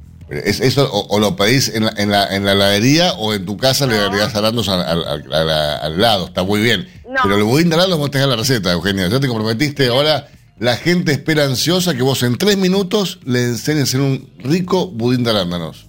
Es, 0.44 0.60
eso 0.60 0.88
o, 0.92 1.06
o 1.14 1.18
lo 1.20 1.36
pedís 1.36 1.68
en 1.74 1.84
la, 1.84 1.92
en, 1.96 2.10
la, 2.10 2.34
en 2.34 2.44
la 2.44 2.52
heladería 2.52 3.12
o 3.14 3.34
en 3.34 3.44
tu 3.44 3.56
casa 3.56 3.86
le 3.86 3.98
agregás 3.98 4.34
arándanos 4.34 4.68
al, 4.68 4.82
al, 4.82 5.50
al- 5.50 6.00
lado, 6.00 6.26
está 6.26 6.42
muy 6.42 6.60
bien. 6.60 6.88
No. 7.08 7.20
Pero 7.22 7.36
el 7.36 7.44
budín 7.44 7.68
de 7.68 7.74
arándanos 7.76 7.98
vos 7.98 8.10
tenés 8.10 8.26
la 8.28 8.36
receta, 8.36 8.72
Eugenia. 8.72 9.08
Ya 9.08 9.20
te 9.20 9.28
comprometiste, 9.28 9.86
ahora 9.88 10.26
la 10.58 10.76
gente 10.76 11.12
espera 11.12 11.44
ansiosa 11.44 11.94
que 11.94 12.02
vos 12.02 12.22
en 12.22 12.36
tres 12.38 12.56
minutos 12.56 13.18
le 13.24 13.44
enseñes 13.44 13.80
a 13.80 13.84
hacer 13.84 14.00
un 14.00 14.30
rico 14.38 14.88
budín 14.88 15.24
de 15.24 15.30
arándanos. 15.30 15.86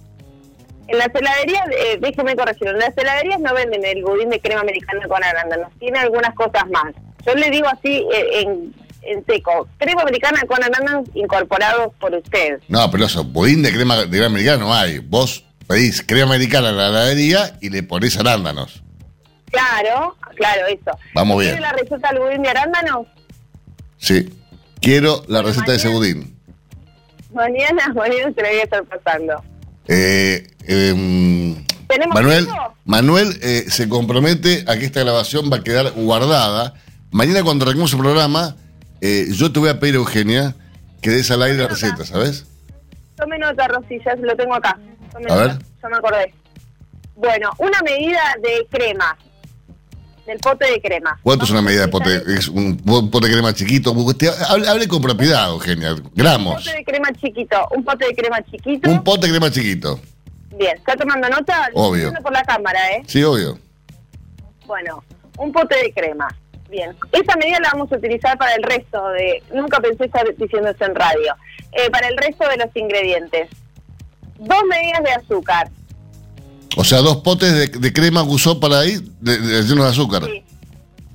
en 0.88 0.98
las 0.98 1.08
heladerías, 1.14 1.66
eh, 1.70 1.98
déjeme 2.00 2.36
corregir, 2.36 2.68
en 2.68 2.78
las 2.78 2.96
heladerías 2.96 3.40
no 3.40 3.52
venden 3.54 3.84
el 3.84 4.02
budín 4.04 4.28
de 4.30 4.38
crema 4.40 4.60
americana 4.60 5.06
con 5.08 5.22
arándanos, 5.24 5.70
tiene 5.80 5.98
algunas 5.98 6.34
cosas 6.34 6.64
más. 6.70 6.94
Yo 7.26 7.34
le 7.34 7.50
digo 7.50 7.66
así 7.68 8.04
eh, 8.14 8.42
en, 8.42 8.72
en 9.08 9.24
seco, 9.26 9.68
crema 9.78 10.02
americana 10.02 10.40
con 10.46 10.62
arándanos 10.62 11.08
incorporados 11.14 11.92
por 12.00 12.14
usted. 12.14 12.60
No, 12.68 12.90
pero 12.90 13.06
eso, 13.06 13.24
budín 13.24 13.62
de 13.62 13.72
crema 13.72 13.96
de 13.96 14.08
crema 14.08 14.26
americana 14.26 14.58
no 14.58 14.74
hay. 14.74 14.98
Vos 14.98 15.44
pedís 15.66 16.02
crema 16.02 16.34
americana 16.34 16.70
en 16.70 16.76
la 16.76 16.88
heladería 16.88 17.56
y 17.60 17.70
le 17.70 17.82
ponés 17.82 18.18
arándanos. 18.18 18.82
Claro, 19.50 20.16
claro, 20.36 20.66
eso. 20.66 20.98
Vamos 21.14 21.36
¿Quiere 21.36 21.52
bien. 21.52 21.62
la 21.62 21.72
receta 21.72 22.12
del 22.12 22.20
budín 22.20 22.42
de 22.42 22.48
arándanos? 22.48 23.06
Sí. 23.98 24.28
Quiero 24.80 25.24
la 25.28 25.42
receta 25.42 25.72
de 25.72 25.78
ese 25.78 25.88
budín. 25.88 26.36
Mañana, 27.32 27.88
mañana 27.94 28.32
se 28.34 28.42
la 28.42 28.48
voy 28.48 28.58
a 28.58 28.62
estar 28.62 28.84
pasando. 28.84 29.42
Eh, 29.88 30.46
em, 30.66 31.64
¿Tenemos 31.88 32.14
Manuel, 32.14 32.44
tiempo? 32.46 32.74
Manuel 32.84 33.38
eh, 33.42 33.64
se 33.68 33.88
compromete 33.88 34.64
a 34.66 34.76
que 34.76 34.84
esta 34.84 35.00
grabación 35.00 35.50
va 35.50 35.58
a 35.58 35.64
quedar 35.64 35.92
guardada. 35.92 36.74
Mañana 37.10 37.42
cuando 37.42 37.64
arranquemos 37.64 37.92
el 37.92 38.00
programa, 38.00 38.56
eh, 39.00 39.26
yo 39.30 39.52
te 39.52 39.58
voy 39.60 39.68
a 39.68 39.78
pedir, 39.80 39.94
Eugenia, 39.96 40.54
que 41.00 41.10
des 41.10 41.30
al 41.30 41.42
aire 41.42 41.58
la 41.58 41.68
receta, 41.68 42.04
¿sabes? 42.04 42.46
Tome 43.16 43.38
nota, 43.38 43.68
Rosy, 43.68 43.98
ya 44.04 44.14
lo 44.16 44.36
tengo 44.36 44.54
acá. 44.54 44.78
Tome 45.12 45.24
A 45.26 45.28
nota, 45.28 45.46
ver. 45.46 45.58
ya 45.82 45.88
me 45.88 45.96
acordé. 45.96 46.34
Bueno, 47.16 47.50
una 47.58 47.80
medida 47.82 48.20
de 48.42 48.66
crema, 48.70 49.16
del 50.26 50.38
pote 50.38 50.70
de 50.70 50.80
crema. 50.82 51.18
¿Cuánto 51.22 51.44
es 51.44 51.50
una 51.50 51.62
medida 51.62 51.82
de 51.82 51.88
pote? 51.88 52.22
Es 52.36 52.48
un 52.48 52.76
po- 52.76 53.08
pote 53.10 53.28
de 53.28 53.32
crema 53.34 53.54
chiquito. 53.54 53.92
Usted 53.92 54.28
hable, 54.48 54.68
hable 54.68 54.88
con 54.88 55.00
propiedad, 55.00 55.48
Eugenia. 55.50 55.94
Un 55.94 56.10
Gramos. 56.14 56.62
pote 56.64 56.76
de 56.76 56.84
crema 56.84 57.08
chiquito, 57.12 57.68
un 57.74 57.84
pote 57.84 58.06
de 58.06 58.14
crema 58.14 58.42
chiquito. 58.50 58.90
Un 58.90 59.02
pote 59.04 59.26
de 59.28 59.32
crema 59.32 59.50
chiquito. 59.50 59.98
Bien, 60.58 60.76
¿está 60.76 60.94
tomando 60.96 61.28
nota? 61.28 61.68
Lo 61.70 61.80
Obvio. 61.80 61.86
estoy 61.86 62.00
viendo 62.00 62.20
por 62.22 62.32
la 62.32 62.42
cámara, 62.42 62.80
¿eh? 62.92 63.02
Sí, 63.06 63.22
obvio. 63.22 63.58
Bueno, 64.66 65.02
un 65.38 65.52
pote 65.52 65.76
de 65.76 65.92
crema. 65.92 66.28
Bien, 66.68 66.96
esa 67.12 67.36
medida 67.36 67.58
la 67.60 67.70
vamos 67.72 67.92
a 67.92 67.96
utilizar 67.96 68.36
para 68.38 68.54
el 68.54 68.62
resto 68.62 69.08
de... 69.10 69.42
Nunca 69.54 69.78
pensé 69.80 70.06
estar 70.06 70.26
diciendo 70.36 70.68
eso 70.68 70.84
en 70.84 70.94
radio. 70.94 71.34
Eh, 71.72 71.90
para 71.90 72.08
el 72.08 72.16
resto 72.16 72.48
de 72.48 72.56
los 72.56 72.74
ingredientes. 72.74 73.48
Dos 74.38 74.62
medidas 74.68 75.02
de 75.02 75.12
azúcar. 75.12 75.70
O 76.76 76.84
sea, 76.84 76.98
dos 76.98 77.18
potes 77.18 77.52
de, 77.54 77.78
de 77.78 77.92
crema 77.92 78.22
que 78.22 78.30
usó 78.30 78.58
para 78.58 78.80
ahí, 78.80 78.98
de, 79.20 79.38
de, 79.38 79.62
de 79.62 79.86
azúcar. 79.86 80.24
Sí. 80.24 80.44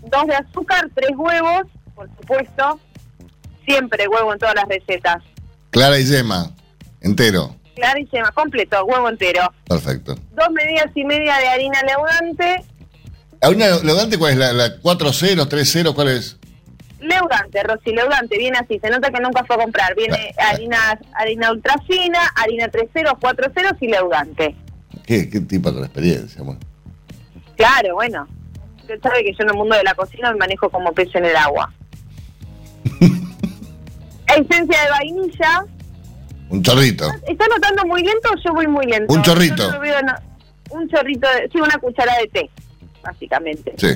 Dos 0.03 0.25
de 0.27 0.35
azúcar, 0.35 0.89
tres 0.95 1.11
huevos, 1.15 1.63
por 1.93 2.09
supuesto. 2.17 2.79
Siempre 3.65 4.07
huevo 4.07 4.33
en 4.33 4.39
todas 4.39 4.55
las 4.55 4.67
recetas. 4.67 5.21
Clara 5.69 5.99
y 5.99 6.05
yema. 6.05 6.51
Entero. 7.01 7.55
Clara 7.75 7.99
y 7.99 8.07
yema, 8.07 8.31
completo, 8.31 8.83
huevo 8.85 9.07
entero. 9.07 9.53
Perfecto. 9.67 10.15
Dos 10.31 10.49
medidas 10.51 10.87
y 10.95 11.03
media 11.03 11.37
de 11.37 11.47
harina 11.47 11.79
leudante. 11.83 12.65
¿Harina 13.41 13.67
leudante 13.83 14.17
cuál 14.17 14.33
es? 14.33 14.37
¿La, 14.37 14.53
la 14.53 14.77
4 14.77 15.13
ceros, 15.13 15.49
3 15.49 15.71
ceros? 15.71 15.93
¿Cuál 15.95 16.09
es? 16.09 16.37
Leudante, 16.99 17.63
Rosy, 17.63 17.91
leudante, 17.91 18.37
viene 18.37 18.59
así, 18.59 18.79
se 18.79 18.89
nota 18.91 19.09
que 19.09 19.19
nunca 19.19 19.43
fue 19.45 19.55
a 19.55 19.59
comprar. 19.59 19.95
Viene 19.95 20.33
harina 20.37 20.99
harina 21.13 21.51
ultra 21.51 21.75
fina, 21.87 22.19
harina 22.35 22.67
3 22.67 22.89
ceros, 22.93 23.13
4 23.19 23.51
ceros 23.55 23.73
y 23.81 23.87
leudante. 23.87 24.55
¿Qué, 25.05 25.27
qué 25.27 25.39
tipo 25.41 25.71
de 25.71 25.81
experiencia? 25.81 26.43
Bueno. 26.43 26.59
Claro, 27.57 27.95
bueno. 27.95 28.27
Usted 28.81 29.01
sabe 29.01 29.23
que 29.23 29.31
yo 29.31 29.43
en 29.43 29.49
el 29.49 29.55
mundo 29.55 29.75
de 29.75 29.83
la 29.83 29.95
cocina 29.95 30.31
me 30.31 30.37
manejo 30.37 30.69
como 30.69 30.93
pez 30.93 31.09
en 31.15 31.25
el 31.25 31.35
agua. 31.35 31.73
Esencia 34.27 34.83
de 34.83 34.89
vainilla. 34.91 35.65
Un 36.49 36.61
chorrito. 36.61 37.09
¿Está 37.27 37.45
notando 37.47 37.85
muy 37.85 38.03
lento 38.03 38.29
o 38.31 38.35
yo 38.43 38.53
voy 38.53 38.67
muy 38.67 38.85
lento? 38.85 39.11
Un 39.11 39.23
chorrito. 39.23 39.71
No. 39.71 40.13
Un 40.69 40.87
chorrito, 40.89 41.27
de, 41.27 41.49
sí, 41.51 41.59
una 41.59 41.77
cucharada 41.79 42.19
de 42.19 42.27
té, 42.27 42.49
básicamente. 43.03 43.73
Sí. 43.77 43.87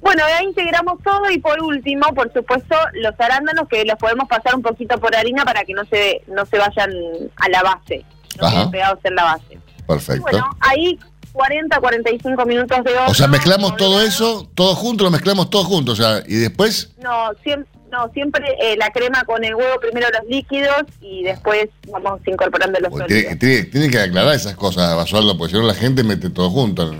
Bueno, 0.00 0.22
ahí 0.24 0.46
integramos 0.46 1.02
todo 1.02 1.30
y 1.30 1.38
por 1.38 1.60
último, 1.62 2.06
por 2.14 2.32
supuesto, 2.32 2.74
los 2.94 3.12
arándanos 3.18 3.68
que 3.68 3.84
los 3.84 3.96
podemos 3.96 4.26
pasar 4.28 4.54
un 4.54 4.62
poquito 4.62 4.98
por 4.98 5.14
harina 5.14 5.44
para 5.44 5.64
que 5.64 5.74
no 5.74 5.84
se 5.84 6.22
no 6.26 6.46
se 6.46 6.56
vayan 6.58 6.90
a 7.36 7.48
la 7.50 7.62
base, 7.62 8.04
no 8.40 8.46
Ajá. 8.46 8.56
queden 8.56 8.70
pegados 8.70 8.98
en 9.04 9.14
la 9.14 9.24
base. 9.24 9.58
Perfecto. 9.86 10.22
Bueno, 10.22 10.48
ahí 10.60 10.98
40, 11.32 11.78
45 11.80 12.46
minutos 12.46 12.82
de 12.84 12.92
horno. 12.92 13.10
O 13.10 13.14
sea, 13.14 13.28
mezclamos 13.28 13.76
todo 13.76 14.00
eso, 14.00 14.48
todo 14.54 14.74
junto, 14.74 15.04
lo 15.04 15.10
mezclamos 15.10 15.50
todo 15.50 15.64
junto, 15.64 15.92
o 15.92 15.96
sea, 15.96 16.22
y 16.26 16.36
después, 16.36 16.92
No, 17.02 17.32
siempre, 17.42 17.68
no, 17.92 18.08
siempre 18.14 18.44
eh, 18.60 18.76
la 18.78 18.90
crema 18.90 19.22
con 19.24 19.44
el 19.44 19.54
huevo, 19.54 19.78
primero 19.80 20.06
los 20.18 20.28
líquidos 20.30 20.82
y 21.02 21.24
después 21.24 21.68
vamos 21.92 22.20
incorporando 22.26 22.80
los 22.80 22.90
pues, 22.90 23.02
sólidos. 23.02 23.22
tiene, 23.22 23.36
tiene- 23.36 23.64
tiene 23.64 23.90
que 23.90 23.98
aclarar 24.00 24.34
esas 24.34 24.54
cosas, 24.54 24.96
Basualdo, 24.96 25.36
porque 25.36 25.52
si 25.54 25.60
no 25.60 25.66
la 25.66 25.74
gente 25.74 26.02
mete 26.04 26.30
todo 26.30 26.48
junto. 26.50 26.90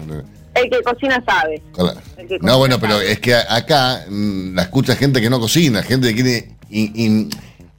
El 0.63 0.71
que 0.71 0.83
cocina 0.83 1.23
sabe. 1.27 1.63
Claro. 1.73 2.01
No, 2.41 2.59
bueno, 2.59 2.79
pero 2.81 3.01
es 3.01 3.19
que 3.21 3.35
acá 3.35 4.05
mm, 4.09 4.55
la 4.55 4.63
escucha 4.63 4.95
gente 4.97 5.21
que 5.21 5.31
no 5.31 5.41
cocina, 5.41 5.83
gente 5.83 6.09
que 6.09 6.15
quiere 6.23 6.49
in- 6.71 6.93
in- 6.95 7.31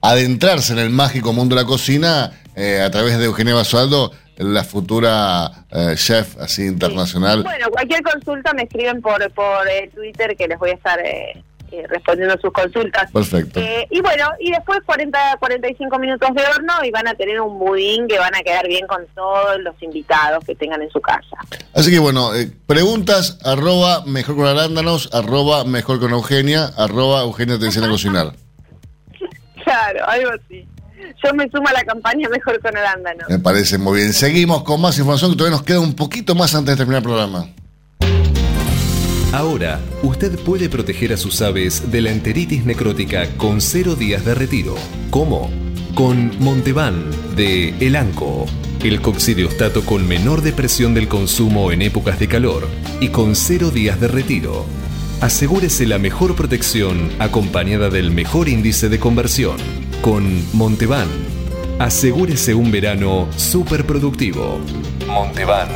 adentrarse 0.02 0.74
en 0.74 0.80
el 0.80 0.90
mágico 0.90 1.34
mundo 1.34 1.56
de 1.56 1.62
la 1.62 1.68
cocina 1.68 2.32
eh, 2.56 2.82
a 2.82 2.90
través 2.92 3.18
de 3.18 3.26
Eugenia 3.26 3.54
Basualdo, 3.54 4.12
la 4.38 4.64
futura 4.64 5.66
eh, 5.72 5.94
chef 5.96 6.38
así 6.40 6.64
internacional. 6.66 7.44
Bueno, 7.44 7.68
cualquier 7.70 8.02
consulta 8.02 8.54
me 8.54 8.64
escriben 8.64 9.02
por, 9.02 9.32
por 9.34 9.68
eh, 9.70 9.90
Twitter 9.94 10.36
que 10.36 10.48
les 10.48 10.58
voy 10.58 10.72
a 10.72 10.74
estar 10.74 11.00
eh, 11.72 11.86
respondiendo 11.88 12.38
sus 12.42 12.52
consultas. 12.52 13.10
Perfecto. 13.12 13.60
Eh, 13.60 13.88
y 13.90 14.02
bueno, 14.02 14.26
y 14.40 14.52
después 14.52 14.80
40, 14.86 15.38
45 15.40 16.00
minutos 16.00 16.30
de 16.36 16.44
horno 16.44 16.74
y 16.84 16.92
van 16.92 17.08
a 17.08 17.14
tener 17.14 17.40
un 17.40 17.58
budín 17.58 18.08
que 18.08 18.20
van 18.20 18.36
a 18.36 18.42
quedar 18.42 18.68
bien 18.68 18.86
con 18.88 19.06
todos 19.16 19.58
los 19.62 19.82
invitados 19.82 20.44
que 20.44 20.54
tengan 20.56 20.82
en 20.82 20.90
su 20.90 21.00
casa. 21.00 21.38
Así 21.74 21.90
que 21.90 22.00
bueno, 22.00 22.36
eh, 22.36 22.52
preguntas 22.68 23.40
arroba 23.46 24.04
mejor 24.06 24.36
con 24.36 24.48
arándanos, 24.48 25.10
arroba 25.14 25.64
mejor 25.64 26.00
con 26.00 26.12
Eugenia, 26.12 26.66
arroba 26.78 27.22
Eugenia 27.22 27.58
te 27.58 27.66
enseña 27.66 27.88
a 27.88 27.92
cocinar. 27.92 28.34
Claro, 29.64 30.06
algo 30.06 30.32
así. 30.32 30.68
Yo 31.24 31.34
me 31.34 31.48
sumo 31.50 31.68
a 31.70 31.74
la 31.74 31.84
campaña 31.84 32.28
Mejor 32.30 32.60
con 32.60 32.76
Arándano. 32.76 33.26
Me 33.30 33.40
parece 33.40 33.78
muy 33.78 34.00
bien. 34.00 34.12
Seguimos 34.12 34.64
con 34.64 34.82
más 34.82 34.98
información 34.98 35.32
que 35.32 35.38
todavía 35.38 35.58
nos 35.58 35.66
queda 35.66 35.80
un 35.80 35.96
poquito 35.96 36.36
más 36.36 36.54
antes 36.56 36.74
de 36.74 36.78
terminar 36.78 37.02
el 37.02 37.04
programa. 37.04 37.48
Ahora, 39.32 39.80
usted 40.04 40.38
puede 40.40 40.68
proteger 40.68 41.14
a 41.14 41.18
sus 41.18 41.42
aves 41.42 41.90
de 41.90 42.02
la 42.02 42.12
enteritis 42.12 42.66
necrótica 42.66 43.30
con 43.38 43.62
cero 43.62 43.96
días 43.96 44.26
de 44.26 44.36
retiro. 44.36 44.76
¿Cómo? 45.10 45.50
Con 45.96 46.38
Montevan 46.40 47.06
de 47.38 47.70
Elanco, 47.80 48.46
el 48.84 49.02
coccidiostato 49.02 49.86
con 49.86 50.06
menor 50.06 50.42
depresión 50.42 50.94
del 50.94 51.08
consumo 51.08 51.72
en 51.72 51.82
épocas 51.82 52.20
de 52.20 52.28
calor 52.28 52.68
y 53.00 53.08
con 53.08 53.36
cero 53.36 53.72
días 53.72 54.02
de 54.02 54.10
retiro. 54.10 54.66
Asegúrese 55.22 55.86
la 55.86 55.98
mejor 55.98 56.36
protección 56.36 57.10
acompañada 57.20 57.90
del 57.90 58.12
mejor 58.12 58.50
índice 58.50 58.90
de 58.90 59.00
conversión. 59.00 59.56
Con 60.02 60.44
Montevan, 60.52 61.08
asegúrese 61.80 62.54
un 62.54 62.70
verano 62.70 63.30
súper 63.38 63.86
productivo. 63.86 64.60
Montevan 65.08 65.70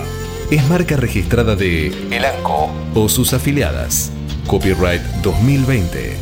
es 0.51 0.67
marca 0.69 0.95
registrada 0.95 1.55
de 1.55 1.87
Elanco 2.11 2.71
o 2.93 3.09
sus 3.09 3.33
afiliadas. 3.33 4.11
Copyright 4.47 5.01
2020. 5.23 6.13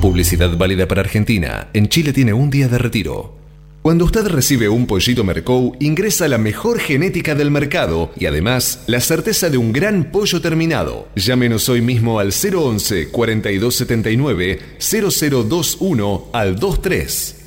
Publicidad 0.00 0.56
válida 0.56 0.88
para 0.88 1.02
Argentina. 1.02 1.68
En 1.74 1.88
Chile 1.88 2.12
tiene 2.12 2.32
un 2.32 2.50
día 2.50 2.68
de 2.68 2.78
retiro. 2.78 3.36
Cuando 3.82 4.04
usted 4.04 4.26
recibe 4.26 4.68
un 4.68 4.86
pollito 4.86 5.24
Mercou, 5.24 5.76
ingresa 5.80 6.26
la 6.28 6.38
mejor 6.38 6.78
genética 6.78 7.34
del 7.34 7.50
mercado 7.50 8.10
y 8.16 8.26
además 8.26 8.80
la 8.86 9.00
certeza 9.00 9.50
de 9.50 9.58
un 9.58 9.72
gran 9.72 10.10
pollo 10.10 10.40
terminado. 10.40 11.08
Llámenos 11.14 11.68
hoy 11.68 11.80
mismo 11.80 12.18
al 12.18 12.32
011 12.32 13.08
4279 13.08 14.58
0021 14.78 16.28
al 16.32 16.54
23. 16.56 17.37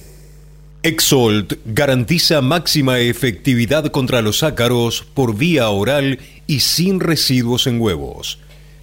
Exolt 0.83 1.53
garantiza 1.63 2.41
máxima 2.41 2.97
efectividad 2.97 3.91
contra 3.91 4.23
los 4.23 4.41
ácaros 4.41 5.05
por 5.13 5.37
vía 5.37 5.69
oral 5.69 6.17
y 6.47 6.61
sin 6.61 6.99
residuos 6.99 7.67
en 7.67 7.79
huevos. 7.79 8.39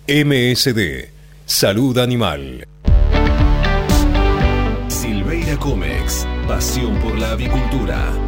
MSD, 0.07 1.09
Salud 1.45 1.99
Animal. 1.99 2.69
Silveira 4.87 5.57
Comex, 5.57 6.25
pasión 6.47 7.01
por 7.01 7.19
la 7.19 7.33
avicultura. 7.33 8.28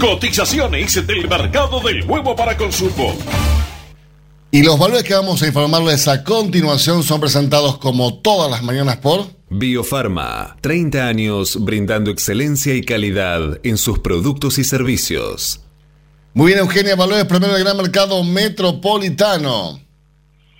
Cotizaciones 0.00 1.06
del 1.06 1.28
mercado 1.28 1.80
del 1.80 2.04
huevo 2.04 2.36
para 2.36 2.56
consumo. 2.56 3.16
Y 4.50 4.62
los 4.62 4.78
valores 4.78 5.02
que 5.02 5.14
vamos 5.14 5.42
a 5.42 5.46
informarles 5.46 6.06
a 6.06 6.22
continuación 6.22 7.02
son 7.02 7.20
presentados 7.20 7.78
como 7.78 8.18
todas 8.20 8.50
las 8.50 8.62
mañanas 8.62 8.98
por 8.98 9.26
Biofarma, 9.48 10.56
30 10.60 11.06
años 11.06 11.64
brindando 11.64 12.10
excelencia 12.10 12.74
y 12.74 12.82
calidad 12.82 13.60
en 13.62 13.78
sus 13.78 14.00
productos 14.00 14.58
y 14.58 14.64
servicios. 14.64 15.60
Muy 16.34 16.48
bien, 16.48 16.58
Eugenia, 16.58 16.96
valores 16.96 17.24
primero 17.24 17.54
del 17.54 17.64
gran 17.64 17.76
mercado 17.76 18.22
metropolitano. 18.24 19.85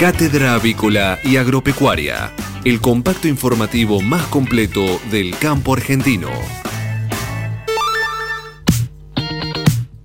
Cátedra 0.00 0.54
Avícola 0.54 1.18
y 1.22 1.36
Agropecuaria. 1.36 2.32
el 2.64 2.80
compacto 2.80 3.28
informativo 3.28 4.00
más 4.00 4.26
completo 4.28 4.98
del 5.10 5.36
campo 5.36 5.74
argentino. 5.74 6.30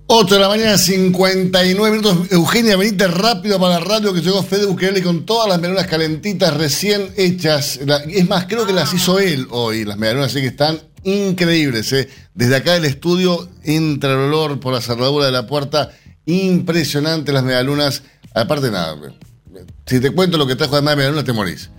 8 0.06 0.34
de 0.34 0.40
la 0.42 0.48
mañana, 0.48 0.76
59 0.76 1.96
minutos. 1.96 2.30
Eugenia, 2.30 2.76
venite 2.76 3.08
rápido 3.08 3.58
para 3.58 3.80
la 3.80 3.86
radio 3.86 4.12
que 4.12 4.20
llegó 4.20 4.42
Fede 4.42 4.66
Bukele 4.66 5.02
con 5.02 5.24
todas 5.24 5.48
las 5.48 5.56
medialunas 5.56 5.86
calentitas 5.86 6.54
recién 6.54 7.10
hechas. 7.16 7.80
Es 8.10 8.28
más, 8.28 8.44
creo 8.44 8.66
que 8.66 8.74
las 8.74 8.92
hizo 8.92 9.18
él 9.18 9.46
hoy, 9.48 9.86
las 9.86 9.96
medialunas, 9.96 10.30
así 10.30 10.42
que 10.42 10.48
están 10.48 10.78
increíbles. 11.04 11.90
¿eh? 11.94 12.06
Desde 12.34 12.56
acá 12.56 12.74
del 12.74 12.84
estudio 12.84 13.48
entra 13.64 14.12
el 14.12 14.18
olor 14.18 14.60
por 14.60 14.74
la 14.74 14.82
cerradura 14.82 15.24
de 15.24 15.32
la 15.32 15.46
puerta. 15.46 15.90
Impresionante 16.26 17.32
las 17.32 17.44
medialunas. 17.44 18.02
Aparte, 18.34 18.70
nada, 18.70 18.94
si 19.86 20.00
te 20.00 20.10
cuento 20.10 20.38
lo 20.38 20.46
que 20.46 20.56
trajo 20.56 20.74
además 20.76 20.96
de 20.96 21.22
te 21.22 21.32
morís. 21.32 21.70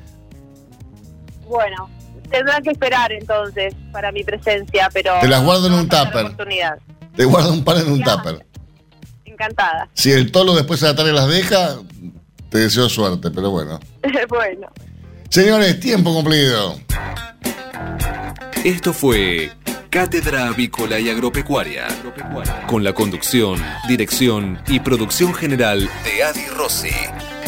Bueno, 1.48 1.90
tendrán 2.30 2.62
que 2.64 2.72
esperar 2.72 3.12
entonces 3.12 3.74
para 3.92 4.12
mi 4.12 4.24
presencia, 4.24 4.90
pero... 4.94 5.14
Te 5.22 5.28
las 5.28 5.44
guardo 5.44 5.68
en 5.68 5.74
un 5.74 5.90
tupper. 5.90 6.26
oportunidad. 6.26 6.78
Te 7.16 7.26
guardo 7.26 7.54
un 7.54 7.64
par 7.64 7.78
en 7.78 7.92
un 7.92 8.04
tupper. 8.04 8.46
Encantada. 9.26 9.90
Si 9.94 10.12
el 10.12 10.32
tolo 10.32 10.56
después 10.56 10.82
de 10.82 10.88
la 10.88 10.96
tarde 10.96 11.14
las 11.14 11.28
deja, 11.28 11.78
te 12.50 12.60
deseo 12.60 12.90
suerte, 12.90 13.32
pero 13.32 13.52
bueno. 13.52 13.80
bueno. 14.30 14.68
Señores, 15.30 15.80
tiempo 15.80 16.14
cumplido. 16.14 16.80
Esto 18.64 18.94
fue 18.94 19.52
Cátedra 19.90 20.48
Avícola 20.48 21.00
y 21.00 21.10
Agropecuaria, 21.10 21.88
con 22.68 22.84
la 22.84 22.94
conducción, 22.94 23.64
dirección 23.88 24.62
y 24.68 24.80
producción 24.80 25.34
general 25.34 25.90
de 26.04 26.24
Adi 26.24 26.48
Rossi 26.48 26.90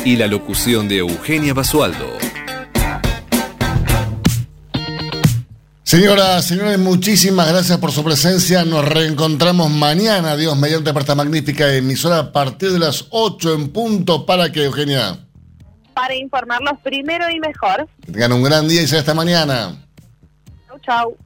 y 0.05 0.15
la 0.15 0.27
locución 0.27 0.87
de 0.87 0.97
Eugenia 0.97 1.53
Basualdo. 1.53 2.07
Señoras, 5.83 6.45
señores, 6.45 6.77
muchísimas 6.77 7.49
gracias 7.49 7.79
por 7.79 7.91
su 7.91 8.03
presencia. 8.03 8.63
Nos 8.63 8.85
reencontramos 8.85 9.71
mañana, 9.71 10.37
Dios, 10.37 10.55
mediante 10.55 10.93
para 10.93 11.01
esta 11.01 11.15
magnífica 11.15 11.73
emisora 11.73 12.19
a 12.19 12.31
partir 12.31 12.71
de 12.71 12.79
las 12.79 13.07
8 13.09 13.55
en 13.55 13.69
punto. 13.69 14.25
¿Para 14.25 14.51
que, 14.51 14.65
Eugenia? 14.65 15.17
Para 15.95 16.15
informarlos 16.15 16.79
primero 16.83 17.27
y 17.29 17.39
mejor. 17.39 17.87
Que 18.05 18.11
tengan 18.11 18.33
un 18.33 18.43
gran 18.43 18.67
día 18.67 18.83
y 18.83 18.87
será 18.87 18.99
hasta 18.99 19.15
mañana. 19.15 19.83
Chau, 20.67 20.79
chau. 20.79 21.17